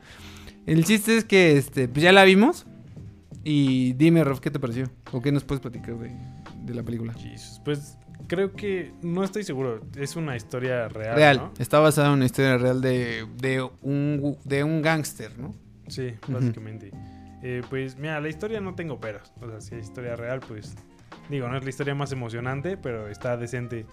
El 0.65 0.83
chiste 0.85 1.17
es 1.17 1.23
que 1.23 1.57
este, 1.57 1.87
pues 1.87 2.03
ya 2.03 2.11
la 2.11 2.23
vimos. 2.23 2.65
Y 3.43 3.93
dime, 3.93 4.23
Rolf, 4.23 4.39
¿qué 4.41 4.51
te 4.51 4.59
pareció? 4.59 4.89
¿O 5.13 5.21
qué 5.21 5.31
nos 5.31 5.43
puedes 5.45 5.61
platicar 5.61 5.97
de, 5.97 6.11
de 6.63 6.73
la 6.73 6.83
película? 6.83 7.13
Jesus, 7.13 7.61
Pues 7.63 7.97
creo 8.27 8.51
que 8.53 8.91
no 9.01 9.23
estoy 9.23 9.43
seguro. 9.43 9.81
Es 9.95 10.15
una 10.17 10.35
historia 10.35 10.89
real. 10.89 11.15
Real. 11.15 11.37
¿no? 11.37 11.53
Está 11.57 11.79
basada 11.79 12.07
en 12.09 12.15
una 12.15 12.25
historia 12.25 12.57
real 12.57 12.81
de, 12.81 13.25
de 13.37 13.61
un, 13.81 14.37
de 14.43 14.63
un 14.65 14.81
gángster, 14.81 15.37
¿no? 15.39 15.55
Sí, 15.87 16.13
básicamente. 16.27 16.91
Eh, 17.41 17.61
pues 17.69 17.97
mira, 17.97 18.19
la 18.19 18.27
historia 18.27 18.59
no 18.59 18.75
tengo 18.75 18.99
peros. 18.99 19.31
O 19.41 19.47
sea, 19.49 19.61
si 19.61 19.75
es 19.75 19.85
historia 19.85 20.17
real, 20.17 20.41
pues 20.45 20.75
digo, 21.29 21.47
no 21.47 21.57
es 21.57 21.63
la 21.63 21.69
historia 21.69 21.95
más 21.95 22.11
emocionante, 22.11 22.77
pero 22.77 23.07
está 23.07 23.37
decente. 23.37 23.85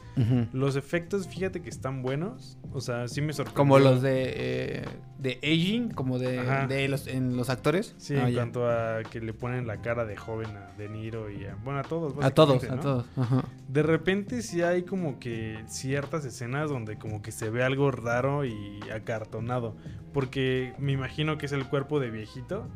Los 0.53 0.77
efectos, 0.77 1.29
fíjate 1.29 1.61
que 1.63 1.71
están 1.71 2.03
buenos. 2.03 2.59
O 2.73 2.81
sea, 2.81 3.09
sí 3.09 3.21
me 3.21 3.33
sorprendió. 3.33 3.57
Como 3.57 3.79
los 3.79 4.03
de, 4.03 4.33
eh, 4.37 4.85
de 5.25 5.39
aging, 5.43 5.89
como 5.91 6.19
de, 6.19 6.41
de 6.69 6.87
los, 6.87 7.07
en 7.09 7.35
los 7.37 7.49
actores. 7.49 7.95
Sí, 7.97 8.15
Ah, 8.15 8.29
en 8.29 8.35
ya. 8.35 8.41
cuanto 8.43 8.69
a 8.71 9.03
que 9.11 9.21
le 9.21 9.33
ponen 9.33 9.67
la 9.67 9.81
cara 9.81 10.05
de 10.05 10.17
joven 10.17 10.51
a 10.57 10.71
De 10.77 10.89
Niro 10.89 11.31
y 11.31 11.47
a, 11.47 11.57
bueno, 11.65 11.81
a 11.81 11.83
todos. 11.83 12.15
A 12.23 12.31
todos, 12.31 12.63
a 12.65 12.79
todos. 12.79 13.07
Ajá. 13.17 13.43
De 13.69 13.83
repente 13.83 14.43
sí 14.43 14.61
hay 14.63 14.83
como 14.83 15.19
que 15.19 15.65
ciertas 15.67 16.25
escenas 16.27 16.69
donde 16.71 16.97
como 16.99 17.23
que 17.23 17.33
se 17.33 17.49
ve 17.51 17.65
algo 17.65 17.91
raro 17.91 18.45
y 18.45 18.79
acartonado. 18.95 19.75
Porque 20.13 20.75
me 20.79 20.93
imagino 20.93 21.39
que 21.39 21.47
es 21.47 21.53
el 21.53 21.67
cuerpo 21.67 21.99
de 21.99 22.11
viejito 22.11 22.69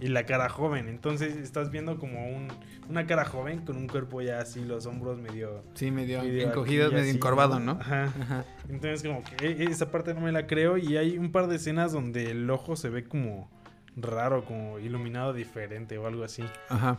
y 0.00 0.08
la 0.08 0.26
cara 0.26 0.50
joven. 0.50 0.88
Entonces 0.88 1.36
estás 1.36 1.70
viendo 1.70 1.98
como 1.98 2.26
un, 2.28 2.48
una 2.90 3.06
cara 3.06 3.24
joven 3.24 3.64
con 3.64 3.76
un 3.78 3.86
cuerpo 3.88 4.20
ya 4.20 4.40
así, 4.40 4.62
los 4.62 4.84
hombros 4.84 5.18
medio... 5.18 5.62
Sí, 5.74 5.90
medio, 5.90 6.22
medio 6.22 6.48
encogido, 6.48 6.86
aquí, 6.86 6.94
medio 6.96 7.08
así, 7.08 7.16
encorvado, 7.16 7.58
¿no? 7.58 7.78
Ajá. 7.80 8.12
Ajá. 8.20 8.44
Entonces 8.68 9.02
como 9.02 9.22
que 9.24 9.46
e- 9.46 9.64
esa 9.64 9.90
parte 9.90 10.12
no 10.12 10.20
me 10.20 10.32
la 10.32 10.46
creo 10.46 10.76
y 10.76 10.98
hay 10.98 11.16
un 11.16 11.32
par 11.32 11.46
de 11.48 11.56
escenas 11.56 11.83
donde 11.92 12.30
el 12.30 12.48
ojo 12.50 12.76
se 12.76 12.88
ve 12.88 13.04
como 13.04 13.50
raro, 13.96 14.44
como 14.44 14.78
iluminado 14.78 15.32
diferente 15.32 15.98
o 15.98 16.06
algo 16.06 16.24
así. 16.24 16.42
Ajá. 16.68 16.98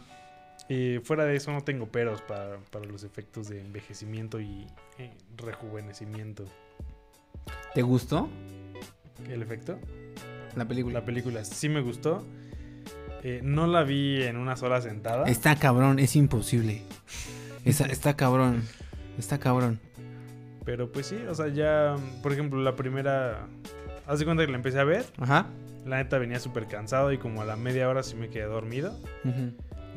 Eh, 0.69 1.01
fuera 1.03 1.25
de 1.25 1.35
eso 1.35 1.51
no 1.51 1.61
tengo 1.61 1.87
peros 1.87 2.21
para, 2.21 2.57
para 2.71 2.85
los 2.85 3.03
efectos 3.03 3.49
de 3.49 3.61
envejecimiento 3.61 4.39
y 4.39 4.65
eh, 4.97 5.13
rejuvenecimiento. 5.37 6.45
¿Te 7.73 7.81
gustó 7.81 8.29
¿El 9.29 9.41
efecto? 9.41 9.77
la 10.55 10.65
película? 10.65 10.99
La 10.99 11.05
película 11.05 11.43
sí 11.43 11.69
me 11.69 11.81
gustó. 11.81 12.25
Eh, 13.23 13.41
no 13.43 13.67
la 13.67 13.83
vi 13.83 14.21
en 14.23 14.37
una 14.37 14.55
sola 14.55 14.81
sentada. 14.81 15.25
Está 15.25 15.55
cabrón, 15.55 15.99
es 15.99 16.15
imposible. 16.15 16.83
Está, 17.65 17.85
está 17.91 18.15
cabrón. 18.15 18.63
Está 19.17 19.39
cabrón. 19.39 19.79
Pero 20.63 20.91
pues 20.91 21.07
sí, 21.07 21.17
o 21.27 21.35
sea, 21.35 21.47
ya, 21.47 21.95
por 22.23 22.33
ejemplo, 22.33 22.61
la 22.61 22.75
primera... 22.75 23.47
Haz 24.07 24.19
de 24.19 24.25
cuenta 24.25 24.45
que 24.45 24.51
la 24.51 24.57
empecé 24.57 24.79
a 24.79 24.83
ver. 24.83 25.05
Ajá. 25.19 25.47
La 25.85 25.97
neta 25.97 26.17
venía 26.17 26.39
súper 26.39 26.67
cansado 26.67 27.11
y 27.11 27.17
como 27.17 27.41
a 27.41 27.45
la 27.45 27.55
media 27.55 27.87
hora 27.89 28.03
sí 28.03 28.15
me 28.15 28.29
quedé 28.29 28.45
dormido. 28.45 28.97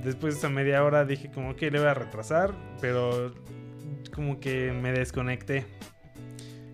Después 0.04 0.34
de 0.34 0.38
esa 0.38 0.48
media 0.48 0.84
hora 0.84 1.04
dije 1.04 1.30
como 1.30 1.56
que 1.56 1.70
le 1.70 1.78
voy 1.78 1.88
a 1.88 1.94
retrasar, 1.94 2.52
pero 2.80 3.32
como 4.14 4.38
que 4.40 4.72
me 4.72 4.92
desconecté. 4.92 5.66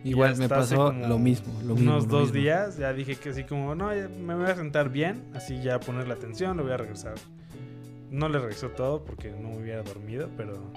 Igual 0.03 0.37
me 0.37 0.49
pasó 0.49 0.93
lo 0.93 1.19
mismo. 1.19 1.55
Lo 1.65 1.75
mismo, 1.75 1.93
unos 1.93 2.05
lo 2.05 2.11
dos 2.11 2.23
mismo. 2.25 2.41
días 2.41 2.77
ya 2.77 2.93
dije 2.93 3.17
que 3.17 3.31
así 3.31 3.45
como, 3.45 3.75
no, 3.75 3.89
me 3.89 4.35
voy 4.35 4.47
a 4.51 4.55
sentar 4.55 4.91
bien, 4.91 5.25
así 5.35 5.63
ya 5.63 5.81
poner 5.81 6.07
la 6.09 6.15
atención, 6.15 6.57
le 6.59 6.63
voy 6.63 6.73
a 6.73 6.77
regresar. 6.77 7.15
No 8.11 8.29
le 8.29 8.39
regresó 8.39 8.69
todo 8.69 9.03
porque 9.03 9.31
no 9.31 9.49
me 9.49 9.59
hubiera 9.59 9.83
dormido, 9.83 10.29
pero 10.37 10.71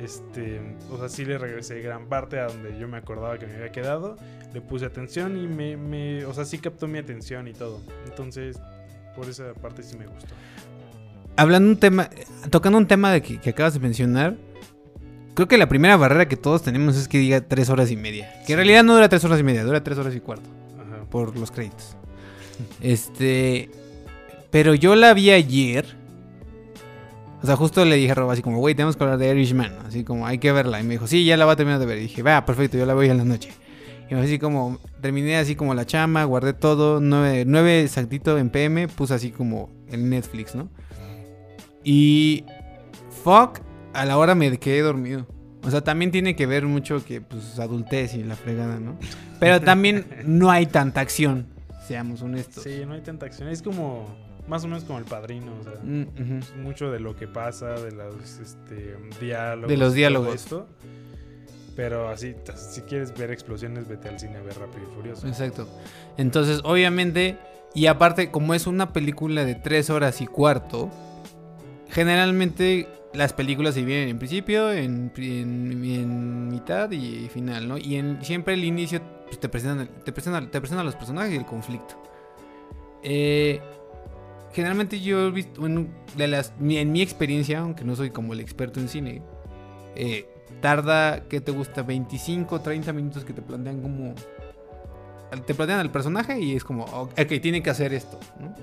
este, 0.00 0.60
o 0.90 0.98
sea, 0.98 1.08
sí 1.08 1.24
le 1.24 1.38
regresé 1.38 1.80
gran 1.80 2.06
parte 2.06 2.38
a 2.38 2.46
donde 2.46 2.78
yo 2.78 2.88
me 2.88 2.96
acordaba 2.96 3.38
que 3.38 3.46
me 3.46 3.54
había 3.54 3.72
quedado, 3.72 4.16
le 4.52 4.60
puse 4.60 4.84
atención 4.86 5.36
y 5.36 5.46
me, 5.46 5.76
me 5.76 6.24
o 6.24 6.34
sea, 6.34 6.44
sí 6.44 6.58
captó 6.58 6.88
mi 6.88 6.98
atención 6.98 7.48
y 7.48 7.52
todo. 7.52 7.80
Entonces, 8.06 8.58
por 9.16 9.28
esa 9.28 9.52
parte 9.54 9.82
sí 9.82 9.96
me 9.96 10.06
gustó. 10.06 10.34
Hablando 11.36 11.68
un 11.70 11.78
tema, 11.78 12.10
tocando 12.50 12.78
un 12.78 12.86
tema 12.86 13.10
de 13.12 13.22
que, 13.22 13.38
que 13.40 13.50
acabas 13.50 13.74
de 13.74 13.80
mencionar, 13.80 14.36
creo 15.34 15.48
que 15.48 15.56
la 15.56 15.68
primera 15.68 15.96
barrera 15.96 16.28
que 16.28 16.36
todos 16.36 16.62
tenemos 16.62 16.96
es 16.96 17.08
que 17.08 17.18
diga 17.18 17.40
tres 17.40 17.70
horas 17.70 17.90
y 17.90 17.96
media. 17.96 18.30
Que 18.40 18.46
Sí. 18.46 18.52
en 18.52 18.58
realidad 18.58 18.82
no 18.84 18.94
dura 18.94 19.08
tres 19.08 19.24
horas 19.24 19.40
y 19.40 19.42
media, 19.42 19.64
dura 19.64 19.82
tres 19.82 19.96
horas 19.98 20.14
y 20.14 20.20
cuarto. 20.20 20.48
Ajá. 20.78 21.04
por 21.10 21.36
los 21.36 21.50
créditos. 21.50 21.96
Este. 22.80 23.70
Pero 24.50 24.74
yo 24.74 24.94
la 24.94 25.14
vi 25.14 25.30
ayer. 25.30 25.86
O 27.42 27.46
sea, 27.46 27.56
justo 27.56 27.84
le 27.84 27.96
dije 27.96 28.12
a 28.12 28.14
Rob 28.14 28.30
así 28.30 28.40
como, 28.40 28.58
güey, 28.58 28.74
tenemos 28.74 28.96
que 28.96 29.02
hablar 29.02 29.18
de 29.18 29.30
Irishman. 29.30 29.72
Así 29.86 30.04
como, 30.04 30.26
hay 30.26 30.38
que 30.38 30.52
verla. 30.52 30.80
Y 30.80 30.84
me 30.84 30.94
dijo, 30.94 31.06
sí, 31.06 31.24
ya 31.24 31.36
la 31.36 31.44
va 31.44 31.52
a 31.52 31.56
terminar 31.56 31.80
de 31.80 31.86
ver. 31.86 31.98
Y 31.98 32.02
dije, 32.02 32.22
va, 32.22 32.44
perfecto, 32.44 32.78
yo 32.78 32.86
la 32.86 32.94
voy 32.94 33.08
en 33.08 33.18
la 33.18 33.24
noche. 33.24 33.50
Y 34.08 34.14
así 34.14 34.38
como, 34.38 34.78
terminé 35.00 35.36
así 35.36 35.56
como 35.56 35.74
la 35.74 35.86
chama, 35.86 36.24
guardé 36.24 36.52
todo, 36.52 37.00
nueve, 37.00 37.44
nueve 37.46 37.82
exactito 37.82 38.38
en 38.38 38.50
PM, 38.50 38.86
puse 38.88 39.14
así 39.14 39.30
como 39.30 39.70
el 39.88 40.08
Netflix, 40.08 40.54
¿no? 40.54 40.68
Y. 41.82 42.44
Fuck, 43.24 43.60
a 43.92 44.04
la 44.04 44.18
hora 44.18 44.34
me 44.34 44.56
quedé 44.58 44.80
dormido. 44.80 45.26
O 45.64 45.70
sea, 45.70 45.82
también 45.82 46.10
tiene 46.10 46.34
que 46.34 46.46
ver 46.46 46.66
mucho 46.66 47.04
que, 47.04 47.20
pues, 47.20 47.58
adultez 47.58 48.14
y 48.14 48.24
la 48.24 48.34
fregada, 48.36 48.80
¿no? 48.80 48.98
Pero 49.38 49.60
también 49.60 50.06
no 50.24 50.50
hay 50.50 50.66
tanta 50.66 51.00
acción, 51.00 51.46
seamos 51.86 52.22
honestos. 52.22 52.64
Sí, 52.64 52.82
no 52.86 52.94
hay 52.94 53.00
tanta 53.00 53.26
acción. 53.26 53.48
Es 53.48 53.62
como, 53.62 54.06
más 54.48 54.64
o 54.64 54.68
menos 54.68 54.84
como 54.84 54.98
el 54.98 55.04
padrino, 55.04 55.52
o 55.60 55.62
sea. 55.64 55.74
Mm, 55.82 56.62
mucho 56.62 56.90
de 56.90 57.00
lo 57.00 57.14
que 57.16 57.28
pasa, 57.28 57.70
de 57.74 57.92
los 57.92 58.38
este, 58.38 58.96
diálogos. 59.20 59.68
De 59.68 59.76
los 59.76 59.94
diálogos. 59.94 60.34
Esto. 60.34 60.66
Pero 61.74 62.08
así, 62.10 62.34
si 62.54 62.82
quieres 62.82 63.16
ver 63.16 63.30
explosiones, 63.30 63.88
vete 63.88 64.08
al 64.10 64.20
cine 64.20 64.36
a 64.36 64.42
ver 64.42 64.58
Rápido 64.58 64.82
y 64.90 64.94
Furioso. 64.94 65.26
Exacto. 65.26 65.66
Entonces, 66.18 66.60
obviamente, 66.64 67.38
y 67.74 67.86
aparte, 67.86 68.30
como 68.30 68.52
es 68.52 68.66
una 68.66 68.92
película 68.92 69.44
de 69.46 69.54
tres 69.54 69.88
horas 69.88 70.20
y 70.20 70.26
cuarto, 70.26 70.90
generalmente 71.88 72.88
las 73.14 73.32
películas 73.32 73.74
se 73.74 73.80
dividen 73.80 74.08
en 74.08 74.18
principio, 74.18 74.72
en, 74.72 75.10
pri- 75.10 75.40
en- 75.40 75.84
en 75.84 76.48
mitad 76.48 76.90
y 76.90 77.28
final, 77.28 77.68
¿no? 77.68 77.78
Y 77.78 77.96
en, 77.96 78.22
siempre 78.24 78.54
el 78.54 78.64
inicio 78.64 79.00
pues, 79.26 79.38
te, 79.40 79.48
presentan, 79.48 79.88
te, 80.04 80.12
presentan, 80.12 80.50
te 80.50 80.60
presentan 80.60 80.82
a 80.82 80.84
los 80.84 80.96
personajes 80.96 81.32
y 81.32 81.36
el 81.36 81.46
conflicto. 81.46 81.94
Eh, 83.02 83.60
generalmente 84.52 85.00
yo 85.00 85.26
he 85.26 85.30
visto, 85.30 85.60
bueno, 85.60 85.86
de 86.16 86.26
las, 86.28 86.52
mi- 86.58 86.78
en 86.78 86.92
mi 86.92 87.02
experiencia, 87.02 87.60
aunque 87.60 87.84
no 87.84 87.96
soy 87.96 88.10
como 88.10 88.32
el 88.32 88.40
experto 88.40 88.80
en 88.80 88.88
cine, 88.88 89.22
eh, 89.96 90.26
tarda, 90.60 91.24
¿qué 91.28 91.40
te 91.40 91.52
gusta? 91.52 91.82
25, 91.82 92.60
30 92.60 92.92
minutos 92.92 93.24
que 93.24 93.32
te 93.32 93.42
plantean 93.42 93.80
como... 93.82 94.14
Te 95.46 95.54
plantean 95.54 95.80
al 95.80 95.90
personaje 95.90 96.38
y 96.40 96.54
es 96.54 96.62
como, 96.64 96.84
ok, 96.84 97.14
tiene 97.40 97.62
que 97.62 97.70
hacer 97.70 97.94
esto, 97.94 98.18
¿no? 98.38 98.54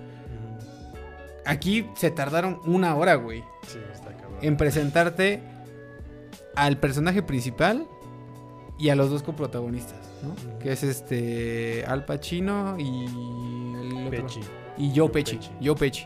Aquí 1.45 1.88
se 1.95 2.12
tardaron 2.12 2.60
una 2.65 2.95
hora, 2.95 3.15
güey, 3.15 3.43
Sí, 3.67 3.80
está 3.91 4.12
cabrón. 4.15 4.38
en 4.41 4.56
presentarte 4.56 5.41
al 6.56 6.78
personaje 6.78 7.23
principal 7.23 7.88
y 8.78 8.89
a 8.89 8.95
los 8.95 9.10
dos 9.10 9.23
coprotagonistas, 9.23 9.97
¿no? 10.21 10.60
Que 10.60 10.73
es 10.73 10.84
este 10.84 11.84
Al 11.88 12.06
Pacino 12.06 12.75
y 12.78 13.06
el 13.06 14.08
otro- 14.08 14.12
Pechi. 14.12 14.41
Y 14.79 14.91
Joe 14.97 15.09
Pesci. 15.09 15.37
Joe 15.63 15.75
Pesci. 15.75 16.05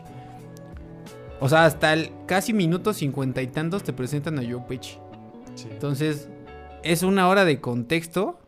O 1.40 1.48
sea, 1.48 1.64
hasta 1.64 1.92
el 1.92 2.10
casi 2.26 2.52
minuto 2.52 2.92
cincuenta 2.92 3.40
y 3.42 3.46
tantos 3.46 3.82
te 3.82 3.92
presentan 3.92 4.38
a 4.38 4.42
Joe. 4.42 4.62
Sí. 4.80 5.68
Entonces, 5.70 6.28
es 6.82 7.02
una 7.02 7.28
hora 7.28 7.44
de 7.44 7.60
contexto 7.60 8.38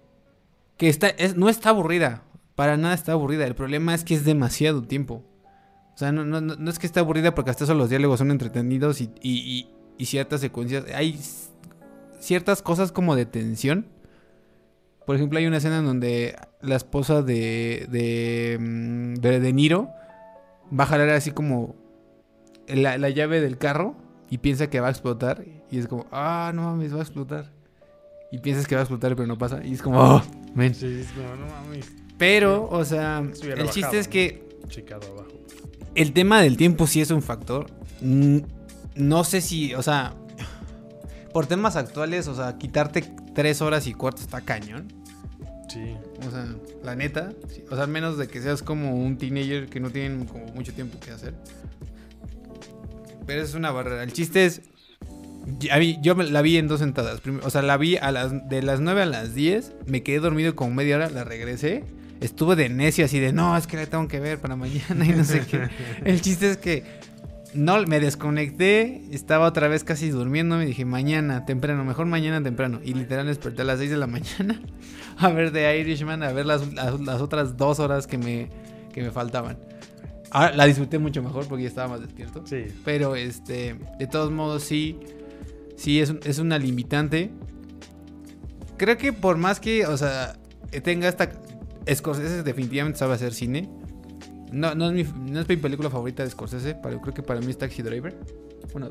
que 0.77 0.89
está, 0.89 1.09
es, 1.09 1.37
no 1.37 1.49
está 1.49 1.71
aburrida. 1.71 2.23
Para 2.55 2.77
nada 2.77 2.95
está 2.95 3.13
aburrida. 3.13 3.47
El 3.47 3.55
problema 3.55 3.95
es 3.95 4.03
que 4.05 4.15
es 4.15 4.25
demasiado 4.25 4.83
tiempo. 4.83 5.23
O 5.95 5.99
sea, 5.99 6.13
no, 6.13 6.25
no, 6.25 6.41
no 6.41 6.71
es 6.71 6.79
que 6.79 6.87
esté 6.87 7.01
aburrida 7.01 7.35
porque 7.35 7.51
hasta 7.51 7.65
eso 7.65 7.75
los 7.75 7.89
diálogos 7.89 8.19
son 8.19 8.31
entretenidos 8.31 9.01
y, 9.01 9.11
y- 9.23 9.39
y- 9.41 9.69
y 9.99 10.05
ciertas 10.07 10.41
secuencias. 10.43 10.85
Hay 10.95 11.19
ciertas 12.21 12.63
cosas 12.63 12.93
como 12.93 13.17
de 13.17 13.25
tensión. 13.27 13.87
Por 15.07 15.17
ejemplo, 15.17 15.39
hay 15.39 15.47
una 15.47 15.59
escena 15.59 15.79
en 15.79 15.85
donde 15.87 16.37
la 16.61 16.77
esposa 16.77 17.23
de, 17.23 17.87
de, 17.91 18.59
mm, 18.61 19.15
de, 19.21 19.41
de 19.41 19.53
Niro 19.53 19.91
va 20.73 20.85
a 20.85 20.87
jalar 20.87 21.11
así 21.11 21.31
como 21.31 21.75
la, 22.69 22.99
la 22.99 23.11
llave 23.11 23.41
del 23.41 23.59
carro 23.59 23.95
y 24.31 24.39
piensa 24.39 24.69
que 24.69 24.81
va 24.81 24.89
a 24.89 24.91
explotar. 24.91 25.45
Y 25.71 25.79
es 25.79 25.89
como, 25.89 26.07
ah, 26.13 26.53
no 26.55 26.63
mames, 26.63 26.95
va 26.95 26.99
a 26.99 27.03
explotar. 27.03 27.53
Y 28.33 28.39
piensas 28.39 28.67
que 28.67 28.75
va 28.75 28.81
a 28.81 28.85
explotar, 28.85 29.15
pero 29.17 29.27
no 29.27 29.39
pasa. 29.39 29.61
Y 29.65 29.73
es 29.75 29.83
como, 29.83 30.01
oh, 30.01 30.23
men. 30.55 30.75
Sí, 30.75 30.87
es 30.87 31.09
como, 31.13 31.37
no 31.37 31.47
mames. 31.47 31.93
Pero, 32.19 32.69
o 32.71 32.85
sea, 32.85 33.19
el 33.19 33.71
chiste 33.71 33.99
es 33.99 34.09
que 34.09 34.43
abajo. 34.93 35.27
el 35.95 36.13
tema 36.13 36.41
del 36.41 36.57
tiempo 36.57 36.87
sí 36.87 37.01
es 37.01 37.11
un 37.11 37.23
factor. 37.23 37.67
Mm, 38.01 38.39
No 38.97 39.25
sé 39.25 39.41
si, 39.43 39.75
o 39.75 39.83
sea, 39.83 40.15
por 41.33 41.47
temas 41.47 41.77
actuales, 41.77 42.29
o 42.29 42.35
sea, 42.35 42.57
quitarte 42.57 43.05
tres 43.35 43.61
horas 43.61 43.87
y 43.87 43.93
cuarto 43.93 44.23
está 44.23 44.41
cañón. 44.41 44.89
Sí. 45.69 45.97
O 46.27 46.31
sea, 46.31 46.47
la 46.85 46.95
neta. 46.95 47.33
O 47.71 47.77
sea, 47.77 47.87
menos 47.87 48.19
de 48.19 48.29
que 48.29 48.41
seas 48.41 48.63
como 48.63 48.95
un 48.95 49.19
teenager 49.19 49.69
que 49.69 49.81
no 49.81 49.91
tienen 49.91 50.27
como 50.27 50.47
mucho 50.47 50.73
tiempo 50.73 50.99
que 51.01 51.11
hacer. 51.11 51.35
Pero 53.27 53.43
es 53.43 53.55
una 53.55 53.71
barrera. 53.71 54.03
El 54.03 54.13
chiste 54.13 54.47
es. 54.47 54.63
Yo 56.01 56.15
la 56.15 56.43
vi 56.43 56.57
en 56.57 56.69
dos 56.69 56.81
sentadas. 56.81 57.21
O 57.43 57.51
sea, 57.51 57.63
la 57.63 57.77
vi 57.77 57.99
de 58.49 58.63
las 58.63 58.81
9 58.81 59.03
a 59.03 59.07
las 59.07 59.35
10. 59.35 59.73
Me 59.87 60.03
quedé 60.03 60.21
dormido 60.21 60.57
como 60.57 60.73
media 60.73 60.97
hora. 60.97 61.11
La 61.11 61.25
regresé. 61.25 61.85
estuvo 62.21 62.57
de 62.57 62.69
necio 62.69 63.05
así 63.05 63.19
de, 63.21 63.33
no, 63.33 63.57
es 63.57 63.67
que 63.67 63.77
la 63.77 63.87
tengo 63.87 64.09
que 64.09 64.21
ver 64.21 64.39
para 64.39 64.57
mañana 64.57 65.05
y 65.07 65.11
no 65.11 65.25
sé 65.25 65.47
qué. 65.47 65.69
El 66.05 66.21
chiste 66.21 66.51
es 66.51 66.57
que 66.57 66.85
no, 67.57 67.83
me 67.87 68.01
desconecté, 68.01 69.03
estaba 69.11 69.47
otra 69.47 69.69
vez 69.69 69.85
casi 69.85 70.11
durmiendo, 70.11 70.57
me 70.57 70.67
dije, 70.67 70.85
mañana, 70.85 71.45
temprano, 71.45 71.85
mejor 71.85 72.07
mañana 72.07 72.43
temprano. 72.43 72.81
Y 72.85 72.95
literal 72.95 73.27
desperté 73.27 73.63
a 73.63 73.65
las 73.65 73.79
6 73.79 73.91
de 73.91 73.97
la 73.97 74.07
mañana 74.07 74.61
a 75.19 75.29
ver 75.31 75.53
The 75.53 75.79
Irishman, 75.81 76.23
a 76.23 76.33
ver 76.33 76.47
las, 76.47 76.73
las, 76.73 77.21
otras 77.21 77.57
dos 77.57 77.81
horas 77.81 78.07
que 78.07 78.19
me, 78.19 78.49
que 78.93 79.03
me 79.03 79.11
faltaban. 79.11 79.59
Ahora 80.31 80.55
la 80.55 80.67
disfruté 80.67 80.99
mucho 80.99 81.23
mejor 81.23 81.47
porque 81.47 81.65
ya 81.65 81.69
estaba 81.69 81.89
más 81.89 82.01
despierto. 82.01 82.43
Sí. 82.47 82.65
Pero 82.85 83.17
este, 83.17 83.77
de 83.99 84.07
todos 84.07 84.31
modos 84.31 84.63
sí, 84.63 84.99
sí 85.77 86.01
es, 86.01 86.15
es 86.25 86.39
una 86.39 86.59
limitante. 86.59 87.31
Creo 88.77 88.99
que 88.99 89.13
por 89.13 89.37
más 89.37 89.61
que, 89.61 89.87
o 89.87 89.97
sea, 89.97 90.37
tenga 90.83 91.09
esta... 91.09 91.31
Scorsese 91.93 92.43
definitivamente 92.43 92.99
sabe 92.99 93.15
hacer 93.15 93.33
cine. 93.33 93.69
No, 94.57 94.75
no, 94.75 94.91
es 94.91 94.93
mi, 94.93 95.31
no 95.31 95.41
es 95.41 95.49
mi 95.49 95.57
película 95.57 95.91
favorita 95.91 96.23
de 96.23 96.31
Scorsese, 96.31 96.75
pero 96.83 96.99
creo 97.03 97.13
que 97.13 97.23
para 97.23 97.41
mí 97.41 97.51
es 97.51 97.59
Taxi 97.59 97.83
Driver. 97.83 98.17
Bueno, 98.73 98.89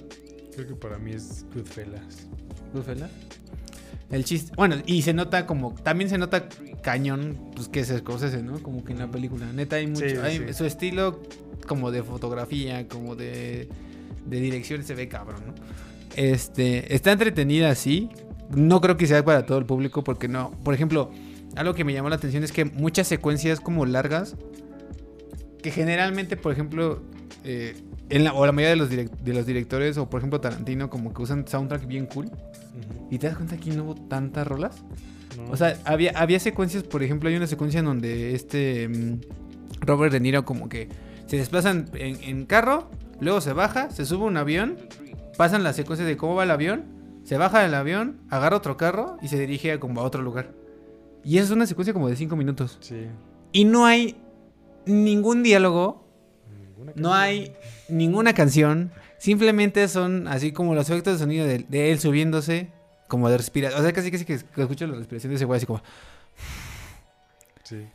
creo 0.54 0.68
que 0.68 0.76
para 0.76 1.00
mí 1.00 1.12
es 1.12 1.44
Goodfellas. 1.56 2.28
Goodfellas. 2.72 3.10
El 4.12 4.24
chiste. 4.24 4.52
Bueno, 4.56 4.76
y 4.86 5.02
se 5.02 5.14
nota 5.14 5.48
como. 5.48 5.74
También 5.74 6.08
se 6.08 6.20
nota 6.20 6.48
cañón, 6.84 7.52
pues 7.56 7.68
que 7.68 7.80
es 7.80 7.88
Scorsese, 7.88 8.44
¿no? 8.44 8.62
Como 8.62 8.84
que 8.84 8.94
en 8.94 9.00
la 9.00 9.10
película. 9.10 9.52
Neta, 9.52 9.78
hay 9.78 9.88
mucho. 9.88 10.06
hay, 10.24 10.54
Su 10.54 10.66
estilo, 10.66 11.20
como 11.68 11.90
de 11.90 12.04
fotografía, 12.04 12.88
como 12.88 13.16
de, 13.16 13.68
de 14.28 14.40
dirección, 14.40 14.84
se 14.84 14.94
ve 14.94 15.08
cabrón, 15.08 15.42
¿no? 15.48 15.54
Este. 16.16 16.94
Está 16.94 17.12
entretenida, 17.12 17.74
sí. 17.74 18.10
No 18.56 18.82
creo 18.82 18.98
que 18.98 19.08
sea 19.08 19.26
para 19.26 19.48
todo 19.48 19.58
el 19.58 19.66
público, 19.66 20.04
porque 20.04 20.28
no. 20.28 20.52
Por 20.64 20.76
ejemplo, 20.76 21.10
algo 21.56 21.74
que 21.74 21.84
me 21.84 21.92
llamó 21.92 22.10
la 22.10 22.18
atención 22.18 22.44
es 22.44 22.52
que 22.52 22.66
muchas 22.66 23.08
secuencias 23.08 23.60
como 23.60 23.88
largas 23.88 24.36
que 25.66 25.72
generalmente, 25.72 26.38
por 26.38 26.52
ejemplo, 26.52 27.02
eh, 27.44 27.76
en 28.10 28.24
la, 28.24 28.36
o 28.36 28.46
la 28.46 28.52
mayoría 28.52 28.70
de 28.70 28.76
los, 28.76 28.92
de 28.92 29.34
los 29.34 29.48
directores, 29.48 29.98
o 29.98 30.08
por 30.08 30.20
ejemplo 30.20 30.40
Tarantino, 30.40 30.92
como 30.92 31.12
que 31.12 31.24
usan 31.24 31.48
soundtrack 31.48 31.88
bien 31.88 32.06
cool. 32.06 32.30
Y 33.10 33.18
te 33.18 33.26
das 33.26 33.36
cuenta 33.36 33.58
que 33.58 33.72
no 33.72 33.84
hubo 33.84 33.96
tantas 33.96 34.46
rolas. 34.46 34.84
O 35.50 35.58
sea, 35.58 35.76
había, 35.84 36.12
había 36.12 36.40
secuencias, 36.40 36.84
por 36.84 37.02
ejemplo, 37.02 37.30
hay 37.30 37.36
una 37.36 37.48
secuencia 37.48 37.80
en 37.80 37.88
donde 37.88 38.36
este 38.36 38.88
mm, 38.88 39.22
Robert 39.82 40.14
De 40.14 40.20
Niro 40.20 40.46
como 40.46 40.70
que 40.70 40.88
se 41.26 41.38
desplazan 41.38 41.90
en, 41.96 42.46
carro, 42.46 42.92
luego 43.20 43.42
se 43.42 43.52
baja, 43.52 43.90
se 43.90 44.06
sube 44.06 44.24
un 44.24 44.38
avión, 44.38 44.78
pasan 45.36 45.64
la 45.64 45.74
secuencia 45.74 46.06
de 46.06 46.16
cómo 46.16 46.36
va 46.36 46.44
el 46.44 46.52
avión, 46.52 46.84
se 47.24 47.38
baja 47.38 47.62
del 47.62 47.74
avión, 47.74 48.22
agarra 48.30 48.58
otro 48.58 48.78
carro 48.78 49.18
y 49.24 49.30
se 49.30 49.40
dirige 49.40 49.72
a 49.72 49.80
como 49.80 50.02
a 50.02 50.04
otro 50.04 50.22
lugar. 50.22 50.54
Y 51.24 51.38
esa 51.38 51.46
es 51.46 51.52
una 51.52 51.66
secuencia 51.66 51.92
como 51.92 52.08
de 52.08 52.16
5 52.16 52.36
minutos. 52.36 52.78
Sí. 52.82 53.08
Y 53.52 53.66
no 53.66 53.88
hay 53.88 54.16
ningún 54.86 55.44
diálogo, 55.44 56.06
no 56.96 57.14
hay 57.14 57.54
ninguna 57.90 58.34
canción, 58.34 58.92
simplemente 59.18 59.88
son 59.88 60.28
así 60.28 60.52
como 60.52 60.76
los 60.76 60.90
efectos 60.90 61.14
de 61.14 61.20
sonido 61.20 61.46
de, 61.46 61.92
él 61.92 62.00
subiéndose, 62.00 62.70
como 63.08 63.30
de 63.30 63.38
respirar. 63.38 63.74
O 63.74 63.82
sea, 63.82 63.92
casi, 63.94 64.12
casi 64.12 64.26
que 64.26 64.34
escucho 64.34 64.88
la 64.88 64.96
respiración 64.96 65.32
de 65.32 65.36
ese 65.36 65.46
güey 65.46 65.58
así 65.58 65.66
como... 65.66 65.82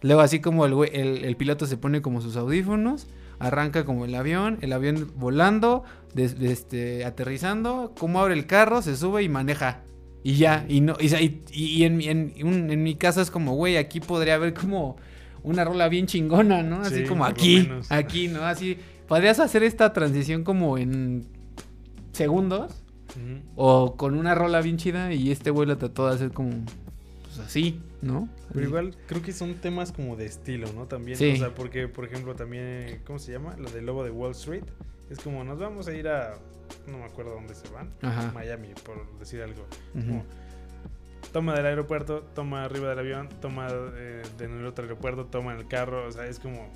Luego 0.00 0.20
así 0.20 0.40
como 0.40 0.66
el, 0.66 0.74
el, 0.92 1.36
piloto 1.36 1.64
se 1.64 1.76
pone 1.76 2.02
como 2.02 2.20
sus 2.20 2.36
audífonos, 2.36 3.06
arranca 3.38 3.84
como 3.84 4.04
el 4.04 4.14
avión, 4.16 4.58
el 4.62 4.72
avión 4.72 5.12
volando, 5.14 5.84
este, 6.16 7.04
aterrizando, 7.04 7.94
como 7.96 8.20
abre 8.20 8.34
el 8.34 8.46
carro, 8.46 8.82
se 8.82 8.96
sube 8.96 9.22
y 9.22 9.28
maneja. 9.28 9.82
Y 10.22 10.34
ya, 10.34 10.66
y 10.68 10.80
no, 10.80 10.96
y, 11.00 11.84
en, 11.84 12.02
en, 12.02 12.32
en, 12.36 12.82
mi 12.82 12.96
caso 12.96 13.22
es 13.22 13.30
como, 13.30 13.54
güey, 13.54 13.76
aquí 13.76 14.00
podría 14.00 14.34
haber 14.34 14.52
como 14.52 14.96
una 15.42 15.64
rola 15.64 15.88
bien 15.88 16.06
chingona, 16.06 16.62
¿no? 16.62 16.82
Así 16.82 17.04
como 17.04 17.24
aquí, 17.24 17.68
aquí, 17.88 18.28
¿no? 18.28 18.44
Así, 18.44 18.78
podrías 19.08 19.40
hacer 19.40 19.62
esta 19.62 19.92
transición 19.92 20.44
como 20.44 20.78
en 20.78 21.26
segundos 22.12 22.82
o 23.56 23.96
con 23.96 24.16
una 24.16 24.34
rola 24.34 24.60
bien 24.60 24.76
chida 24.76 25.12
y 25.12 25.30
este 25.30 25.50
güey 25.50 25.66
la 25.66 25.76
trató 25.76 26.08
de 26.08 26.14
hacer 26.14 26.30
como, 26.32 26.50
pues 27.22 27.38
así, 27.38 27.80
¿no? 28.02 28.28
Pero 28.52 28.66
igual 28.66 28.96
creo 29.06 29.22
que 29.22 29.32
son 29.32 29.54
temas 29.54 29.92
como 29.92 30.16
de 30.16 30.26
estilo, 30.26 30.72
¿no? 30.72 30.86
También, 30.86 31.16
o 31.16 31.36
sea, 31.36 31.54
porque, 31.54 31.88
por 31.88 32.04
ejemplo, 32.04 32.34
también, 32.34 33.00
¿cómo 33.06 33.18
se 33.18 33.32
llama? 33.32 33.56
Lo 33.56 33.70
del 33.70 33.86
Lobo 33.86 34.04
de 34.04 34.10
Wall 34.10 34.32
Street. 34.32 34.64
Es 35.10 35.18
como, 35.18 35.42
nos 35.42 35.58
vamos 35.58 35.88
a 35.88 35.92
ir 35.92 36.06
a, 36.06 36.38
no 36.86 36.98
me 36.98 37.04
acuerdo 37.04 37.34
dónde 37.34 37.54
se 37.54 37.68
van, 37.68 37.90
Miami, 38.32 38.68
por 38.84 39.18
decir 39.18 39.42
algo 39.42 39.66
toma 41.32 41.54
del 41.54 41.66
aeropuerto, 41.66 42.22
toma 42.34 42.64
arriba 42.64 42.88
del 42.90 42.98
avión, 42.98 43.28
toma 43.40 43.68
eh, 43.70 44.22
en 44.40 44.58
el 44.58 44.66
otro 44.66 44.84
aeropuerto, 44.84 45.26
toma 45.26 45.52
en 45.52 45.60
el 45.60 45.68
carro, 45.68 46.06
o 46.06 46.12
sea, 46.12 46.26
es 46.26 46.38
como, 46.38 46.70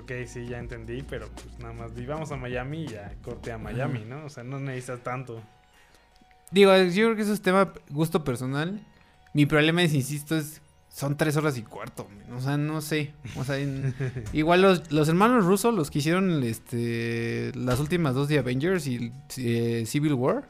ok, 0.00 0.12
sí, 0.26 0.46
ya 0.46 0.58
entendí, 0.58 1.02
pero 1.02 1.28
pues 1.28 1.58
nada 1.58 1.72
más, 1.72 1.92
vamos 2.06 2.30
a 2.32 2.36
Miami 2.36 2.84
y 2.84 2.88
ya 2.88 3.12
corte 3.22 3.52
a 3.52 3.58
Miami, 3.58 4.04
¿no? 4.04 4.24
O 4.24 4.28
sea, 4.28 4.44
no 4.44 4.58
necesitas 4.58 5.02
tanto. 5.02 5.42
Digo, 6.50 6.76
yo 6.76 7.06
creo 7.06 7.16
que 7.16 7.22
eso 7.22 7.32
es 7.32 7.42
tema 7.42 7.72
gusto 7.90 8.24
personal. 8.24 8.80
Mi 9.34 9.44
problema 9.46 9.82
es, 9.82 9.92
insisto, 9.92 10.36
es 10.36 10.62
son 10.98 11.16
tres 11.16 11.36
horas 11.36 11.56
y 11.56 11.62
cuarto. 11.62 12.08
O 12.36 12.40
sea, 12.40 12.56
no 12.56 12.80
sé. 12.80 13.12
O 13.36 13.44
sea, 13.44 13.56
igual 14.32 14.62
los, 14.62 14.90
los, 14.90 15.08
hermanos 15.08 15.44
rusos, 15.44 15.72
los 15.72 15.90
que 15.90 16.00
hicieron 16.00 16.42
este, 16.42 17.52
las 17.54 17.78
últimas 17.78 18.14
dos 18.14 18.28
de 18.28 18.38
Avengers 18.38 18.86
y 18.88 19.12
eh, 19.36 19.84
Civil 19.86 20.14
War, 20.14 20.48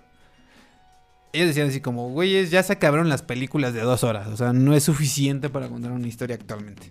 ellos 1.38 1.48
decían 1.48 1.68
así 1.68 1.80
como, 1.80 2.10
güeyes, 2.10 2.50
ya 2.50 2.62
se 2.62 2.72
acabaron 2.72 3.08
las 3.08 3.22
películas 3.22 3.72
de 3.72 3.80
dos 3.80 4.04
horas. 4.04 4.28
O 4.28 4.36
sea, 4.36 4.52
no 4.52 4.74
es 4.74 4.84
suficiente 4.84 5.48
para 5.48 5.68
contar 5.68 5.92
una 5.92 6.06
historia 6.06 6.36
actualmente. 6.36 6.90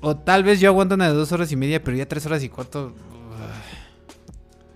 O 0.00 0.16
tal 0.16 0.44
vez 0.44 0.60
yo 0.60 0.68
aguanto 0.68 0.94
una 0.94 1.08
de 1.08 1.14
dos 1.14 1.32
horas 1.32 1.50
y 1.52 1.56
media, 1.56 1.82
pero 1.82 1.96
ya 1.96 2.06
tres 2.06 2.24
horas 2.26 2.42
y 2.42 2.48
cuarto. 2.48 2.94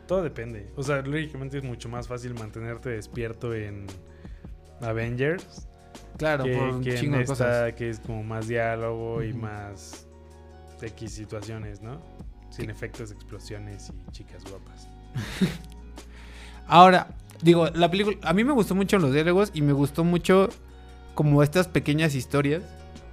Todo 0.06 0.22
depende. 0.22 0.70
O 0.76 0.82
sea, 0.82 1.00
lógicamente 1.02 1.58
es 1.58 1.64
mucho 1.64 1.88
más 1.88 2.08
fácil 2.08 2.34
mantenerte 2.34 2.90
despierto 2.90 3.54
en 3.54 3.86
Avengers. 4.80 5.68
Claro, 6.18 6.44
que, 6.44 6.56
por 6.56 6.68
un 6.68 6.82
que 6.82 6.98
en 6.98 7.14
esta, 7.14 7.74
que 7.74 7.88
es 7.88 8.00
como 8.00 8.22
más 8.22 8.48
diálogo 8.48 9.22
y 9.22 9.32
más 9.32 10.06
X 10.80 11.12
situaciones, 11.12 11.80
¿no? 11.80 12.00
Sin 12.50 12.68
efectos, 12.68 13.10
explosiones 13.10 13.90
y 13.90 14.10
chicas 14.10 14.44
guapas. 14.44 14.88
Ahora, 16.66 17.08
Digo, 17.42 17.68
la 17.74 17.90
película. 17.90 18.16
A 18.22 18.32
mí 18.32 18.44
me 18.44 18.52
gustó 18.52 18.74
mucho 18.74 18.98
los 18.98 19.12
diálogos 19.12 19.50
y 19.52 19.62
me 19.62 19.72
gustó 19.72 20.04
mucho 20.04 20.48
como 21.14 21.42
estas 21.42 21.68
pequeñas 21.68 22.14
historias. 22.14 22.62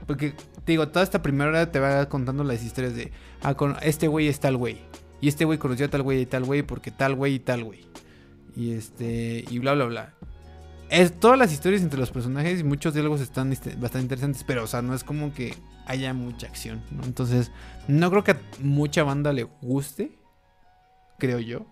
Porque, 0.06 0.34
digo, 0.66 0.88
toda 0.88 1.04
esta 1.04 1.22
primera 1.22 1.50
hora 1.50 1.72
te 1.72 1.80
va 1.80 2.08
contando 2.08 2.44
las 2.44 2.64
historias 2.64 2.96
de. 2.96 3.12
Ah, 3.42 3.56
con 3.56 3.76
este 3.82 4.08
güey 4.08 4.28
es 4.28 4.40
tal 4.40 4.56
güey. 4.58 4.78
Y 5.20 5.28
este 5.28 5.46
güey 5.46 5.58
conoció 5.58 5.88
a 5.88 5.90
tal 5.90 6.04
güey 6.04 6.22
y 6.22 6.26
tal 6.26 6.46
güey 6.46 6.62
porque 6.62 6.92
tal 6.92 7.16
güey 7.16 7.36
y 7.36 7.40
tal 7.40 7.64
güey. 7.64 7.86
Y 8.56 8.74
este. 8.74 9.44
Y 9.50 9.60
bla, 9.60 9.74
bla, 9.74 9.86
bla. 9.86 10.14
Es, 10.90 11.20
todas 11.20 11.38
las 11.38 11.52
historias 11.52 11.82
entre 11.82 12.00
los 12.00 12.12
personajes 12.12 12.60
y 12.60 12.64
muchos 12.64 12.94
diálogos 12.94 13.22
están 13.22 13.52
este, 13.52 13.76
bastante 13.76 14.06
interesantes. 14.06 14.44
Pero, 14.44 14.64
o 14.64 14.68
sea, 14.68 14.82
no 14.82 14.94
es 14.94 15.04
como 15.04 15.34
que 15.34 15.56
haya 15.88 16.14
mucha 16.14 16.48
acción, 16.48 16.84
¿no? 16.92 17.04
Entonces, 17.04 17.52
no 17.88 18.10
creo 18.12 18.24
que 18.24 18.32
a 18.32 18.40
mucha 18.62 19.04
banda 19.04 19.34
le 19.34 19.44
guste. 19.44 20.20
Creo 21.18 21.40
yo. 21.40 21.66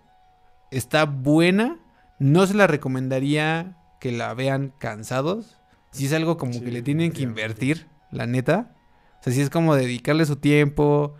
Está 0.70 1.04
buena 1.04 1.78
no 2.18 2.46
se 2.46 2.54
la 2.54 2.66
recomendaría 2.66 3.76
que 4.00 4.12
la 4.12 4.34
vean 4.34 4.72
cansados. 4.78 5.58
Si 5.90 6.06
es 6.06 6.12
algo 6.12 6.36
como 6.36 6.60
que 6.60 6.70
le 6.70 6.82
tienen 6.82 7.12
que 7.12 7.22
invertir, 7.22 7.86
la 8.10 8.26
neta. 8.26 8.74
O 9.20 9.22
sea, 9.22 9.32
si 9.32 9.40
es 9.40 9.50
como 9.50 9.74
dedicarle 9.74 10.26
su 10.26 10.36
tiempo, 10.36 11.16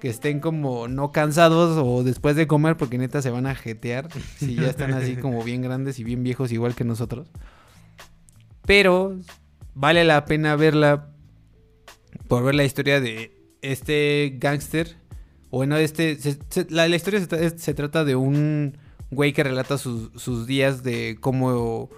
que 0.00 0.08
estén 0.08 0.40
como 0.40 0.88
no 0.88 1.12
cansados 1.12 1.78
o 1.82 2.04
después 2.04 2.36
de 2.36 2.46
comer 2.46 2.76
porque 2.76 2.98
neta 2.98 3.22
se 3.22 3.30
van 3.30 3.46
a 3.46 3.54
jetear. 3.54 4.08
Si 4.38 4.54
ya 4.54 4.68
están 4.68 4.92
así 4.92 5.16
como 5.16 5.42
bien 5.42 5.62
grandes 5.62 5.98
y 5.98 6.04
bien 6.04 6.22
viejos 6.22 6.52
igual 6.52 6.74
que 6.74 6.84
nosotros. 6.84 7.30
Pero 8.66 9.18
vale 9.74 10.04
la 10.04 10.24
pena 10.24 10.56
verla 10.56 11.10
por 12.28 12.44
ver 12.44 12.54
la 12.54 12.64
historia 12.64 13.00
de 13.00 13.32
este 13.62 14.36
gángster. 14.38 14.96
Bueno, 15.50 15.76
este... 15.76 16.18
la, 16.68 16.86
historia 16.88 17.20
se 17.56 17.74
trata 17.74 18.04
de 18.04 18.16
un 18.16 18.76
güey 19.10 19.32
que 19.32 19.44
relata 19.44 19.78
sus, 19.78 20.46
días 20.46 20.82
de 20.82 21.18
cómo 21.20 21.88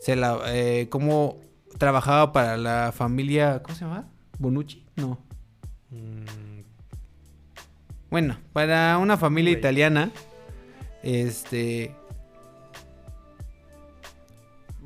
se 0.00 0.16
la 0.16 0.38
eh, 0.46 0.88
cómo 0.90 1.40
trabajaba 1.78 2.32
para 2.32 2.56
la 2.56 2.92
familia 2.92 3.62
¿cómo 3.62 3.74
se 3.74 3.84
llama? 3.84 4.08
Bonucci 4.38 4.84
no 4.96 5.18
mm. 5.90 6.62
bueno 8.10 8.38
para 8.52 8.98
una 8.98 9.16
familia 9.16 9.52
italiana 9.52 10.10
este 11.02 11.94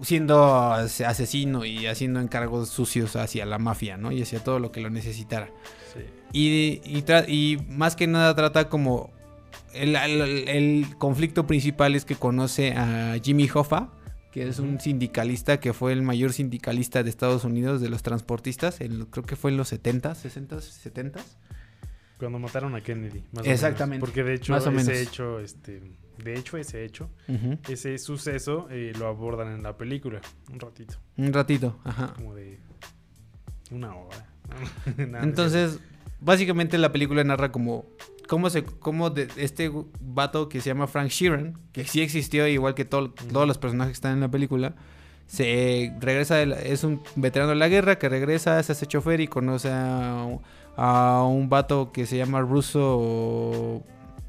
siendo 0.02 0.72
asesino 0.72 1.64
y 1.64 1.86
haciendo 1.86 2.20
encargos 2.20 2.68
sucios 2.68 3.16
hacia 3.16 3.44
la 3.46 3.58
mafia, 3.58 3.96
¿no? 3.96 4.12
Y 4.12 4.22
hacia 4.22 4.42
todo 4.42 4.58
lo 4.58 4.72
que 4.72 4.80
lo 4.80 4.90
necesitara. 4.90 5.50
Y, 6.32 6.80
y, 6.84 7.04
y, 7.28 7.58
más 7.68 7.96
que 7.96 8.06
nada 8.06 8.34
trata 8.34 8.68
como 8.68 9.10
el, 9.74 10.86
conflicto 10.98 11.46
principal 11.46 11.94
es 11.94 12.04
que 12.04 12.16
conoce 12.16 12.72
a 12.72 13.16
Jimmy 13.22 13.48
Hoffa, 13.52 13.92
que 14.32 14.46
es 14.48 14.58
un 14.58 14.80
sindicalista 14.80 15.60
que 15.60 15.72
fue 15.72 15.92
el 15.92 16.02
mayor 16.02 16.32
sindicalista 16.32 17.02
de 17.02 17.10
Estados 17.10 17.44
Unidos 17.44 17.80
de 17.80 17.88
los 17.88 18.02
transportistas, 18.02 18.78
creo 18.78 19.24
que 19.24 19.36
fue 19.36 19.50
en 19.50 19.56
los 19.56 19.72
70s, 19.72 20.16
60s, 20.24 20.92
70s. 20.92 21.22
Cuando 22.18 22.38
mataron 22.38 22.74
a 22.74 22.82
Kennedy. 22.82 23.24
Más 23.32 23.46
Exactamente, 23.46 24.04
O 24.04 24.06
menos. 24.06 24.08
Porque 24.10 24.22
de 24.22 24.34
hecho, 24.34 24.52
más 24.52 24.66
o 24.66 24.70
ese 24.70 24.76
menos. 24.76 25.08
hecho, 25.08 25.40
este. 25.40 25.80
De 26.22 26.34
hecho, 26.34 26.58
ese 26.58 26.84
hecho, 26.84 27.08
ese 27.66 27.96
suceso 27.96 28.68
eh, 28.70 28.92
lo 28.98 29.06
abordan 29.06 29.54
en 29.54 29.62
la 29.62 29.78
película. 29.78 30.20
Un 30.52 30.60
ratito. 30.60 30.96
Un 31.16 31.32
ratito, 31.32 31.80
ajá. 31.82 32.12
Como 32.14 32.34
de 32.34 32.58
una 33.70 33.94
hora. 33.94 34.26
Entonces, 35.22 35.80
básicamente 36.20 36.76
la 36.76 36.92
película 36.92 37.24
narra 37.24 37.50
como 37.50 37.86
cómo 38.30 38.48
se 38.48 38.62
cómo 38.62 39.10
de 39.10 39.26
este 39.36 39.72
vato 40.00 40.48
que 40.48 40.60
se 40.60 40.68
llama 40.70 40.86
Frank 40.86 41.08
Sheeran, 41.10 41.58
que 41.72 41.84
sí 41.84 42.00
existió 42.00 42.46
igual 42.46 42.76
que 42.76 42.84
todo- 42.84 43.10
todos 43.10 43.48
los 43.48 43.58
personajes 43.58 43.90
que 43.90 43.94
están 43.96 44.12
en 44.12 44.20
la 44.20 44.30
película, 44.30 44.76
se 45.26 45.92
regresa 46.00 46.36
de 46.36 46.46
la- 46.46 46.60
es 46.62 46.84
un 46.84 47.00
veterano 47.16 47.50
de 47.50 47.56
la 47.56 47.66
guerra 47.68 47.98
que 47.98 48.08
regresa, 48.08 48.62
se 48.62 48.70
hace 48.70 48.86
chofer 48.86 49.20
y 49.20 49.26
conoce 49.26 49.68
a, 49.72 50.28
a 50.76 51.24
un 51.24 51.48
vato 51.48 51.90
que 51.90 52.06
se 52.06 52.16
llama 52.18 52.40
Russo 52.40 53.82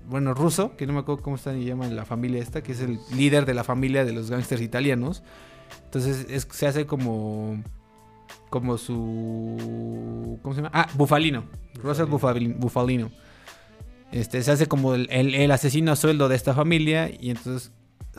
bueno, 0.09 0.33
ruso, 0.33 0.75
que 0.75 0.87
no 0.87 0.93
me 0.93 0.99
acuerdo 0.99 1.21
cómo 1.21 1.35
está 1.35 1.53
ni 1.53 1.63
llama 1.63 1.87
la 1.87 2.03
familia 2.03 2.41
esta, 2.41 2.61
que 2.63 2.71
es 2.73 2.81
el 2.81 2.97
líder 3.15 3.45
de 3.45 3.53
la 3.53 3.63
familia 3.63 4.03
de 4.03 4.11
los 4.13 4.29
gángsters 4.31 4.61
italianos. 4.63 5.21
Entonces 5.85 6.25
es- 6.27 6.47
se 6.51 6.65
hace 6.65 6.85
como 6.87 7.63
como 8.49 8.77
su 8.79 10.39
¿cómo 10.41 10.55
se 10.55 10.61
llama? 10.61 10.71
Ah, 10.73 10.87
Bufalino. 10.95 11.43
Russell 11.83 12.05
Bufalino. 12.07 12.55
Bufalino. 12.57 13.11
Este, 14.11 14.43
se 14.43 14.51
hace 14.51 14.67
como 14.67 14.93
el, 14.95 15.07
el- 15.11 15.35
el 15.35 15.51
asesino 15.51 15.91
a 15.91 15.95
sueldo 15.95 16.27
de 16.29 16.35
esta 16.35 16.53
familia 16.53 17.09
y 17.09 17.29
entonces 17.29 17.71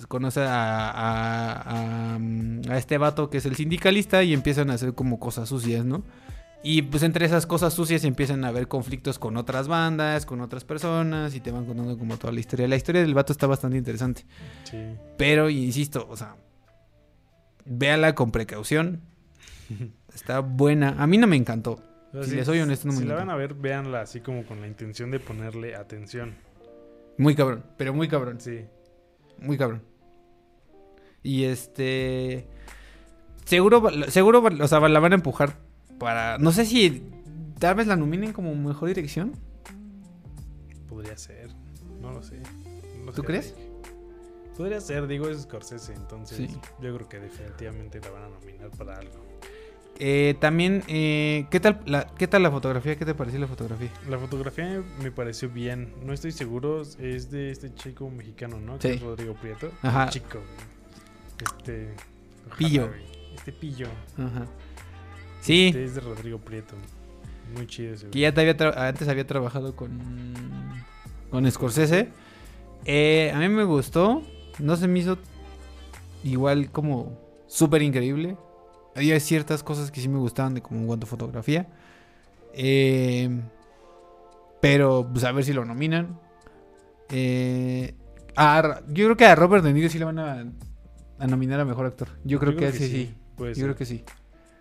conoce 0.09 0.41
a, 0.41 0.91
a- 0.91 2.15
a- 2.15 2.19
a 2.71 2.79
este 2.79 2.97
vato 2.99 3.29
que 3.29 3.39
es 3.39 3.47
el 3.47 3.57
sindicalista 3.57 4.23
y 4.23 4.33
empiezan 4.33 4.71
a 4.71 4.75
hacer 4.75 4.95
como 4.95 5.21
cosas 5.21 5.49
sucias, 5.51 5.85
¿no? 5.85 6.03
Y 6.65 6.83
pues 6.83 7.03
entre 7.03 7.27
esas 7.27 7.45
cosas 7.45 7.75
sucias 7.75 8.05
empiezan 8.05 8.45
a 8.45 8.49
haber 8.49 8.69
conflictos 8.69 9.19
con 9.19 9.37
otras 9.37 9.67
bandas, 9.69 10.25
con 10.27 10.41
otras 10.41 10.65
personas 10.65 11.35
y 11.35 11.41
te 11.41 11.51
van 11.51 11.67
contando 11.67 11.99
como 11.99 12.17
toda 12.17 12.33
la 12.33 12.39
historia. 12.41 12.69
La 12.69 12.77
historia 12.77 13.03
del 13.03 13.15
vato 13.15 13.33
está 13.33 13.49
bastante 13.49 13.77
interesante. 13.77 14.25
Sí. 14.71 14.79
Pero, 15.19 15.51
insisto, 15.51 16.07
o 16.09 16.17
sea, 16.17 16.37
véala 17.65 18.15
con 18.15 18.31
precaución. 18.31 19.01
Está 20.15 20.39
buena. 20.41 20.95
A 20.99 21.07
mí 21.07 21.17
no 21.19 21.27
me 21.27 21.37
encantó. 21.37 21.83
Si 22.25 22.35
les 22.37 22.45
soy 22.47 22.61
honesto, 22.61 22.89
no 22.89 22.95
me 22.95 23.01
Si 23.01 23.05
la 23.07 23.15
van 23.15 23.31
a 23.31 23.37
ver, 23.37 23.55
véanla 23.55 24.03
así 24.03 24.21
como 24.21 24.45
con 24.45 24.61
la 24.61 24.67
intención 24.67 25.11
de 25.11 25.19
ponerle 25.19 25.75
atención. 25.75 26.35
Muy 27.17 27.35
cabrón, 27.35 27.65
pero 27.77 27.95
muy 27.95 28.09
cabrón. 28.09 28.41
Sí. 28.41 28.67
Muy 29.39 29.57
cabrón. 29.57 29.83
Y 31.23 31.45
este. 31.45 32.47
Seguro, 33.45 33.83
seguro, 34.09 34.43
o 34.43 34.69
sea, 34.69 34.81
la 34.89 35.01
van 35.01 35.13
a 35.13 35.17
empujar 35.17 35.57
para. 35.99 36.39
No 36.39 36.53
sé 36.53 36.65
si 36.67 37.03
tal 37.59 37.77
vez 37.77 37.87
la 37.87 37.97
nominen 37.97 38.33
como 38.33 38.55
mejor 38.55 38.89
dirección. 38.89 39.33
Podría 40.89 41.17
ser. 41.17 41.51
No 42.01 42.13
lo 42.13 42.23
sé. 42.23 42.41
No 43.05 43.13
¿Tú 43.13 43.23
sé, 43.23 43.27
crees? 43.27 43.55
Podría 44.57 44.81
ser, 44.81 45.07
digo, 45.07 45.29
es 45.29 45.43
Scorsese, 45.43 45.95
entonces 45.95 46.37
Sí. 46.37 46.47
yo 46.81 46.95
creo 46.95 47.09
que 47.09 47.21
definitivamente 47.21 48.01
la 48.01 48.11
van 48.11 48.25
a 48.25 48.29
nominar 48.29 48.71
para 48.77 48.97
algo. 48.99 49.32
Eh, 49.99 50.35
también, 50.41 50.83
eh, 50.89 51.47
¿qué, 51.51 51.61
tal 51.61 51.81
la, 51.87 52.07
¿qué 52.07 52.27
tal 52.27 52.43
la 52.43 52.51
fotografía? 52.51 52.97
¿Qué 52.97 53.05
te 53.05 53.15
pareció 53.15 53.39
la 53.39 53.47
fotografía? 53.47 53.91
La 54.09 54.19
fotografía 54.19 54.83
me 55.01 55.11
pareció 55.11 55.49
bien. 55.49 55.95
No 56.05 56.13
estoy 56.13 56.33
seguro, 56.33 56.83
es 56.83 57.31
de 57.31 57.51
este 57.51 57.73
chico 57.75 58.11
mexicano, 58.11 58.59
¿no? 58.59 58.75
Sí. 58.75 58.89
Que 58.89 58.95
es 58.95 59.03
Rodrigo 59.03 59.35
Prieto. 59.35 59.71
Ajá. 59.83 60.09
Chico, 60.09 60.39
güey. 60.39 61.53
Este. 61.57 61.95
ojalá, 62.47 62.57
Pillo. 62.57 62.91
Este 63.37 63.53
pillo. 63.53 63.89
Ajá. 64.19 64.47
Sí, 65.41 65.69
Este 65.69 65.85
es 65.85 65.95
de 65.95 66.01
Rodrigo 66.01 66.39
Prieto. 66.39 66.75
Muy 67.55 67.67
chido 67.67 67.95
ese. 67.95 68.09
que 68.09 68.21
ya 68.21 68.33
te 68.33 68.41
había 68.41 68.89
antes 68.89 69.09
había 69.09 69.27
trabajado 69.27 69.77
con, 69.77 69.99
con 71.31 71.51
Scorsese. 71.51 72.09
Eh, 72.85 73.31
a 73.35 73.39
mí 73.39 73.49
me 73.49 73.65
gustó. 73.65 74.23
No 74.59 74.77
se 74.77 74.89
me 74.89 75.01
hizo 75.01 75.19
igual 76.25 76.71
como 76.71 77.19
súper 77.47 77.83
increíble. 77.83 78.37
Había 78.95 79.19
ciertas 79.21 79.63
cosas 79.63 79.91
que 79.91 80.01
sí 80.01 80.09
me 80.09 80.19
gustaban 80.19 80.55
de 80.55 80.63
como 80.63 80.81
en 80.81 80.87
cuanto 80.87 81.07
a 81.07 81.09
fotografía. 81.09 81.67
Eh, 82.55 83.29
pero 84.61 85.09
pues 85.11 85.25
a 85.25 85.33
ver 85.33 85.45
si 85.45 85.53
lo 85.53 85.65
nominan. 85.65 86.19
Eh, 87.09 87.95
a- 88.37 88.81
yo 88.89 89.05
creo 89.07 89.17
que 89.17 89.27
a 89.27 89.35
Robert 89.35 89.65
De 89.65 89.73
Niro 89.73 89.89
sí 89.89 89.99
le 89.99 90.05
van 90.05 90.19
a, 90.19 90.47
a 91.19 91.27
nominar 91.27 91.61
a 91.61 91.65
mejor 91.65 91.87
actor. 91.87 92.09
Yo 92.25 92.39
creo, 92.39 92.57
que, 92.57 92.73
sí, 92.73 92.87
sí. 92.89 93.15
Puede 93.37 93.53
Yo 93.53 93.57
ser. 93.57 93.65
creo 93.65 93.77
que 93.77 93.87
sí. 93.87 94.05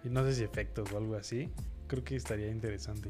Y 0.04 0.10
no 0.10 0.24
sé 0.24 0.34
si 0.34 0.44
efectos 0.44 0.92
o 0.92 0.98
algo 0.98 1.16
así. 1.16 1.50
Creo 1.88 2.04
que 2.04 2.16
estaría 2.16 2.50
interesante. 2.50 3.10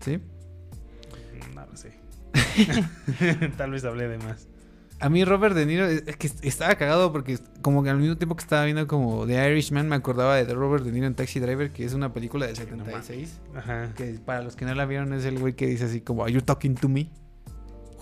¿Sí? 0.00 0.18
Mm, 0.18 1.54
No 1.54 1.66
lo 1.66 1.76
sé. 1.76 1.92
Tal 3.56 3.70
vez 3.70 3.84
hablé 3.84 4.08
de 4.08 4.18
más. 4.18 4.46
A 5.00 5.08
mí 5.08 5.24
Robert 5.24 5.54
De 5.54 5.64
Niro 5.64 5.86
es 5.86 6.16
que 6.16 6.28
estaba 6.42 6.74
cagado 6.74 7.12
porque 7.12 7.38
como 7.62 7.84
que 7.84 7.90
al 7.90 7.98
mismo 7.98 8.16
tiempo 8.16 8.34
que 8.34 8.42
estaba 8.42 8.64
viendo 8.64 8.86
como 8.88 9.26
The 9.26 9.50
Irishman 9.50 9.88
me 9.88 9.94
acordaba 9.94 10.34
de 10.36 10.52
Robert 10.54 10.84
De 10.84 10.90
Niro 10.90 11.06
en 11.06 11.14
Taxi 11.14 11.38
Driver 11.38 11.70
que 11.72 11.84
es 11.84 11.94
una 11.94 12.12
película 12.12 12.46
del 12.46 12.56
Sí, 12.56 12.62
no 12.70 12.84
76 12.84 13.40
Ajá. 13.56 13.92
que 13.96 14.18
para 14.24 14.42
los 14.42 14.56
que 14.56 14.64
no 14.64 14.74
la 14.74 14.86
vieron 14.86 15.12
es 15.12 15.24
el 15.24 15.38
güey 15.38 15.54
que 15.54 15.66
dice 15.68 15.84
así 15.84 16.00
como 16.00 16.24
Are 16.24 16.32
you 16.32 16.40
talking 16.40 16.74
to 16.74 16.88
me? 16.88 17.10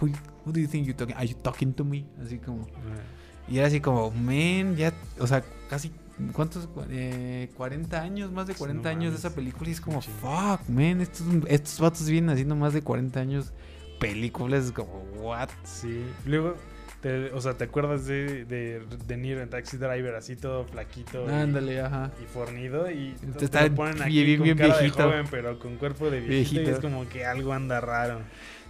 Who, 0.01 0.07
who 0.47 0.53
do 0.53 0.59
you 0.61 0.69
think 0.69 0.87
you're 0.87 0.97
talking? 0.97 1.17
Are 1.17 1.27
you 1.27 1.37
talking 1.43 1.75
to 1.75 1.85
me? 1.85 2.07
Así 2.25 2.39
como 2.39 2.63
Ah, 2.77 3.03
y 3.49 3.59
era 3.59 3.67
así 3.67 3.81
como 3.81 4.11
man 4.11 4.75
ya 4.77 4.93
o 5.19 5.27
sea 5.27 5.45
casi 5.69 5.93
¿Cuántos? 6.33 6.67
Cu- 6.69 6.83
Eh, 6.89 7.51
40 7.59 8.01
años, 8.01 8.33
más 8.33 8.47
de 8.47 8.55
Sí, 8.55 8.59
40 8.61 8.83
no 8.91 8.99
años 8.99 9.13
de 9.13 9.19
esa 9.19 9.35
película. 9.35 9.69
Y 9.69 9.73
es 9.75 9.83
como, 9.83 10.01
fuck, 10.01 10.67
man. 10.67 11.03
Estos, 11.03 11.27
estos 11.47 11.79
vatos 11.79 12.09
vienen 12.09 12.31
haciendo 12.31 12.57
más 12.57 12.73
de 12.73 12.81
40 12.81 13.21
años 13.21 13.53
películas. 14.01 14.73
Como, 14.73 15.03
what? 15.21 15.51
Sí. 15.65 16.07
Luego, 16.25 16.55
te- 17.01 17.33
o 17.33 17.41
sea, 17.41 17.55
¿te 17.55 17.65
acuerdas 17.65 18.07
de, 18.07 18.45
de, 18.45 18.83
de 19.07 19.17
Niro 19.17 19.41
en 19.43 19.49
Taxi 19.51 19.77
Driver 19.77 20.15
así 20.15 20.37
todo 20.37 20.65
flaquito? 20.65 21.27
y- 21.29 21.33
Ándale, 21.33 21.81
ajá. 21.81 22.11
Y 22.23 22.27
fornido 22.27 22.91
y 22.91 23.15
te, 23.39 23.45
Está 23.45 23.61
te 23.63 23.69
lo 23.71 23.75
ponen 23.77 24.03
aquí 24.03 24.25
bien, 24.25 24.39
con 24.39 24.45
bien 24.45 24.57
cara 24.59 24.79
viejito. 24.79 24.99
de 24.99 25.05
joven, 25.05 25.27
pero 25.31 25.59
con 25.59 25.77
cuerpo 25.77 26.11
de 26.11 26.21
viejito, 26.21 26.63
y 26.63 26.73
es 26.73 26.81
como 26.81 27.09
que 27.09 27.25
algo 27.25 27.53
anda 27.53 27.81
raro. 27.81 28.21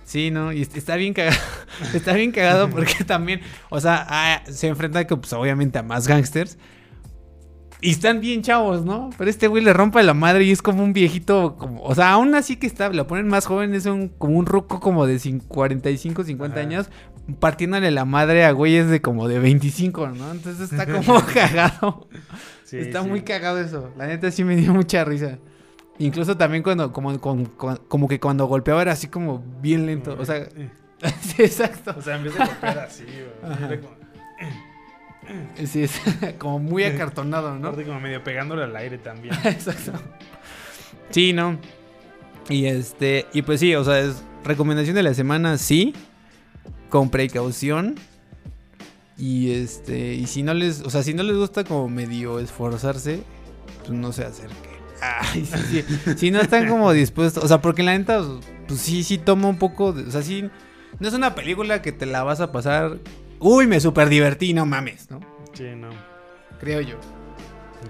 Sí, 0.05 0.31
no, 0.31 0.53
y 0.53 0.63
est- 0.63 0.77
está 0.77 0.95
bien 0.97 1.15
cagado. 1.15 1.37
está 1.95 2.13
bien 2.13 2.31
cagado 2.33 2.69
porque 2.71 3.05
también, 3.05 3.41
o 3.71 3.81
sea, 3.81 4.07
ah, 4.09 4.43
se 4.49 4.69
enfrenta 4.69 5.05
pues, 5.07 5.33
obviamente 5.33 5.79
a 5.79 5.83
más 5.83 6.07
gangsters. 6.07 6.59
Y 7.83 7.91
están 7.91 8.21
bien 8.21 8.41
chavos, 8.41 8.85
¿no? 8.87 9.11
Pero 9.19 9.29
este 9.29 9.49
güey 9.49 9.63
le 9.63 9.73
rompe 9.75 10.03
la 10.03 10.15
madre 10.15 10.45
y 10.45 10.51
es 10.51 10.63
como 10.63 10.83
un 10.83 10.95
viejito, 10.95 11.57
como, 11.57 11.83
o 11.83 11.95
sea, 11.95 12.13
aún 12.13 12.35
así 12.35 12.57
que 12.57 12.67
está, 12.67 12.89
lo 12.89 13.07
ponen 13.07 13.29
más 13.29 13.45
joven, 13.45 13.75
es 13.75 13.85
un, 13.85 14.09
como 14.09 14.39
un 14.39 14.47
ruco 14.47 14.81
como 14.81 15.07
de 15.07 15.17
cin- 15.17 15.43
45, 15.47 16.25
50 16.25 16.59
Ajá. 16.59 16.67
años, 16.67 16.89
partiéndole 17.41 17.91
la 17.91 18.05
madre 18.05 18.45
a 18.45 18.53
güeyes 18.53 18.89
de 18.89 19.01
como 19.01 19.29
de 19.29 19.39
25, 19.39 20.09
¿no? 20.11 20.31
Entonces 20.31 20.71
está 20.73 20.87
como 20.87 21.21
cagado. 21.35 22.09
Sí, 22.65 22.79
está 22.79 23.03
sí. 23.03 23.09
muy 23.09 23.23
cagado 23.23 23.59
eso. 23.61 23.93
La 23.97 24.07
neta 24.07 24.31
sí 24.31 24.45
me 24.45 24.57
dio 24.57 24.73
mucha 24.75 25.05
risa. 25.05 25.39
Incluso 25.99 26.37
también 26.37 26.63
cuando, 26.63 26.93
como, 26.93 27.19
con- 27.21 27.47
con- 27.47 27.79
como 27.89 28.07
que 28.09 28.21
cuando 28.21 28.47
golpeaba 28.47 28.83
era 28.83 28.93
así 28.93 29.09
como 29.09 29.43
bien 29.61 29.87
lento. 29.87 30.11
Como 30.13 30.23
O 30.23 30.27
sea, 30.27 30.47
que, 30.49 30.63
eh. 30.63 30.71
sí, 31.21 31.43
exacto. 31.43 31.95
O 31.99 32.03
sea, 32.03 32.17
en 32.17 32.25
vez 32.25 32.35
de 32.35 32.45
golpear 32.45 32.79
así, 32.81 33.05
güey, 33.05 33.81
como, 33.81 33.97
Sí, 35.65 35.83
es 35.83 36.01
como 36.39 36.59
muy 36.61 36.85
acartonado, 36.85 37.59
¿no? 37.59 37.69
aparte 37.69 37.85
como 37.85 37.99
medio 38.01 38.23
pegándole 38.23 38.63
al 38.65 38.77
aire 38.77 38.99
también. 38.99 39.35
Exacto. 39.45 39.93
Sí, 41.11 41.33
¿no? 41.33 41.59
Y 42.49 42.67
este, 42.67 43.27
y 43.33 43.43
pues 43.43 43.59
sí, 43.61 43.75
o 43.75 43.83
sea, 43.83 43.99
es 43.99 44.23
recomendación 44.45 44.95
de 44.95 45.03
la 45.03 45.15
semana, 45.15 45.59
sí, 45.59 45.95
con 46.89 47.11
precaución. 47.11 47.95
Y 49.19 49.53
este, 49.53 50.15
y 50.15 50.27
si 50.27 50.43
no 50.43 50.53
les, 50.53 50.83
o 50.83 50.91
sea, 50.91 51.03
si 51.03 51.15
no 51.15 51.23
les 51.23 51.37
gusta 51.37 51.65
como 51.65 51.89
medio 51.89 52.39
esforzarse, 52.39 53.23
pues 53.81 53.91
no 53.91 54.13
se 54.13 54.25
acerquen. 54.25 54.77
Ay, 55.03 55.45
sí, 55.45 55.83
sí. 55.83 56.15
Si 56.17 56.31
no 56.31 56.41
están 56.41 56.69
como 56.69 56.93
dispuestos, 56.93 57.43
o 57.45 57.49
sea, 57.49 57.61
porque 57.61 57.83
la 57.83 57.97
neta, 57.97 58.23
pues 58.67 58.81
sí, 58.81 59.05
sí 59.05 59.19
toma 59.19 59.49
un 59.49 59.59
poco, 59.59 59.93
de, 59.93 60.03
o 60.03 60.11
sea, 60.11 60.23
sí, 60.23 60.51
no 60.99 61.09
es 61.09 61.15
una 61.15 61.35
película 61.35 61.83
que 61.83 61.93
te 61.93 62.07
la 62.07 62.23
vas 62.25 62.41
a 62.41 62.53
pasar, 62.53 62.99
uy, 63.39 63.67
me 63.67 63.81
super 63.81 64.09
divertí, 64.09 64.53
no 64.53 64.67
mames, 64.67 65.11
¿no? 65.11 65.21
Sí, 65.53 65.65
no, 65.77 65.89
Creo 66.61 66.81
yo. 66.81 66.97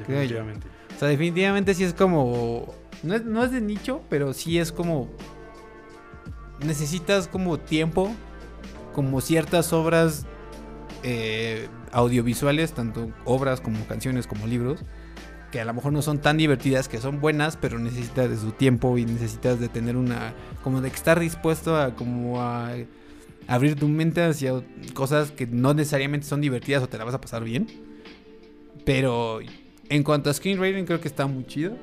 Creo 0.05 0.07
yo. 0.07 0.15
definitivamente. 0.15 0.67
O 0.95 0.99
sea, 0.99 1.09
definitivamente 1.09 1.75
sí 1.75 1.85
es 1.85 1.95
como. 1.95 2.75
No 3.03 3.15
es, 3.15 3.25
no 3.25 3.45
es 3.45 3.51
de 3.51 3.61
nicho, 3.61 4.03
pero 4.09 4.33
sí 4.33 4.59
es 4.59 4.73
como. 4.73 5.09
Necesitas 6.65 7.29
como 7.29 7.59
tiempo. 7.59 8.15
Como 8.97 9.21
ciertas 9.21 9.73
obras 9.75 10.25
eh, 11.03 11.69
audiovisuales, 11.93 12.73
tanto 12.73 13.11
obras 13.27 13.61
como 13.61 13.79
canciones 13.87 14.27
como 14.27 14.47
libros. 14.47 14.81
Que 15.53 15.61
a 15.61 15.65
lo 15.67 15.75
mejor 15.75 15.93
no 15.93 16.01
son 16.01 16.19
tan 16.19 16.39
divertidas, 16.39 16.89
que 16.89 16.99
son 16.99 17.21
buenas, 17.21 17.57
pero 17.59 17.79
necesitas 17.79 18.31
de 18.31 18.39
su 18.39 18.53
tiempo 18.53 18.97
y 18.97 19.05
necesitas 19.05 19.61
de 19.61 19.69
tener 19.69 19.97
una. 19.97 20.33
Como 20.65 20.81
de 20.81 20.89
estar 20.89 21.21
dispuesto 21.21 21.77
a 21.77 21.95
como 21.95 22.41
a 22.41 22.73
abrir 23.47 23.77
tu 23.77 23.87
mente 23.87 24.23
hacia 24.25 24.65
cosas 24.95 25.31
que 25.31 25.47
no 25.47 25.75
necesariamente 25.75 26.27
son 26.27 26.41
divertidas 26.41 26.83
o 26.83 26.89
te 26.89 26.97
la 26.97 27.05
vas 27.05 27.15
a 27.15 27.21
pasar 27.21 27.45
bien. 27.45 27.67
Pero 28.87 29.41
en 29.91 30.03
cuanto 30.03 30.31
a 30.31 30.35
screenwriting, 30.35 30.87
creo 30.87 31.01
que 31.03 31.09
está 31.09 31.27
muy 31.27 31.45
chido. 31.45 31.77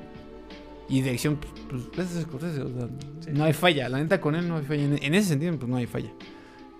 Y 0.88 1.00
dirección, 1.00 1.38
pues, 1.70 1.84
pues 1.94 2.14
es 2.14 2.22
Scorsese, 2.24 2.60
o 2.60 2.68
sea, 2.68 2.88
Sí. 3.20 3.30
no 3.32 3.44
hay 3.44 3.54
falla. 3.54 3.88
La 3.88 3.98
neta, 3.98 4.20
con 4.20 4.34
él 4.34 4.46
no 4.48 4.56
hay 4.58 4.64
falla. 4.64 4.82
En, 4.84 5.02
en 5.02 5.14
ese 5.14 5.28
sentido, 5.30 5.56
pues 5.56 5.68
no 5.70 5.76
hay 5.76 5.86
falla. 5.86 6.10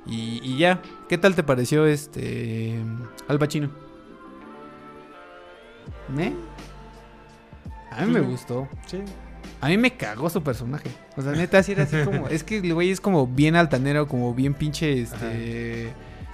Y, 0.06 0.40
y 0.42 0.58
ya, 0.58 0.82
¿qué 1.08 1.18
tal 1.18 1.34
te 1.34 1.42
pareció 1.42 1.86
este. 1.86 2.78
Al 3.28 3.38
Pacino? 3.38 3.70
¿Eh? 6.18 6.32
A 7.90 8.04
mí 8.04 8.12
me 8.12 8.20
gustó. 8.20 8.68
Sí. 8.86 8.98
A 9.60 9.68
mí 9.68 9.78
me 9.78 9.96
cagó 9.96 10.28
su 10.28 10.42
personaje. 10.42 10.90
O 11.16 11.22
sea, 11.22 11.32
neta, 11.32 11.62
sí 11.62 11.72
era 11.72 11.84
así 11.84 11.96
como. 12.04 12.28
Es 12.30 12.44
que 12.44 12.58
el 12.58 12.74
güey 12.74 12.90
es 12.90 13.00
como 13.00 13.26
bien 13.26 13.56
altanero, 13.56 14.06
como 14.08 14.34
bien 14.34 14.54
pinche 14.54 15.00
este. 15.00 15.92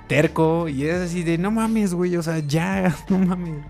Terco. 0.09 0.69
Y 0.69 0.87
es 0.87 0.97
así 0.97 1.23
de 1.23 1.39
no 1.39 1.51
mames, 1.51 1.95
güey. 1.95 2.17
O 2.17 2.23
sea, 2.23 2.41
ya, 2.41 2.95
no 3.09 3.19
mames. 3.19 3.65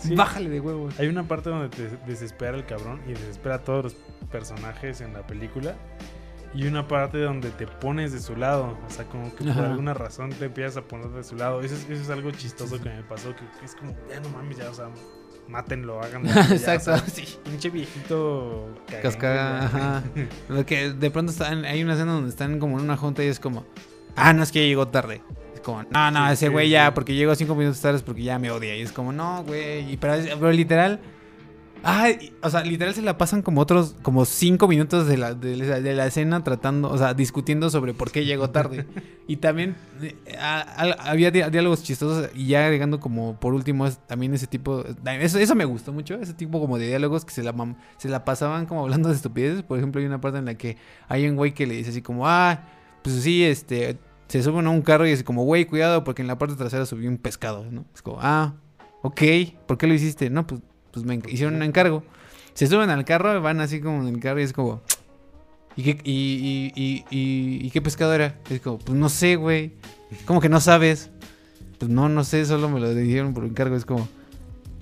Sí. 0.00 0.14
Bájale 0.14 0.48
de 0.48 0.60
huevos. 0.60 0.98
Hay 0.98 1.08
una 1.08 1.24
parte 1.24 1.50
donde 1.50 1.68
te 1.68 1.88
desespera 2.06 2.56
el 2.56 2.64
cabrón 2.64 3.00
y 3.06 3.10
desespera 3.10 3.56
a 3.56 3.64
todos 3.64 3.84
los 3.84 3.96
personajes 4.30 5.00
en 5.00 5.12
la 5.12 5.26
película. 5.26 5.74
Y 6.52 6.66
una 6.66 6.88
parte 6.88 7.18
donde 7.18 7.50
te 7.50 7.66
pones 7.66 8.12
de 8.12 8.18
su 8.20 8.34
lado. 8.34 8.76
O 8.86 8.90
sea, 8.90 9.04
como 9.04 9.30
que 9.36 9.44
por 9.44 9.52
Ajá. 9.52 9.70
alguna 9.70 9.94
razón 9.94 10.30
te 10.30 10.46
empiezas 10.46 10.78
a 10.78 10.82
poner 10.82 11.08
de 11.10 11.22
su 11.22 11.36
lado. 11.36 11.60
Eso 11.60 11.74
es, 11.76 11.88
eso 11.88 12.02
es 12.02 12.10
algo 12.10 12.30
chistoso 12.32 12.80
que 12.80 12.88
me 12.90 13.02
pasó. 13.02 13.30
Que, 13.36 13.44
que 13.58 13.66
es 13.66 13.74
como, 13.76 13.94
ya 14.08 14.18
no 14.20 14.28
mames, 14.30 14.56
ya, 14.58 14.68
o 14.68 14.74
sea, 14.74 14.88
mátenlo, 15.46 16.02
háganlo. 16.02 16.28
ya, 16.34 16.40
Exacto, 16.52 16.96
sea, 16.96 16.98
sí. 17.06 17.38
pinche 17.44 17.70
viejito 17.70 18.68
Cascada, 19.00 19.60
ya. 19.60 19.64
ajá. 19.66 20.02
Lo 20.48 20.66
que 20.66 20.92
de 20.92 21.10
pronto 21.10 21.30
están, 21.30 21.64
hay 21.64 21.82
una 21.84 21.92
escena 21.94 22.12
donde 22.12 22.30
están 22.30 22.58
como 22.58 22.78
en 22.78 22.84
una 22.84 22.96
junta 22.96 23.22
y 23.22 23.28
es 23.28 23.38
como, 23.38 23.64
ah, 24.16 24.32
no 24.32 24.42
es 24.42 24.50
que 24.50 24.60
ya 24.62 24.66
llegó 24.66 24.88
tarde. 24.88 25.22
Es 25.54 25.60
como, 25.60 25.84
no, 25.84 26.10
no, 26.10 26.26
Sí, 26.28 26.32
ese 26.32 26.46
sí, 26.46 26.52
güey 26.52 26.68
ya, 26.68 26.92
porque 26.94 27.14
llegó 27.14 27.34
cinco 27.36 27.54
minutos 27.54 27.80
tarde 27.80 27.98
es 27.98 28.02
porque 28.02 28.22
ya 28.24 28.38
me 28.40 28.50
odia. 28.50 28.74
Y 28.76 28.82
es 28.82 28.90
como, 28.92 29.12
no, 29.12 29.44
güey. 29.44 29.92
Y 29.92 29.96
pero, 29.98 30.14
pero 30.38 30.50
literal, 30.50 30.98
ah, 31.84 32.10
y- 32.10 32.32
o 32.42 32.50
sea, 32.50 32.62
literal 32.62 32.94
se 32.94 33.02
la 33.02 33.16
pasan 33.18 33.42
como 33.42 33.60
otros, 33.60 33.96
como 34.02 34.24
cinco 34.24 34.68
minutos 34.68 35.06
de 35.06 35.16
la, 35.16 35.34
de, 35.34 35.56
la- 35.56 35.80
de 35.80 35.94
la 35.94 36.06
escena 36.06 36.42
tratando, 36.44 36.90
o 36.90 36.98
sea, 36.98 37.14
discutiendo 37.14 37.70
sobre 37.70 37.94
por 37.94 38.10
qué 38.10 38.24
llegó 38.24 38.50
tarde. 38.50 38.86
y 39.26 39.36
también 39.36 39.76
eh, 40.02 40.14
a- 40.38 40.60
a- 40.60 41.10
había 41.10 41.30
di- 41.30 41.42
diálogos 41.50 41.82
chistosos 41.82 42.30
y 42.34 42.46
ya 42.46 42.64
agregando 42.64 43.00
como 43.00 43.38
por 43.40 43.54
último 43.54 43.86
es- 43.86 43.98
también 44.06 44.34
ese 44.34 44.46
tipo, 44.46 44.84
eso, 45.20 45.38
eso 45.38 45.54
me 45.54 45.64
gustó 45.64 45.92
mucho, 45.92 46.14
ese 46.14 46.34
tipo 46.34 46.60
como 46.60 46.78
de 46.78 46.86
diálogos 46.88 47.24
que 47.24 47.32
se 47.32 47.42
la, 47.42 47.54
se 47.98 48.08
la 48.08 48.24
pasaban 48.24 48.66
como 48.66 48.82
hablando 48.82 49.08
de 49.08 49.14
estupideces. 49.14 49.62
Por 49.62 49.78
ejemplo, 49.78 50.00
hay 50.00 50.06
una 50.06 50.20
parte 50.20 50.38
en 50.38 50.44
la 50.46 50.54
que 50.54 50.76
hay 51.08 51.28
un 51.28 51.36
güey 51.36 51.52
que 51.54 51.66
le 51.66 51.74
dice 51.76 51.90
así 51.90 52.02
como, 52.02 52.28
ah, 52.28 52.64
pues 53.02 53.16
sí, 53.22 53.44
este, 53.44 53.98
se 54.28 54.42
suben 54.42 54.66
a 54.66 54.70
un 54.70 54.82
carro 54.82 55.06
y 55.06 55.10
es 55.10 55.24
como, 55.24 55.44
güey, 55.44 55.64
cuidado 55.64 56.04
porque 56.04 56.22
en 56.22 56.28
la 56.28 56.38
parte 56.38 56.54
trasera 56.54 56.86
subió 56.86 57.08
un 57.08 57.18
pescado, 57.18 57.64
¿no? 57.70 57.84
Es 57.94 58.02
como, 58.02 58.18
ah, 58.20 58.54
ok, 59.02 59.22
¿por 59.66 59.78
qué 59.78 59.86
lo 59.86 59.94
hiciste? 59.94 60.28
No, 60.30 60.46
pues, 60.46 60.60
pues 60.92 61.04
me 61.04 61.20
hicieron 61.28 61.54
un 61.56 61.62
encargo. 61.62 62.02
Se 62.54 62.66
suben 62.66 62.90
al 62.90 63.04
carro 63.04 63.40
van 63.40 63.60
así 63.60 63.80
como 63.80 64.06
en 64.06 64.14
el 64.14 64.20
carro 64.20 64.40
y 64.40 64.44
es 64.44 64.52
como, 64.52 64.80
¿y 65.76 65.82
qué, 65.84 65.90
y, 66.04 66.72
y, 66.74 67.04
y, 67.10 67.66
y- 67.66 67.70
qué 67.70 67.80
pescado 67.80 68.12
era? 68.14 68.38
Es 68.50 68.60
como, 68.60 68.78
pues 68.78 68.98
no 68.98 69.08
sé, 69.08 69.36
güey. 69.36 69.72
¿Cómo 70.26 70.40
que 70.40 70.48
no 70.48 70.60
sabes? 70.60 71.10
Pues 71.78 71.90
no, 71.90 72.08
no 72.08 72.24
sé, 72.24 72.44
solo 72.44 72.68
me 72.68 72.80
lo 72.80 72.92
dijeron 72.94 73.32
por 73.32 73.44
encargo. 73.44 73.76
Es 73.76 73.84
como, 73.84 74.08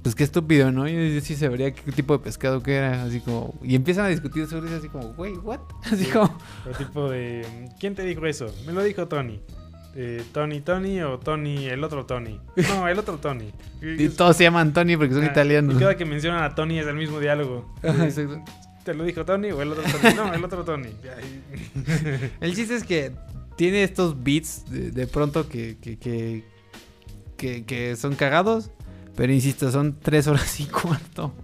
pues 0.02 0.14
qué 0.14 0.24
estúpido, 0.24 0.72
¿no? 0.72 0.88
Yo, 0.88 0.98
yo 1.00 1.20
sí 1.20 1.36
sabría 1.36 1.72
qué 1.74 1.92
tipo 1.92 2.14
de 2.16 2.24
pescado 2.24 2.62
que 2.62 2.74
era. 2.76 3.04
Así 3.04 3.20
como, 3.20 3.54
y 3.62 3.74
empiezan 3.76 4.06
a 4.06 4.08
discutir 4.08 4.46
sobre 4.46 4.68
eso, 4.68 4.76
así 4.78 4.88
como, 4.88 5.12
güey, 5.12 5.34
¿what? 5.36 5.60
Así 5.84 6.06
Sí. 6.06 6.10
como, 6.10 6.36
O 6.66 6.76
tipo 6.76 7.10
de, 7.10 7.46
¿quién 7.78 7.94
te 7.94 8.02
dijo 8.04 8.24
eso? 8.26 8.46
Me 8.66 8.72
lo 8.72 8.82
dijo 8.82 9.06
Tony. 9.06 9.40
Eh, 10.00 10.22
Tony, 10.32 10.60
Tony 10.60 11.00
o 11.00 11.18
Tony, 11.18 11.66
el 11.66 11.82
otro 11.82 12.06
Tony. 12.06 12.38
No, 12.68 12.86
el 12.86 12.98
otro 13.00 13.16
Tony. 13.18 13.50
y 13.82 14.08
todos 14.10 14.36
se 14.36 14.44
llaman 14.44 14.72
Tony 14.72 14.96
porque 14.96 15.12
son 15.12 15.24
Ah, 15.24 15.26
italianos. 15.32 15.74
Y 15.74 15.78
cada 15.80 15.96
que 15.96 16.04
mencionan 16.04 16.44
a 16.44 16.54
Tony 16.54 16.78
es 16.78 16.86
el 16.86 16.94
mismo 16.94 17.18
diálogo. 17.18 17.68
Exacto. 17.82 18.40
¿Te 18.84 18.94
lo 18.94 19.02
dijo 19.04 19.24
Tony 19.24 19.50
o 19.50 19.60
el 19.60 19.72
otro 19.72 19.82
Tony? 19.82 20.14
No, 20.14 20.32
el 20.32 20.44
otro 20.44 20.64
Tony. 20.64 20.90
El 22.40 22.54
chiste 22.54 22.76
es 22.76 22.84
que 22.84 23.12
tiene 23.56 23.82
estos 23.82 24.22
beats 24.22 24.70
de, 24.70 24.92
de 24.92 25.06
pronto 25.08 25.48
que, 25.48 25.76
que, 25.82 25.98
que, 25.98 26.44
que- 27.36 27.64
que 27.64 27.96
son 27.96 28.14
cagados. 28.14 28.70
Pero 29.16 29.32
insisto, 29.32 29.70
son 29.72 29.96
tres 30.00 30.26
horas 30.28 30.60
y 30.60 30.66
cuarto. 30.66 31.34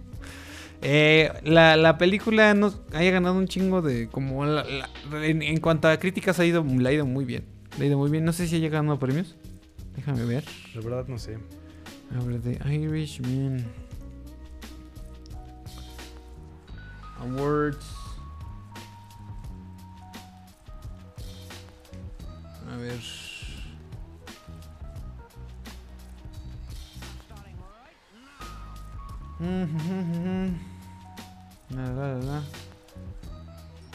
Eh, 0.81 1.29
la, 1.43 1.75
la 1.75 1.97
película 1.97 2.53
nos 2.53 2.79
haya 2.93 3.11
ganado 3.11 3.35
un 3.35 3.47
chingo 3.47 3.81
de. 3.81 4.07
como 4.07 4.45
la- 4.45 4.63
la- 4.63 5.25
en, 5.25 5.41
en 5.41 5.59
cuanto 5.59 5.87
a 5.89 5.97
críticas 5.97 6.39
ha 6.39 6.45
ido, 6.45 6.63
le 6.63 6.87
ha 6.89 6.93
ido 6.93 7.05
muy 7.05 7.25
bien. 7.25 7.43
Le 7.77 7.85
ha 7.85 7.87
ido 7.87 7.97
muy 7.97 8.09
bien. 8.09 8.23
No 8.23 8.33
sé 8.33 8.47
si 8.47 8.55
haya 8.55 8.69
ganado 8.69 8.97
premios. 8.99 9.35
Déjame 9.95 10.25
ver. 10.25 10.43
La 10.73 10.81
verdad 10.81 11.07
no 11.07 11.17
sé. 11.17 11.37
A 12.17 12.23
ver, 12.23 12.41
The 12.41 12.59
Irishman. 12.73 13.65
Awards. 17.19 17.85
A 22.71 22.77
ver. 22.77 22.99
La, 31.69 31.91
la, 31.91 32.15
la. 32.19 32.43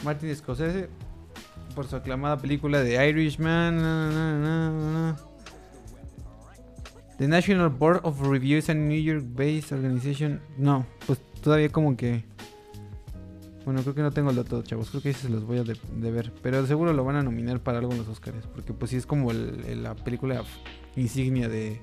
Martin 0.05 0.35
Scorsese 0.37 0.89
por 1.71 1.87
su 1.87 1.97
aclamada 1.97 2.37
película 2.39 2.83
de 2.83 3.09
Irishman. 3.09 3.77
na. 3.77 5.17
The 7.19 7.29
National 7.29 7.69
Board 7.69 8.01
of 8.05 8.23
Review 8.23 8.57
is 8.59 8.71
a 8.71 8.75
New 8.75 8.99
York-based 8.99 9.73
organization. 9.73 10.41
No, 10.57 10.87
pues 11.07 11.21
todavía 11.43 11.69
como 11.69 11.97
que. 11.97 12.25
Bueno, 13.67 13.83
creo 13.83 13.95
que 13.95 14.01
no 14.01 14.11
tengo 14.11 14.31
el 14.31 14.37
dato, 14.37 14.63
chavos. 14.63 14.89
Creo 14.89 15.03
que 15.03 15.09
ahí 15.09 15.15
se 15.15 15.29
los 15.29 15.45
voy 15.45 15.59
a 15.59 15.63
de, 15.63 16.11
ver. 16.11 16.33
Pero 16.43 16.67
seguro 16.67 16.95
lo 16.95 17.05
van 17.05 17.17
a 17.17 17.23
nominar 17.23 17.61
para 17.61 17.79
algo 17.79 17.93
en 17.93 17.99
los 17.99 18.09
Oscars. 18.09 18.47
Porque 18.47 18.73
pues 18.73 18.91
sí 18.91 18.97
es 18.97 19.05
como 19.05 19.33
la 19.33 19.95
película 19.97 20.43
insignia. 20.97 21.51
De, 21.51 21.79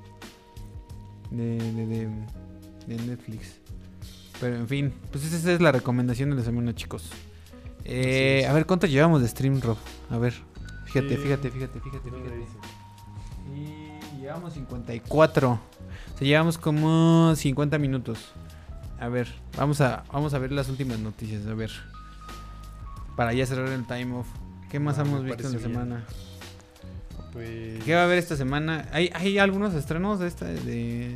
de, 1.29 1.57
de, 1.59 2.09
de 2.87 3.03
Netflix. 3.05 3.59
Pero 4.39 4.55
en 4.55 4.67
fin, 4.67 4.93
pues 5.11 5.23
esa 5.31 5.51
es 5.51 5.61
la 5.61 5.71
recomendación 5.71 6.31
de 6.31 6.37
la 6.37 6.43
semana, 6.43 6.73
chicos. 6.73 7.11
Eh, 7.89 8.45
a 8.47 8.53
ver, 8.53 8.65
¿cuánto 8.65 8.85
llevamos 8.87 9.21
de 9.21 9.27
stream, 9.29 9.61
Rob? 9.61 9.77
A 10.09 10.17
ver, 10.17 10.33
fíjate, 10.85 11.13
Eh, 11.13 11.17
fíjate, 11.17 11.49
fíjate, 11.51 11.79
fíjate, 11.79 12.09
¿dónde 12.11 12.29
fíjate. 12.29 12.67
Y 13.55 14.21
llevamos 14.21 14.53
54. 14.53 15.51
O 15.51 15.59
sea, 16.17 16.27
llevamos 16.27 16.57
como 16.57 17.33
50 17.35 17.77
minutos. 17.77 18.19
A 18.99 19.07
ver, 19.07 19.27
vamos 19.57 19.79
a, 19.81 20.03
vamos 20.11 20.33
a 20.33 20.39
ver 20.39 20.51
las 20.51 20.67
últimas 20.69 20.99
noticias. 20.99 21.45
A 21.47 21.53
ver. 21.53 21.71
Para 23.15 23.31
ya 23.33 23.45
cerrar 23.45 23.69
el 23.69 23.85
time 23.87 24.15
off. 24.15 24.27
¿Qué 24.69 24.79
más 24.79 24.99
Ah, 24.99 25.03
hemos 25.03 25.23
visto 25.23 25.47
en 25.47 25.53
la 25.53 25.57
bien. 25.59 25.71
semana? 25.71 26.05
Pues. 27.31 27.83
¿Qué 27.83 27.95
va 27.95 28.01
a 28.01 28.03
haber 28.03 28.17
esta 28.17 28.35
semana? 28.35 28.87
¿Hay, 28.91 29.09
hay 29.13 29.37
algunos 29.39 29.73
estrenos 29.73 30.19
de 30.19 30.27
esta? 30.27 30.45
De... 30.45 31.15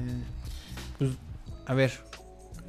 Pues, 0.98 1.12
a 1.66 1.74
ver. 1.74 1.92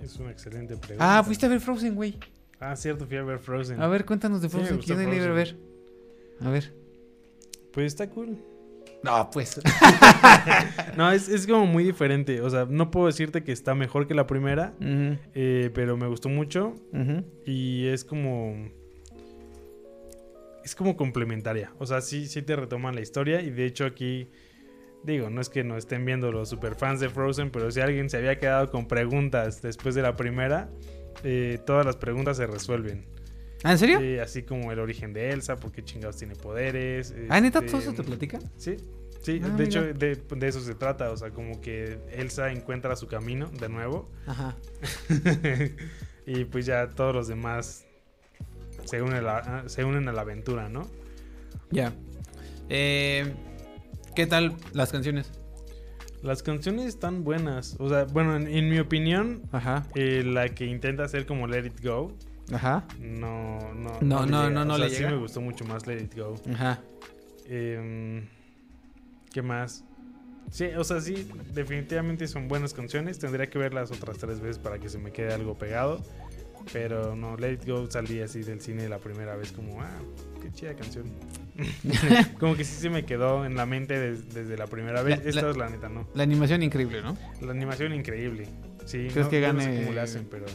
Es 0.02 0.16
una 0.16 0.30
excelente 0.32 0.76
pregunta. 0.76 1.18
Ah, 1.18 1.22
fuiste 1.22 1.46
a 1.46 1.48
ver 1.48 1.60
Frozen, 1.60 1.94
güey. 1.94 2.18
Ah, 2.64 2.76
cierto, 2.76 3.06
fui 3.06 3.16
a 3.16 3.24
ver 3.24 3.40
Frozen. 3.40 3.80
A 3.82 3.88
ver, 3.88 4.04
cuéntanos 4.04 4.40
de 4.40 4.48
Sí, 4.48 4.56
Frozen. 4.56 4.78
¿Quién 4.78 4.98
libre 5.10 5.28
a 5.28 5.32
ver? 5.32 5.48
Frozen. 5.48 6.46
A 6.46 6.50
ver. 6.50 6.72
Pues 7.72 7.86
está 7.86 8.08
cool. 8.08 8.38
No, 9.02 9.28
pues. 9.32 9.60
No, 10.96 11.10
es, 11.10 11.28
es 11.28 11.46
como 11.48 11.66
muy 11.66 11.82
diferente. 11.82 12.40
O 12.40 12.48
sea, 12.50 12.66
no 12.68 12.92
puedo 12.92 13.06
decirte 13.06 13.42
que 13.42 13.50
está 13.50 13.74
mejor 13.74 14.06
que 14.06 14.14
la 14.14 14.28
primera, 14.28 14.74
eh, 14.80 15.70
pero 15.74 15.96
me 15.96 16.06
gustó 16.06 16.28
mucho 16.28 16.74
y 17.44 17.86
es 17.88 18.04
como... 18.04 18.70
Es 20.64 20.76
como 20.76 20.96
complementaria. 20.96 21.72
O 21.80 21.86
sea, 21.86 22.00
sí, 22.00 22.26
sí 22.28 22.42
te 22.42 22.54
retoman 22.54 22.94
la 22.94 23.00
historia 23.00 23.40
y 23.40 23.50
de 23.50 23.66
hecho 23.66 23.84
aquí... 23.84 24.28
Digo, 25.02 25.30
no 25.30 25.40
es 25.40 25.48
que 25.48 25.64
no 25.64 25.76
estén 25.76 26.04
viendo 26.04 26.30
los 26.30 26.48
superfans 26.50 27.00
de 27.00 27.08
Frozen, 27.08 27.50
pero 27.50 27.72
si 27.72 27.80
alguien 27.80 28.08
se 28.08 28.18
había 28.18 28.38
quedado 28.38 28.70
con 28.70 28.86
preguntas 28.86 29.60
después 29.60 29.96
de 29.96 30.02
la 30.02 30.14
primera, 30.14 30.70
eh, 31.24 31.58
todas 31.66 31.84
las 31.86 31.96
preguntas 31.96 32.36
se 32.36 32.46
resuelven. 32.46 33.06
¿Ah, 33.64 33.72
en 33.72 33.78
serio? 33.78 34.00
Eh, 34.00 34.20
así 34.20 34.42
como 34.42 34.72
el 34.72 34.78
origen 34.80 35.12
de 35.12 35.30
Elsa, 35.30 35.56
por 35.56 35.70
qué 35.70 35.84
chingados 35.84 36.16
tiene 36.16 36.34
poderes. 36.34 37.14
¿Ah, 37.28 37.40
neta? 37.40 37.60
este, 37.60 37.70
¿Todo 37.70 37.80
eso 37.80 37.92
te 37.92 38.02
platica? 38.02 38.40
Sí, 38.56 38.76
sí, 39.22 39.40
Ah, 39.42 39.48
de 39.50 39.64
hecho 39.64 39.82
de, 39.82 40.16
de 40.16 40.48
eso 40.48 40.60
se 40.60 40.74
trata, 40.74 41.10
o 41.12 41.16
sea, 41.16 41.30
como 41.30 41.60
que 41.60 41.98
Elsa 42.10 42.50
encuentra 42.50 42.96
su 42.96 43.06
camino 43.06 43.48
de 43.60 43.68
nuevo 43.68 44.10
Ajá. 44.26 44.56
y 46.26 46.44
pues 46.46 46.66
ya 46.66 46.90
todos 46.90 47.14
los 47.14 47.28
demás 47.28 47.86
se 48.84 49.00
unen 49.00 49.18
a 49.18 49.22
la, 49.22 49.68
se 49.68 49.84
unen 49.84 50.08
a 50.08 50.12
la 50.12 50.22
aventura, 50.22 50.68
¿no? 50.68 50.88
Ya. 51.70 51.92
Eh, 52.68 53.32
¿Qué 54.16 54.26
tal 54.26 54.56
las 54.72 54.90
canciones? 54.90 55.30
Las 56.22 56.42
canciones 56.42 56.86
están 56.86 57.24
buenas, 57.24 57.76
o 57.80 57.88
sea, 57.88 58.04
bueno, 58.04 58.36
en, 58.36 58.46
en 58.46 58.68
mi 58.68 58.78
opinión, 58.78 59.42
Ajá. 59.50 59.84
eh, 59.96 60.22
la 60.24 60.48
que 60.50 60.66
intenta 60.66 61.02
hacer 61.04 61.26
como 61.26 61.48
Let 61.48 61.66
It 61.66 61.82
Go, 61.84 62.12
Ajá. 62.52 62.84
no, 63.00 63.58
no, 63.74 64.00
No, 64.00 64.24
le 64.24 64.30
no, 64.30 64.50
no, 64.50 64.64
no 64.64 64.74
O 64.74 64.76
sea, 64.78 64.86
le 64.88 64.94
sí 64.94 65.04
me 65.04 65.16
gustó 65.16 65.40
mucho 65.40 65.64
más 65.64 65.86
Let 65.86 66.00
It 66.02 66.16
Go. 66.16 66.34
Ajá. 66.54 66.80
Em, 67.48 68.26
¿Qué 69.32 69.42
más? 69.42 69.84
Sí, 70.50 70.66
o 70.76 70.84
sea, 70.84 71.00
sí, 71.00 71.26
definitivamente 71.54 72.28
son 72.28 72.46
buenas 72.46 72.74
canciones. 72.74 73.18
Tendría 73.18 73.48
que 73.48 73.58
verlas 73.58 73.90
otras 73.90 74.18
tres 74.18 74.40
veces 74.40 74.58
para 74.58 74.78
que 74.78 74.88
se 74.90 74.98
me 74.98 75.10
quede 75.10 75.32
algo 75.32 75.56
pegado. 75.56 76.04
Pero 76.72 77.14
no, 77.16 77.36
Let 77.36 77.52
It 77.54 77.66
Go 77.66 77.90
salí 77.90 78.20
así 78.20 78.42
del 78.42 78.60
cine 78.60 78.88
la 78.88 78.98
primera 78.98 79.36
vez 79.36 79.52
como, 79.52 79.80
ah, 79.82 79.98
qué 80.40 80.50
chida 80.52 80.74
canción. 80.74 81.04
como 82.38 82.56
que 82.56 82.64
sí 82.64 82.74
se 82.80 82.90
me 82.90 83.04
quedó 83.04 83.44
en 83.44 83.56
la 83.56 83.66
mente 83.66 83.98
des- 83.98 84.32
desde 84.32 84.56
la 84.56 84.66
primera 84.66 85.02
vez. 85.02 85.18
La- 85.22 85.28
Esta 85.30 85.42
la- 85.42 85.50
es 85.50 85.56
la 85.56 85.68
neta, 85.70 85.88
no. 85.88 86.06
La 86.14 86.22
animación 86.22 86.62
increíble, 86.62 87.02
¿no? 87.02 87.16
La 87.40 87.52
animación 87.52 87.92
increíble. 87.94 88.46
Sí, 88.84 89.08
¿Crees 89.12 89.26
no, 89.26 89.28
que 89.30 89.40
yo 89.40 89.52
no 89.52 89.60
sé 89.60 89.66
gane- 89.66 89.80
cómo 89.82 89.92
le 89.92 90.00
hacen, 90.00 90.26
pero 90.30 90.46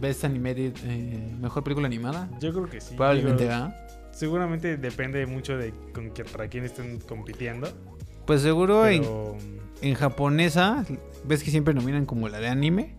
Best 0.00 0.24
Animated, 0.24 0.72
eh, 0.84 1.34
mejor 1.40 1.62
película 1.64 1.86
animada. 1.86 2.28
yo 2.40 2.52
creo 2.52 2.68
que 2.68 2.80
sí. 2.80 2.94
Probablemente, 2.96 3.44
¿verdad? 3.44 3.76
Seguramente 4.12 4.76
depende 4.76 5.24
mucho 5.26 5.56
de 5.56 5.72
con 5.94 6.12
para 6.32 6.48
quién 6.48 6.64
estén 6.64 6.98
compitiendo. 7.00 7.68
Pues 8.26 8.42
seguro 8.42 8.86
en, 8.86 9.02
en 9.80 9.94
japonesa, 9.94 10.84
ves 11.24 11.42
que 11.42 11.50
siempre 11.50 11.72
nominan 11.74 12.04
como 12.06 12.28
la 12.28 12.38
de 12.40 12.48
anime. 12.48 12.94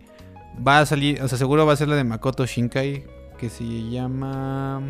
Va 0.65 0.79
a 0.79 0.85
salir, 0.85 1.21
o 1.21 1.27
sea, 1.27 1.37
seguro 1.37 1.65
va 1.65 1.73
a 1.73 1.75
ser 1.75 1.87
la 1.87 1.95
de 1.95 2.03
Makoto 2.03 2.45
Shinkai, 2.45 3.05
que 3.37 3.49
se 3.49 3.63
llama 3.89 4.81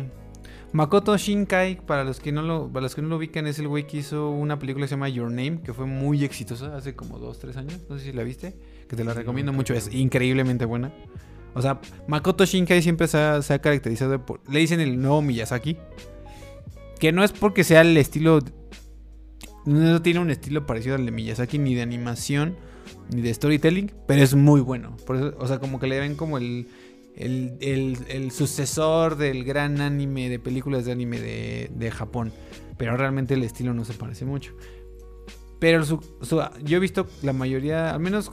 Makoto 0.72 1.16
Shinkai, 1.16 1.86
para 1.86 2.04
los 2.04 2.20
que 2.20 2.32
no 2.32 2.42
lo, 2.42 2.68
para 2.68 2.82
los 2.82 2.94
que 2.94 3.02
no 3.02 3.08
lo 3.08 3.16
ubican, 3.16 3.46
es 3.46 3.58
el 3.58 3.68
güey 3.68 3.86
que 3.86 3.98
hizo 3.98 4.30
una 4.30 4.58
película 4.58 4.84
que 4.84 4.88
se 4.88 4.94
llama 4.94 5.08
Your 5.08 5.30
Name, 5.30 5.62
que 5.62 5.72
fue 5.72 5.86
muy 5.86 6.24
exitosa 6.24 6.76
hace 6.76 6.94
como 6.94 7.18
2, 7.18 7.38
3 7.38 7.56
años. 7.56 7.80
No 7.88 7.96
sé 7.96 8.06
si 8.06 8.12
la 8.12 8.24
viste, 8.24 8.56
que 8.88 8.96
te 8.96 9.04
la 9.04 9.14
recomiendo 9.14 9.52
mucho, 9.52 9.72
es 9.72 9.92
increíblemente 9.94 10.64
buena. 10.64 10.92
O 11.54 11.62
sea, 11.62 11.80
Makoto 12.08 12.44
Shinkai 12.44 12.82
siempre 12.82 13.06
se 13.06 13.18
ha, 13.18 13.40
se 13.40 13.54
ha 13.54 13.60
caracterizado 13.60 14.26
por. 14.26 14.40
Le 14.50 14.58
dicen 14.58 14.80
el 14.80 15.00
nuevo 15.00 15.22
Miyazaki. 15.22 15.76
Que 16.98 17.12
no 17.12 17.22
es 17.22 17.32
porque 17.32 17.64
sea 17.64 17.82
el 17.82 17.96
estilo. 17.96 18.40
No 19.64 20.02
tiene 20.02 20.20
un 20.20 20.30
estilo 20.30 20.66
parecido 20.66 20.96
al 20.96 21.06
de 21.06 21.12
Miyazaki, 21.12 21.58
ni 21.58 21.74
de 21.74 21.82
animación, 21.82 22.56
ni 23.12 23.20
de 23.22 23.32
storytelling, 23.34 23.92
pero 24.06 24.22
es 24.22 24.34
muy 24.34 24.60
bueno. 24.60 24.96
O 25.38 25.46
sea, 25.46 25.58
como 25.58 25.78
que 25.80 25.86
le 25.86 26.00
ven 26.00 26.14
como 26.14 26.38
el, 26.38 26.68
el, 27.16 27.98
el- 28.08 28.30
sucesor 28.30 29.16
del 29.16 29.44
gran 29.44 29.80
anime 29.80 30.28
de 30.28 30.38
películas 30.38 30.84
de 30.84 30.92
anime 30.92 31.20
de, 31.20 31.70
de 31.74 31.90
Japón. 31.90 32.32
Pero 32.76 32.96
realmente 32.96 33.34
el 33.34 33.44
estilo 33.44 33.72
no 33.74 33.84
se 33.84 33.92
parece 33.94 34.24
mucho. 34.24 34.52
Pero 35.60 35.84
su- 35.84 36.00
yo 36.64 36.76
he 36.76 36.80
visto 36.80 37.06
la 37.22 37.32
mayoría, 37.32 37.94
al 37.94 38.00
menos 38.00 38.32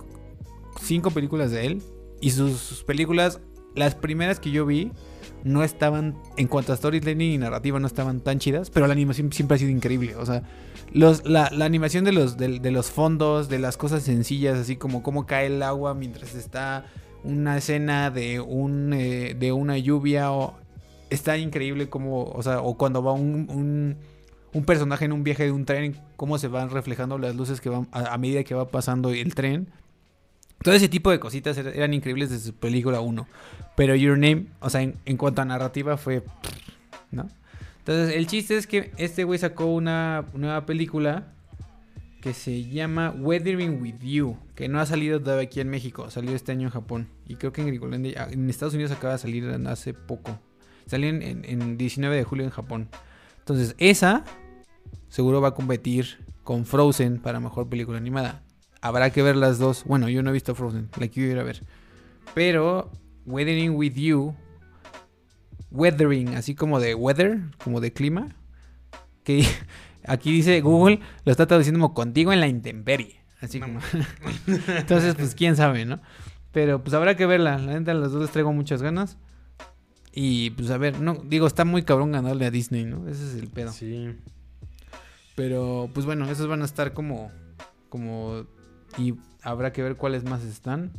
cinco 0.82 1.12
películas 1.12 1.52
de 1.52 1.66
él. 1.66 1.82
Y 2.20 2.32
sus, 2.32 2.58
sus 2.60 2.84
películas, 2.84 3.40
las 3.76 3.96
primeras 3.96 4.40
que 4.40 4.52
yo 4.52 4.66
vi, 4.66 4.92
no 5.44 5.64
estaban, 5.64 6.18
en 6.38 6.48
cuanto 6.48 6.74
a 6.74 6.78
storytelling 6.78 7.32
y 7.34 7.38
narrativa, 7.38 7.80
no 7.80 7.88
estaban 7.88 8.22
tan 8.22 8.40
chidas. 8.40 8.70
Pero 8.70 8.88
la 8.88 8.94
animación 8.94 9.32
siempre 9.32 9.56
ha 9.56 9.58
sido 9.60 9.72
increíble. 9.72 10.16
O 10.16 10.26
sea, 10.26 10.44
los, 10.92 11.26
la, 11.26 11.50
la 11.52 11.66
animación 11.66 12.04
de 12.04 12.12
los, 12.12 12.38
de, 12.38 12.60
de 12.60 12.72
los 12.72 12.92
fondos, 12.92 13.50
de 13.50 13.60
las 13.60 13.78
cosas 13.78 14.04
sencillas, 14.04 14.58
así 14.58 14.76
como 14.76 15.04
cómo 15.04 15.26
cae 15.26 15.48
el 15.48 15.64
agua 15.64 15.94
mientras 15.94 16.36
está 16.36 16.86
una 17.24 17.58
escena 17.58 18.10
de, 18.12 18.36
eh, 18.36 19.52
una 19.52 19.78
lluvia. 19.78 20.32
O, 20.32 20.56
está 21.10 21.38
increíble 21.38 21.90
como, 21.90 22.24
o 22.24 22.42
sea, 22.44 22.62
o 22.62 22.78
cuando 22.78 23.04
va 23.04 23.14
un, 23.14 23.98
personaje 24.66 25.06
en 25.06 25.12
un 25.14 25.24
viaje 25.24 25.44
de 25.46 25.52
un 25.52 25.66
tren, 25.66 25.96
cómo 26.16 26.38
se 26.38 26.48
van 26.48 26.70
reflejando 26.70 27.18
las 27.18 27.36
luces 27.36 27.62
que 27.62 27.70
van 27.70 27.88
a, 27.92 28.14
a 28.14 28.18
medida 28.18 28.44
que 28.44 28.56
va 28.56 28.70
pasando 28.70 29.12
el 29.12 29.36
tren. 29.36 29.70
Todo 30.64 30.74
ese 30.76 30.90
tipo 30.90 31.10
de 31.10 31.20
cositas 31.20 31.58
er- 31.58 31.76
eran 31.76 31.94
increíbles 31.94 32.30
desde 32.30 32.48
su 32.48 32.54
película 32.54 33.02
1. 33.02 33.28
Pero 33.76 33.96
Your 33.96 34.18
Name, 34.18 34.46
o 34.60 34.70
sea, 34.70 34.82
en, 34.82 34.96
en 35.06 35.18
cuanto 35.18 35.42
a 35.42 35.46
narrativa 35.46 35.98
fue... 35.98 36.24
¿No? 37.12 37.28
Entonces, 37.82 38.16
el 38.16 38.28
chiste 38.28 38.58
es 38.58 38.68
que 38.68 38.92
este 38.98 39.24
güey 39.24 39.40
sacó 39.40 39.66
una 39.66 40.26
nueva 40.34 40.66
película 40.66 41.34
que 42.22 42.34
se 42.34 42.64
llama 42.70 43.10
Weathering 43.18 43.82
with 43.82 44.00
You, 44.02 44.38
que 44.54 44.68
no 44.68 44.80
ha 44.80 44.86
salido 44.86 45.20
todavía 45.20 45.46
aquí 45.46 45.60
en 45.60 45.70
México, 45.70 46.12
salió 46.12 46.36
este 46.36 46.52
año 46.52 46.68
en 46.68 46.72
Japón. 46.72 47.08
Y 47.28 47.36
creo 47.36 47.52
que 47.52 47.62
en 47.62 47.68
Gringolandia, 47.68 48.28
en 48.30 48.48
Estados 48.50 48.76
Unidos 48.76 48.92
acaba 48.92 49.14
de 49.14 49.20
salir 49.20 49.46
hace 49.68 49.96
poco. 49.96 50.40
Salió 50.86 51.10
en, 51.10 51.24
en- 51.24 51.46
en 51.46 51.78
19 51.78 52.16
de 52.16 52.24
julio 52.24 52.46
en 52.46 52.52
Japón. 52.52 52.90
Entonces, 53.40 53.74
esa 53.80 54.24
seguro 55.10 55.42
va 55.42 55.50
a 55.50 55.56
competir 55.56 56.20
con 56.44 56.66
Frozen 56.66 57.18
para 57.20 57.40
mejor 57.40 57.68
película 57.70 57.98
animada. 57.98 58.44
Habrá 58.82 59.10
que 59.10 59.24
ver 59.24 59.36
las 59.36 59.58
dos. 59.58 59.84
Bueno, 59.86 60.08
yo 60.10 60.22
no 60.22 60.30
he 60.30 60.34
visto 60.34 60.54
Frozen, 60.54 60.90
la 61.00 61.08
quiero 61.08 61.32
ir 61.32 61.40
a 61.40 61.44
ver. 61.44 61.62
Pero 62.36 62.92
Weathering 63.26 63.76
with 63.76 63.94
You, 63.96 64.36
Weathering, 65.72 66.36
así 66.36 66.56
como 66.56 66.80
de 66.80 66.96
weather, 66.96 67.40
como 67.64 67.80
de 67.80 67.94
clima, 67.94 68.36
que 69.24 69.46
aquí 70.06 70.32
dice 70.32 70.62
Google, 70.62 71.00
lo 71.26 71.32
está 71.32 71.48
traduciendo 71.48 71.80
como 71.80 71.94
contigo 71.94 72.34
en 72.34 72.40
la 72.40 72.48
intemperie. 72.48 73.22
Así 73.42 73.60
como. 73.60 73.80
Entonces, 74.68 75.16
pues 75.16 75.34
quién 75.34 75.56
sabe, 75.56 75.86
¿no? 75.86 76.00
Pero 76.52 76.84
pues 76.84 76.94
habrá 76.94 77.16
que 77.16 77.26
verla. 77.26 77.58
La 77.58 77.80
neta, 77.80 77.94
las 77.94 78.12
dos 78.12 78.22
les 78.22 78.32
traigo 78.32 78.54
muchas 78.54 78.82
ganas. 78.82 79.18
Y 80.14 80.52
pues 80.52 80.70
a 80.70 80.78
ver, 80.78 81.00
no, 81.00 81.16
digo, 81.26 81.48
está 81.48 81.66
muy 81.66 81.84
cabrón 81.84 82.12
ganarle 82.12 82.46
a 82.46 82.52
Disney, 82.52 82.86
¿no? 82.86 83.08
Ese 83.08 83.24
es 83.24 83.36
el 83.36 83.50
pedo. 83.50 83.72
sí. 83.72 84.16
Pero 85.36 85.90
pues 85.94 86.06
bueno, 86.06 86.30
esos 86.30 86.48
van 86.48 86.62
a 86.62 86.66
estar 86.66 86.94
como. 86.94 87.32
como. 87.90 88.46
Y 88.98 89.16
habrá 89.42 89.72
que 89.72 89.82
ver 89.82 89.96
cuáles 89.96 90.24
más 90.24 90.44
están. 90.44 90.92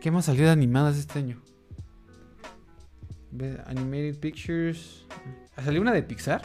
¿Qué 0.00 0.10
más 0.10 0.26
salió 0.26 0.44
de 0.44 0.50
animadas 0.50 0.96
este 0.96 1.18
año? 1.18 1.40
Animated 3.66 4.18
Pictures. 4.18 5.04
¿Ah, 5.56 5.62
¿Salió 5.62 5.80
una 5.80 5.92
de 5.92 6.02
Pixar? 6.02 6.42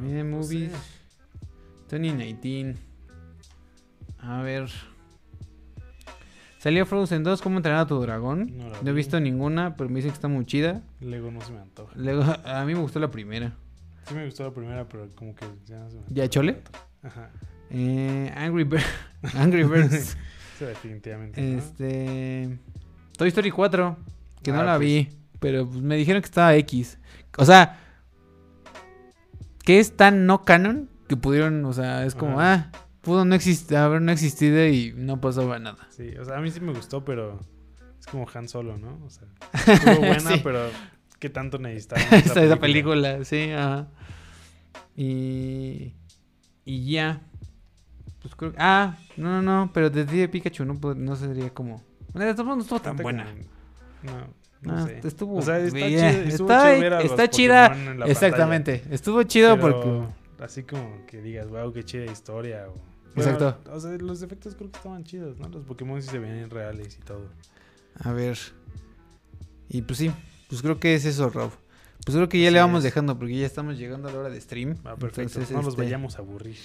No 0.00 0.08
sé. 0.08 0.24
movies. 0.24 0.72
2019. 1.90 2.76
A 4.18 4.42
ver. 4.42 4.68
Salió 6.58 6.86
Frozen 6.86 7.24
2, 7.24 7.42
¿cómo 7.42 7.56
entrenar 7.56 7.80
a 7.80 7.86
tu 7.86 8.00
dragón? 8.00 8.56
No 8.56 8.68
No 8.68 8.76
he 8.76 8.92
vi. 8.92 8.92
visto 8.92 9.18
ninguna, 9.18 9.76
pero 9.76 9.90
me 9.90 9.96
dicen 9.96 10.12
que 10.12 10.14
está 10.14 10.28
muy 10.28 10.44
chida. 10.46 10.82
Lego 11.00 11.30
no 11.32 11.40
se 11.40 11.52
me 11.52 11.58
antoja. 11.58 11.92
Luego, 11.96 12.22
a 12.44 12.64
mí 12.64 12.74
me 12.74 12.80
gustó 12.80 13.00
la 13.00 13.10
primera. 13.10 13.52
Sí 14.06 14.14
me 14.14 14.24
gustó 14.26 14.44
la 14.44 14.52
primera, 14.52 14.88
pero 14.88 15.08
como 15.16 15.34
que 15.34 15.44
ya 15.66 15.78
no 15.80 15.90
se 15.90 15.96
me 15.96 16.02
¿Ya 16.08 16.28
chole? 16.28 16.60
Ajá. 17.02 17.30
Eh, 17.70 18.32
Angry, 18.36 18.64
Bird- 18.64 18.84
Angry 19.34 19.64
Birds. 19.64 20.16
Definitivamente. 20.60 21.40
¿no? 21.42 21.58
este. 21.58 22.58
Toy 23.18 23.28
Story 23.28 23.50
4, 23.50 23.96
que 24.42 24.52
no 24.52 24.60
Ah, 24.60 24.64
la 24.64 24.76
pues. 24.76 24.86
vi, 24.86 25.08
pero 25.40 25.66
pues, 25.68 25.80
me 25.80 25.96
dijeron 25.96 26.22
que 26.22 26.26
estaba 26.26 26.54
X. 26.56 26.98
O 27.38 27.44
sea, 27.44 27.78
que 29.64 29.78
es 29.78 29.96
tan 29.96 30.26
no 30.26 30.44
canon 30.44 30.90
que 31.08 31.16
pudieron, 31.16 31.64
o 31.64 31.72
sea, 31.72 32.04
es 32.04 32.14
como, 32.14 32.40
ah, 32.40 32.70
pudo 33.00 33.24
no 33.24 33.34
existir, 33.34 33.76
haber 33.76 34.00
no 34.02 34.12
existido 34.12 34.66
y 34.66 34.92
no 34.96 35.20
pasaba 35.20 35.58
nada. 35.58 35.86
Sí, 35.90 36.08
o 36.20 36.24
sea, 36.24 36.38
a 36.38 36.40
mí 36.40 36.50
sí 36.50 36.60
me 36.60 36.72
gustó, 36.72 37.04
pero 37.04 37.40
es 38.00 38.06
como 38.06 38.26
Han 38.34 38.48
Solo, 38.48 38.78
¿no? 38.78 38.98
O 39.04 39.10
sea, 39.10 39.28
estuvo 39.74 39.98
buena, 39.98 40.18
Sí. 40.32 40.40
pero 40.42 40.60
¿qué 41.18 41.28
tanto 41.30 41.58
necesitaba 41.58 42.00
Esa, 42.16 42.42
esa 42.42 42.56
película, 42.56 43.24
sí, 43.24 43.50
ajá. 43.52 43.88
Y. 44.96 45.94
Y 46.64 46.90
ya. 46.92 47.20
Pues 48.20 48.34
creo 48.36 48.52
Ah, 48.58 48.96
no, 49.16 49.40
no, 49.40 49.42
no, 49.42 49.70
pero 49.72 49.90
Detective 49.90 50.28
Pikachu 50.28 50.64
no, 50.64 50.74
no 50.94 51.16
sería 51.16 51.50
como. 51.50 51.82
Bueno, 52.12 52.26
de 52.28 52.34
todos 52.34 52.44
modos 52.46 52.58
no 52.58 52.62
estuvo 52.62 52.80
tan 52.80 52.96
buena. 52.96 53.26
No, 54.02 54.26
no 54.62 54.72
Ah, 54.76 54.86
sé. 54.86 55.00
estuvo. 55.06 55.36
O 55.38 55.42
sea, 55.42 55.58
está 55.58 55.76
bien, 55.76 55.88
chido, 55.90 56.22
estuvo 56.28 56.50
está, 56.52 56.74
chido 56.76 56.90
los 56.90 57.04
está 57.04 57.30
chida. 57.30 57.76
Exactamente. 58.06 58.82
Estuvo 58.90 59.22
chido 59.24 59.58
porque. 59.58 60.02
Así 60.40 60.64
como 60.64 61.04
que 61.06 61.20
digas, 61.22 61.48
wow, 61.48 61.72
qué 61.72 61.84
chida 61.84 62.04
historia. 62.10 62.66
O... 62.68 62.74
Exacto. 63.16 63.58
O 63.70 63.78
sea, 63.78 63.90
los 63.98 64.22
efectos 64.22 64.54
creo 64.54 64.70
que 64.70 64.76
estaban 64.76 65.04
chidos, 65.04 65.38
¿no? 65.38 65.48
Los 65.48 65.64
Pokémon 65.64 66.00
sí 66.02 66.08
se 66.08 66.18
ven 66.18 66.48
reales 66.50 66.96
y 67.00 67.04
todo. 67.04 67.28
A 68.02 68.12
ver. 68.12 68.38
Y 69.68 69.82
pues 69.82 69.98
sí, 69.98 70.10
pues 70.48 70.62
creo 70.62 70.78
que 70.80 70.94
es 70.94 71.04
eso, 71.04 71.30
Rob. 71.30 71.50
Pues 72.04 72.16
creo 72.16 72.28
que 72.28 72.40
ya 72.42 72.50
le 72.50 72.58
vamos 72.58 72.78
es. 72.78 72.84
dejando 72.84 73.16
porque 73.18 73.36
ya 73.36 73.46
estamos 73.46 73.78
llegando 73.78 74.08
a 74.08 74.12
la 74.12 74.18
hora 74.18 74.28
de 74.30 74.40
stream. 74.40 74.74
Va, 74.84 74.96
perfecto. 74.96 75.38
Entonces, 75.38 75.50
no 75.52 75.60
este, 75.68 75.82
vayamos 75.82 76.16
a 76.16 76.22
aburrir. 76.22 76.56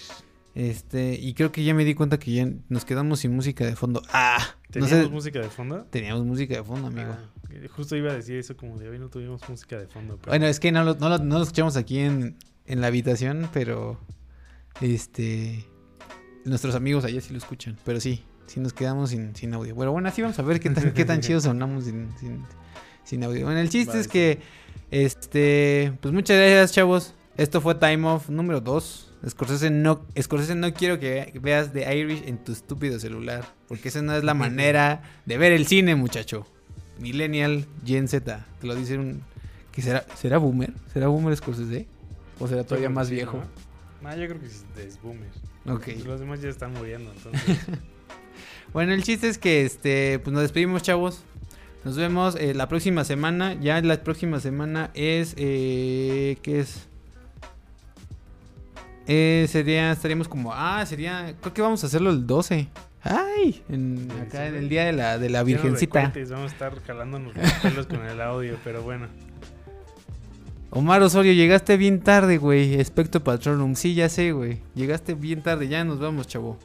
Este, 0.60 1.14
y 1.14 1.36
creo 1.36 1.52
que 1.52 1.64
ya 1.64 1.76
me 1.76 1.86
di 1.86 1.94
cuenta 1.94 2.18
que 2.18 2.32
ya 2.32 2.50
nos 2.68 2.84
quedamos 2.84 3.20
sin 3.20 3.36
música 3.36 3.64
de 3.64 3.76
fondo. 3.76 4.02
Ah, 4.12 4.40
no 4.40 4.72
¿Teníamos 4.72 5.06
sé. 5.06 5.12
música 5.12 5.40
de 5.40 5.50
fondo? 5.50 5.84
Teníamos 5.92 6.26
música 6.26 6.56
de 6.56 6.64
fondo, 6.64 6.88
amigo. 6.88 7.12
Ah, 7.12 7.30
justo 7.76 7.96
iba 7.96 8.12
a 8.12 8.16
decir 8.16 8.38
eso 8.38 8.58
como 8.58 8.80
de 8.80 8.90
hoy 8.90 8.98
no 8.98 9.08
tuvimos 9.10 9.48
música 9.48 9.78
de 9.78 9.86
fondo. 9.86 10.18
Pero... 10.18 10.32
Bueno, 10.32 10.48
es 10.48 10.60
que 10.60 10.72
no 10.72 10.84
lo, 10.84 10.96
no 10.96 11.10
lo- 11.10 11.20
no 11.20 11.38
lo 11.38 11.44
escuchamos 11.44 11.78
aquí 11.78 12.00
en, 12.00 12.38
en 12.66 12.82
la 12.82 12.88
habitación, 12.88 13.48
pero 13.54 14.00
este 14.82 15.64
nuestros 16.44 16.74
amigos 16.76 17.04
allá 17.06 17.22
sí 17.22 17.32
lo 17.34 17.38
escuchan. 17.38 17.78
Pero 17.86 18.00
sí, 18.00 18.24
sí 18.48 18.60
nos 18.60 18.74
quedamos 18.74 19.12
sin, 19.12 19.36
sin 19.36 19.54
audio. 19.54 19.76
Bueno, 19.76 19.92
bueno, 19.92 20.10
así 20.10 20.24
vamos 20.24 20.40
a 20.40 20.42
ver 20.42 20.60
qué 20.60 20.72
tan, 20.72 20.92
qué 20.92 21.06
tan 21.06 21.22
sonamos 21.42 21.84
sin, 21.86 22.10
sin, 22.20 22.44
sin 23.04 23.24
audio. 23.24 23.46
Bueno, 23.46 23.60
el 23.60 23.70
chiste 23.70 23.90
Vale, 23.90 24.00
es 24.00 24.06
sí. 24.08 24.12
que, 24.12 24.40
este, 24.90 25.94
pues 26.02 26.14
muchas 26.16 26.36
gracias, 26.38 26.72
chavos. 26.72 27.14
Esto 27.36 27.62
fue 27.62 27.76
Time 27.76 28.08
Off 28.08 28.30
número 28.30 28.60
2. 28.60 29.07
Scorsese 29.28 29.70
no, 29.70 30.06
Scorsese 30.20 30.56
no 30.56 30.74
quiero 30.74 31.00
que 31.00 31.34
veas 31.42 31.74
The 31.74 31.96
Irish 31.98 32.24
en 32.28 32.38
tu 32.38 32.52
estúpido 32.52 33.00
celular. 33.00 33.46
Porque 33.68 33.90
esa 33.90 34.02
no 34.02 34.16
es 34.16 34.24
la 34.24 34.34
manera 34.34 35.04
de 35.26 35.38
ver 35.38 35.52
el 35.52 35.68
cine, 35.68 35.96
muchacho. 35.96 36.46
Millennial 37.00 37.66
Gen 37.86 38.08
Z. 38.08 38.46
Te 38.60 38.68
lo 38.68 38.76
dice 38.76 38.98
un. 38.98 39.22
¿Que 39.72 39.82
será, 39.82 40.06
¿Será 40.16 40.38
boomer? 40.38 40.74
¿Será 40.94 41.08
boomer 41.08 41.36
Scorsese? 41.36 41.88
¿O 42.40 42.48
será 42.48 42.64
todavía 42.64 42.90
más 42.90 43.10
viejo? 43.10 43.44
¿no? 44.02 44.16
Yo 44.16 44.28
creo 44.28 44.40
que 44.40 44.48
es 44.48 45.02
boomer. 45.02 45.30
Ok. 45.66 45.88
Los 46.06 46.20
demás 46.20 46.42
ya 46.42 46.50
están 46.50 46.74
muriendo, 46.74 47.12
entonces. 47.12 47.58
Bueno, 48.74 48.94
el 48.94 49.02
chiste 49.02 49.30
es 49.30 49.38
que 49.38 49.66
este, 49.66 50.20
pues 50.20 50.34
nos 50.34 50.42
despedimos, 50.42 50.84
chavos. 50.84 51.24
Nos 51.86 51.96
vemos 51.96 52.36
eh, 52.36 52.54
la 52.54 52.68
próxima 52.68 53.06
semana. 53.06 53.54
Ya 53.54 53.82
la 53.82 54.04
próxima 54.04 54.40
semana 54.40 54.92
es. 54.94 55.34
Eh, 55.38 56.38
¿Qué 56.42 56.60
es? 56.60 56.87
Eh, 59.08 59.48
sería. 59.50 59.92
Estaríamos 59.92 60.28
como. 60.28 60.54
Ah, 60.54 60.86
sería. 60.86 61.34
Creo 61.42 61.54
que 61.54 61.62
vamos 61.62 61.84
a 61.84 61.88
hacerlo 61.88 62.10
el 62.10 62.28
12. 62.28 62.68
¡Ay! 63.04 63.64
En, 63.70 64.10
Sí, 64.12 64.20
acá 64.20 64.44
sí, 64.44 64.48
en 64.50 64.56
el 64.56 64.70
día 64.70 64.86
de 64.86 64.94
la, 64.94 65.18
de 65.18 65.30
la 65.30 65.44
Virgencita. 65.44 66.00
recortes, 66.00 66.30
Vamos 66.30 66.52
a 66.52 66.54
estar 66.54 66.84
jalándonos 66.84 67.36
los 67.36 67.54
pelos 67.54 67.88
con 67.88 68.06
el 68.06 68.20
audio, 68.22 68.58
pero 68.64 68.82
bueno. 68.82 69.08
Omar 70.70 71.02
Osorio, 71.02 71.32
llegaste 71.32 71.78
bien 71.78 72.02
tarde, 72.02 72.38
güey. 72.38 72.76
Espectro 72.76 73.24
Patronum. 73.24 73.76
Sí, 73.76 73.94
ya 73.94 74.10
sé, 74.10 74.34
güey. 74.34 74.60
Llegaste 74.76 75.14
bien 75.14 75.42
tarde. 75.42 75.70
Ya 75.70 75.86
nos 75.86 76.00
vamos, 76.00 76.28
chavo. 76.28 76.60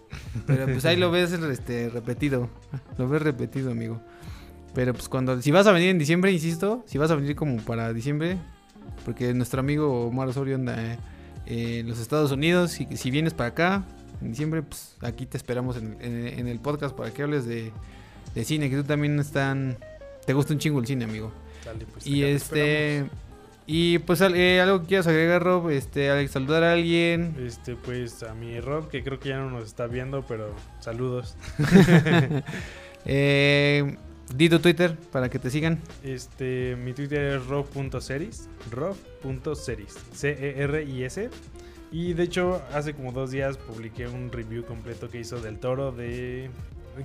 Pero 0.47 0.67
pues 0.67 0.85
ahí 0.85 0.97
lo 0.97 1.11
ves 1.13 1.33
este, 1.33 1.89
repetido. 1.89 2.51
Lo 2.99 3.09
ves 3.09 3.23
repetido, 3.23 3.71
amigo. 3.71 4.01
Pero 4.75 4.93
pues 4.93 5.09
cuando... 5.09 5.41
Si 5.41 5.51
vas 5.53 5.67
a 5.69 5.73
venir 5.73 5.91
en 5.91 5.99
diciembre, 5.99 6.33
insisto. 6.33 6.83
Si 6.87 6.99
vas 6.99 7.11
a 7.13 7.15
venir 7.15 7.37
como 7.37 7.59
para 7.59 7.93
diciembre. 7.93 8.39
Porque 9.05 9.33
nuestro 9.35 9.61
amigo 9.61 10.07
Omar 10.09 10.29
Osorio 10.29 10.57
anda 10.57 10.83
eh, 10.83 10.99
eh, 11.53 11.83
los 11.87 11.99
Estados 11.99 12.31
Unidos. 12.33 12.81
Y 12.81 12.97
si 12.97 13.11
vienes 13.11 13.35
para 13.35 13.51
acá 13.51 13.85
en 14.21 14.31
diciembre, 14.31 14.63
pues 14.63 14.97
aquí 15.03 15.27
te 15.27 15.37
esperamos 15.37 15.77
en, 15.77 15.97
en- 16.01 16.39
en 16.39 16.49
el 16.49 16.59
podcast 16.61 16.95
para 16.97 17.13
que 17.13 17.23
hables 17.23 17.45
de, 17.47 17.73
de 18.35 18.45
cine. 18.45 18.71
Que 18.71 18.77
tú 18.77 18.85
también 18.85 19.19
están... 19.21 19.77
Te 20.27 20.33
gusta 20.33 20.53
un 20.55 20.59
chingo 20.61 20.79
el 20.81 20.87
cine, 20.87 21.05
amigo. 21.05 21.33
Dale, 21.65 21.85
pues, 21.93 22.07
Y 22.07 22.23
este. 22.25 23.05
Y 23.67 23.99
pues 24.01 24.21
eh, 24.21 24.61
algo 24.61 24.81
que 24.83 24.87
quieras 24.89 25.07
agregar, 25.07 25.43
Rob, 25.43 25.71
este, 25.71 26.11
Alex, 26.11 26.33
saludar 26.33 26.65
a 26.65 26.73
alguien. 26.73 27.35
Este, 27.47 27.77
pues 27.77 28.23
a 28.25 28.35
mi 28.35 28.59
Rob, 28.61 28.89
que 28.89 29.05
creo 29.05 29.21
que 29.21 29.29
ya 29.31 29.39
no 29.39 29.51
nos 29.51 29.65
está 29.67 29.87
viendo, 29.87 30.23
pero 30.27 30.53
saludos. 30.81 31.37
eh, 33.05 33.97
di 34.35 34.49
tu 34.49 34.59
Twitter 34.59 34.97
para 35.11 35.29
que 35.29 35.39
te 35.39 35.51
sigan. 35.51 35.79
Este, 36.03 36.77
mi 36.77 36.93
Twitter 36.93 37.37
es 37.37 37.47
rob.series, 37.47 38.49
rob.series, 38.71 39.95
C-E-R-I-S. 40.15 41.31
Y 41.91 42.15
de 42.15 42.23
hecho, 42.23 42.63
hace 42.73 42.95
como 42.95 43.13
dos 43.13 43.31
días 43.31 43.59
publiqué 43.59 44.07
un 44.09 44.33
review 44.33 44.65
completo 44.65 45.11
que 45.11 45.21
hizo 45.21 45.41
del 45.41 45.59
toro 45.59 45.93
de 45.93 46.49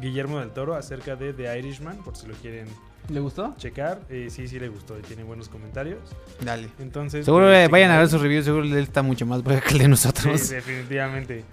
Guillermo 0.01 0.39
del 0.39 0.51
Toro 0.51 0.75
acerca 0.75 1.15
de 1.15 1.33
The 1.33 1.57
Irishman, 1.59 1.97
por 1.97 2.15
si 2.15 2.27
lo 2.27 2.33
quieren 2.35 2.67
¿Le 3.09 3.19
gustó? 3.21 3.53
checar. 3.57 4.01
Eh, 4.09 4.27
sí, 4.29 4.47
sí 4.47 4.59
le 4.59 4.67
gustó 4.69 4.97
y 4.97 5.01
tiene 5.01 5.23
buenos 5.23 5.47
comentarios. 5.49 5.99
Dale. 6.41 6.67
Entonces, 6.79 7.23
Seguro 7.25 7.45
pues, 7.47 7.65
eh, 7.65 7.67
vayan 7.69 7.91
a 7.91 7.99
ver 7.99 8.09
sus 8.09 8.21
reviews, 8.21 8.43
seguro 8.45 8.63
él 8.65 8.75
está 8.77 9.01
mucho 9.01 9.25
más 9.25 9.43
bueno 9.43 9.61
que 9.61 9.69
el 9.71 9.77
de 9.79 9.83
Sí, 9.85 9.89
nosotros. 9.89 10.49
definitivamente. 10.49 11.43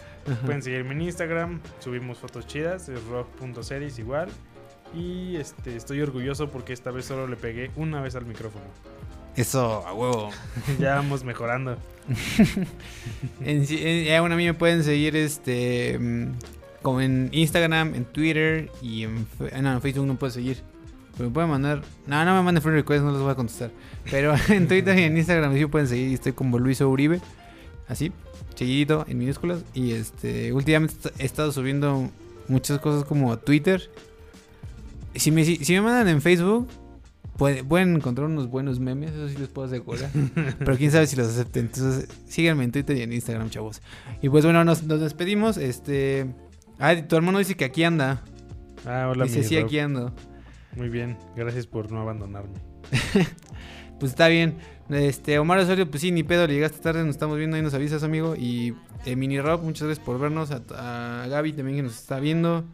Pueden 0.45 0.63
seguirme 0.63 0.93
en 0.95 1.03
Instagram, 1.03 1.61
subimos 1.81 2.19
fotos 2.19 2.47
chidas, 2.47 2.89
es 2.89 3.03
rock.series 3.05 3.99
igual. 3.99 4.29
Y 4.97 5.37
este, 5.37 5.77
estoy 5.77 6.01
orgulloso 6.01 6.49
porque 6.51 6.73
esta 6.73 6.91
vez 6.91 7.05
solo 7.07 7.27
le 7.27 7.37
pegué 7.37 7.71
una 7.77 8.01
vez 8.01 8.15
al 8.17 8.27
micrófono. 8.27 8.65
Eso, 9.37 9.85
a 9.87 9.93
huevo. 9.93 10.31
ya 10.79 10.97
vamos 10.97 11.25
mejorando. 11.25 11.77
En, 13.41 13.63
en- 13.63 13.67
eh, 13.71 14.17
bueno, 14.21 14.35
a 14.35 14.39
mí 14.39 14.45
me 14.45 14.55
pueden 14.55 14.85
seguir 14.85 15.17
este 15.17 15.99
mm, 15.99 16.33
como 16.83 17.01
en 17.01 17.31
Instagram, 17.33 17.95
en 17.95 18.05
Twitter 18.05 18.71
y 18.83 19.05
en, 19.05 19.27
ah, 19.53 19.61
no, 19.63 19.73
en 19.73 19.81
Facebook 19.81 20.07
no 20.07 20.17
puedo 20.17 20.31
seguir. 20.31 20.59
Pero 21.17 21.29
me 21.31 21.35
pueden 21.35 21.51
mandar. 21.51 21.83
No, 22.07 22.25
no 22.25 22.35
me 22.37 22.43
manden 22.43 22.63
friend 22.63 22.77
request, 22.79 23.05
no 23.05 23.13
los 23.13 23.23
voy 23.23 23.31
a 23.33 23.35
contestar. 23.35 23.71
Pero 24.11 24.35
en 24.49 24.69
Twitter 24.69 24.99
y 24.99 25.03
en 25.05 25.17
Instagram 25.17 25.55
sí 25.55 25.61
me 25.61 25.69
pueden 25.69 25.89
seguir. 25.89 26.13
Estoy 26.13 26.33
como 26.33 26.59
Luis 26.59 26.81
Uribe. 26.81 27.21
Así, 27.89 28.13
seguidito, 28.55 29.05
en 29.09 29.19
minúsculas. 29.19 29.63
Y 29.75 29.93
este, 29.93 30.53
últimamente 30.53 31.11
he 31.19 31.25
estado 31.25 31.53
subiendo 31.53 32.11
muchas 32.49 32.79
cosas 32.81 33.05
como 33.05 33.33
a 33.33 33.41
Twitter. 33.41 33.91
Si 35.15 35.31
me, 35.31 35.45
si, 35.45 35.73
me 35.75 35.81
mandan 35.81 36.09
en 36.09 36.21
Facebook, 36.21 36.69
puede- 37.37 37.63
pueden 37.65 37.97
encontrar 37.97 38.27
unos 38.29 38.49
buenos 38.49 38.81
memes, 38.81 39.13
eso 39.13 39.29
sí 39.29 39.37
les 39.37 39.49
puedo 39.49 39.67
asegurar. 39.69 40.11
Pero 40.59 40.77
quién 40.77 40.91
sabe 40.91 41.07
si 41.07 41.17
los 41.17 41.29
acepten. 41.29 41.67
Entonces, 41.67 42.09
síganme 42.27 42.65
en 42.65 42.73
Twitter 42.73 42.97
y 42.97 43.03
en 43.03 43.13
Instagram, 43.13 43.51
chavos. 43.51 43.81
Y 44.23 44.29
pues 44.29 44.45
bueno, 44.45 44.65
nos, 44.65 44.83
nos 44.85 45.01
despedimos. 45.01 45.57
Este. 45.57 46.27
Ah, 46.79 46.95
tu 47.07 47.17
hermano 47.17 47.39
dice 47.39 47.55
que 47.57 47.65
aquí 47.65 47.85
anda. 47.85 48.23
Ah, 48.87 49.09
hola, 49.11 49.25
dice, 49.25 49.39
mi 49.39 49.45
sí, 49.45 49.57
Rob. 49.57 49.65
aquí 49.67 49.79
ando. 49.79 50.13
Muy 50.77 50.89
bien, 50.89 51.17
gracias 51.37 51.67
por 51.67 51.91
no 51.93 52.01
abandonarme. 52.01 52.59
Pues 54.01 54.11
está 54.11 54.27
bien. 54.27 54.57
Este, 54.91 55.39
Omar 55.39 55.59
Osorio, 55.61 55.89
pues 55.89 56.01
sí, 56.03 56.11
ni 56.11 56.25
pedo, 56.25 56.47
le 56.49 56.55
llegaste 56.55 56.79
tarde, 56.79 57.01
nos 57.05 57.11
estamos 57.11 57.39
viendo, 57.39 57.57
ahí 57.57 57.63
nos 57.63 57.75
avisas, 57.75 58.03
amigo. 58.03 58.35
Y 58.37 58.75
eh, 59.07 59.15
Mini 59.15 59.41
Rob, 59.41 59.63
muchas 59.63 59.87
gracias 59.87 60.05
por 60.05 60.19
vernos. 60.19 60.51
A, 60.51 61.23
a 61.23 61.29
Gaby 61.29 61.53
también 61.53 61.77
que 61.77 61.83
nos 61.85 61.95
está 61.95 62.19
viendo. 62.19 62.65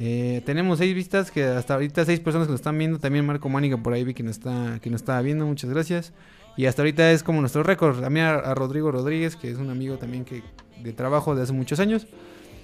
Eh, 0.00 0.42
tenemos 0.46 0.78
seis 0.78 0.94
vistas, 0.94 1.32
que 1.32 1.42
hasta 1.42 1.74
ahorita 1.74 2.04
seis 2.04 2.20
personas 2.20 2.46
que 2.46 2.52
nos 2.52 2.60
están 2.60 2.78
viendo. 2.78 3.00
También 3.00 3.26
Marco 3.26 3.48
Mánica 3.48 3.76
por 3.76 3.92
ahí 3.94 4.04
vi 4.04 4.14
que 4.14 4.22
nos 4.22 4.36
está, 4.36 4.78
que 4.80 4.90
nos 4.90 5.00
estaba 5.00 5.20
viendo, 5.22 5.44
muchas 5.44 5.70
gracias. 5.70 6.12
Y 6.56 6.66
hasta 6.66 6.82
ahorita 6.82 7.10
es 7.10 7.24
como 7.24 7.40
nuestro 7.40 7.64
récord. 7.64 8.00
También 8.00 8.26
a, 8.26 8.34
a 8.34 8.54
Rodrigo 8.54 8.92
Rodríguez, 8.92 9.34
que 9.34 9.50
es 9.50 9.58
un 9.58 9.70
amigo 9.70 9.96
también 9.98 10.24
que 10.24 10.42
de 10.82 10.92
trabajo 10.92 11.34
de 11.34 11.42
hace 11.42 11.52
muchos 11.52 11.80
años. 11.80 12.06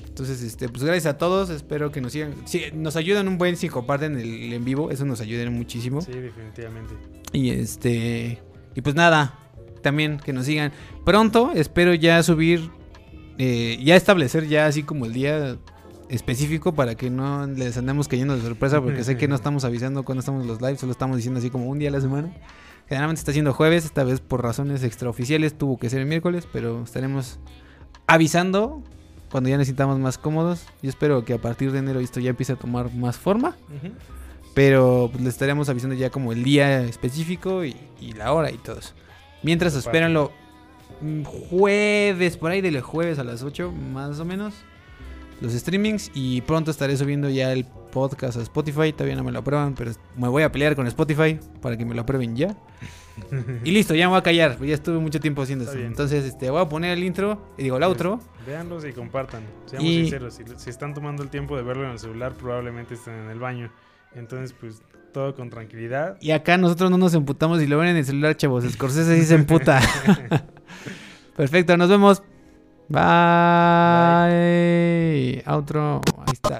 Entonces, 0.07 0.43
este, 0.43 0.68
pues 0.68 0.85
gracias 0.85 1.12
a 1.12 1.18
todos. 1.18 1.51
Espero 1.51 1.91
que 1.91 2.01
nos 2.01 2.12
sigan. 2.12 2.35
Sí, 2.45 2.66
nos 2.72 2.95
ayudan 2.95 3.26
un 3.26 3.37
buen 3.37 3.57
si 3.57 3.68
comparten 3.68 4.16
el 4.16 4.53
en 4.53 4.64
vivo. 4.64 4.93
Eso 4.93 5.05
nos 5.05 5.20
ayuda 5.20 5.51
muchísimo. 5.51 6.03
Sí, 6.03 6.12
definitivamente. 6.12 6.95
Y 7.32 7.51
este. 7.51 8.39
Y 8.76 8.80
pues 8.80 8.95
nada. 8.95 9.41
También 9.82 10.18
que 10.18 10.32
nos 10.32 10.47
sigan. 10.47 10.70
Pronto 11.05 11.51
espero 11.57 11.95
ya 11.95 12.22
subir. 12.22 12.70
eh, 13.39 13.78
ya 13.82 13.97
establecer 13.97 14.47
ya 14.47 14.66
así 14.66 14.85
como 14.85 15.07
el 15.07 15.12
día 15.12 15.57
específico 16.14 16.74
para 16.74 16.94
que 16.94 17.10
no 17.10 17.46
les 17.46 17.76
andemos 17.76 18.08
cayendo 18.08 18.36
de 18.36 18.42
sorpresa. 18.42 18.80
Porque 18.80 19.04
sé 19.04 19.16
que 19.16 19.28
no 19.28 19.34
estamos 19.34 19.64
avisando 19.64 20.04
cuando 20.04 20.20
estamos 20.20 20.42
en 20.42 20.48
los 20.48 20.60
lives. 20.60 20.80
Solo 20.80 20.92
estamos 20.92 21.16
diciendo 21.16 21.38
así 21.38 21.50
como 21.50 21.66
un 21.66 21.78
día 21.78 21.88
a 21.88 21.92
la 21.92 22.00
semana. 22.00 22.32
Generalmente 22.88 23.20
está 23.20 23.32
siendo 23.32 23.52
jueves. 23.52 23.84
Esta 23.84 24.04
vez 24.04 24.20
por 24.20 24.42
razones 24.42 24.82
extraoficiales 24.84 25.56
tuvo 25.56 25.78
que 25.78 25.90
ser 25.90 26.00
el 26.00 26.06
miércoles. 26.06 26.46
Pero 26.52 26.82
estaremos 26.82 27.38
avisando 28.06 28.82
cuando 29.30 29.50
ya 29.50 29.56
necesitamos 29.56 29.98
más 29.98 30.18
cómodos. 30.18 30.66
Yo 30.82 30.90
espero 30.90 31.24
que 31.24 31.34
a 31.34 31.38
partir 31.38 31.72
de 31.72 31.80
enero 31.80 32.00
esto 32.00 32.20
ya 32.20 32.30
empiece 32.30 32.52
a 32.52 32.56
tomar 32.56 32.94
más 32.94 33.16
forma. 33.16 33.56
Pero 34.54 35.08
pues, 35.10 35.24
les 35.24 35.34
estaremos 35.34 35.68
avisando 35.68 35.96
ya 35.96 36.10
como 36.10 36.32
el 36.32 36.44
día 36.44 36.82
específico 36.82 37.64
y, 37.64 37.76
y 38.00 38.12
la 38.12 38.32
hora 38.32 38.50
y 38.50 38.58
todo 38.58 38.78
eso. 38.78 38.94
Mientras 39.42 39.72
Aparte. 39.72 39.88
espéranlo 39.88 40.32
mm, 41.00 41.22
jueves, 41.24 42.36
por 42.36 42.52
ahí 42.52 42.60
del 42.60 42.80
jueves 42.80 43.18
a 43.18 43.24
las 43.24 43.42
8 43.42 43.72
más 43.72 44.20
o 44.20 44.24
menos. 44.24 44.54
Los 45.41 45.53
streamings 45.53 46.11
y 46.14 46.41
pronto 46.43 46.70
estaré 46.70 46.97
subiendo 46.97 47.28
ya 47.28 47.53
el 47.53 47.64
podcast 47.64 48.39
a 48.39 48.43
Spotify. 48.43 48.93
Todavía 48.93 49.16
no 49.16 49.24
me 49.24 49.32
lo 49.32 49.41
aprueban, 49.41 49.74
pero 49.74 49.93
me 50.16 50.28
voy 50.28 50.43
a 50.43 50.51
pelear 50.51 50.74
con 50.76 50.87
Spotify 50.87 51.39
para 51.61 51.76
que 51.76 51.85
me 51.85 51.95
lo 51.95 52.03
aprueben 52.03 52.35
ya. 52.37 52.57
Y 53.64 53.70
listo, 53.70 53.95
ya 53.95 54.07
me 54.07 54.11
voy 54.11 54.18
a 54.18 54.22
callar. 54.22 54.59
Ya 54.61 54.74
estuve 54.74 54.99
mucho 54.99 55.20
tiempo 55.20 55.43
haciendo 55.43 55.70
bien. 55.72 55.87
Entonces, 55.87 56.24
este, 56.24 56.51
voy 56.51 56.61
a 56.61 56.68
poner 56.68 56.99
el 56.99 57.05
intro, 57.05 57.41
y 57.57 57.62
digo 57.62 57.76
el 57.76 57.85
outro. 57.85 58.18
Véanlos 58.45 58.85
y 58.85 58.93
compartan. 58.93 59.45
Seamos 59.66 59.89
Y- 59.89 60.01
sinceros, 60.03 60.35
si, 60.35 60.43
si 60.57 60.68
están 60.70 60.95
tomando 60.95 61.22
el 61.22 61.28
tiempo 61.30 61.57
de 61.57 61.62
verlo 61.62 61.85
en 61.85 61.91
el 61.93 61.99
celular, 62.01 62.32
probablemente 62.32 62.95
estén 62.95 63.14
en 63.14 63.30
el 63.30 63.39
baño. 63.39 63.70
Entonces, 64.16 64.53
pues, 64.59 64.82
todo 65.12 65.32
con 65.37 65.49
tranquilidad. 65.49 66.16
Y 66.20 66.32
acá 66.32 66.57
nosotros 66.59 66.91
no 66.91 66.99
nos 66.99 67.14
emputamos 67.14 67.62
y 67.62 67.68
lo 67.68 67.78
ven 67.78 67.91
en 67.91 67.99
el 67.99 68.05
celular, 68.05 68.37
chavos. 68.37 68.64
Scorsese 68.64 69.16
sí 69.20 69.24
se 69.26 69.37
emputa. 69.37 69.80
Perfecto, 71.37 71.76
nos 71.76 71.89
vemos. 71.89 72.20
Bye. 72.89 73.03
Outro. 75.47 76.01
Ahí 76.26 76.32
está. 76.32 76.59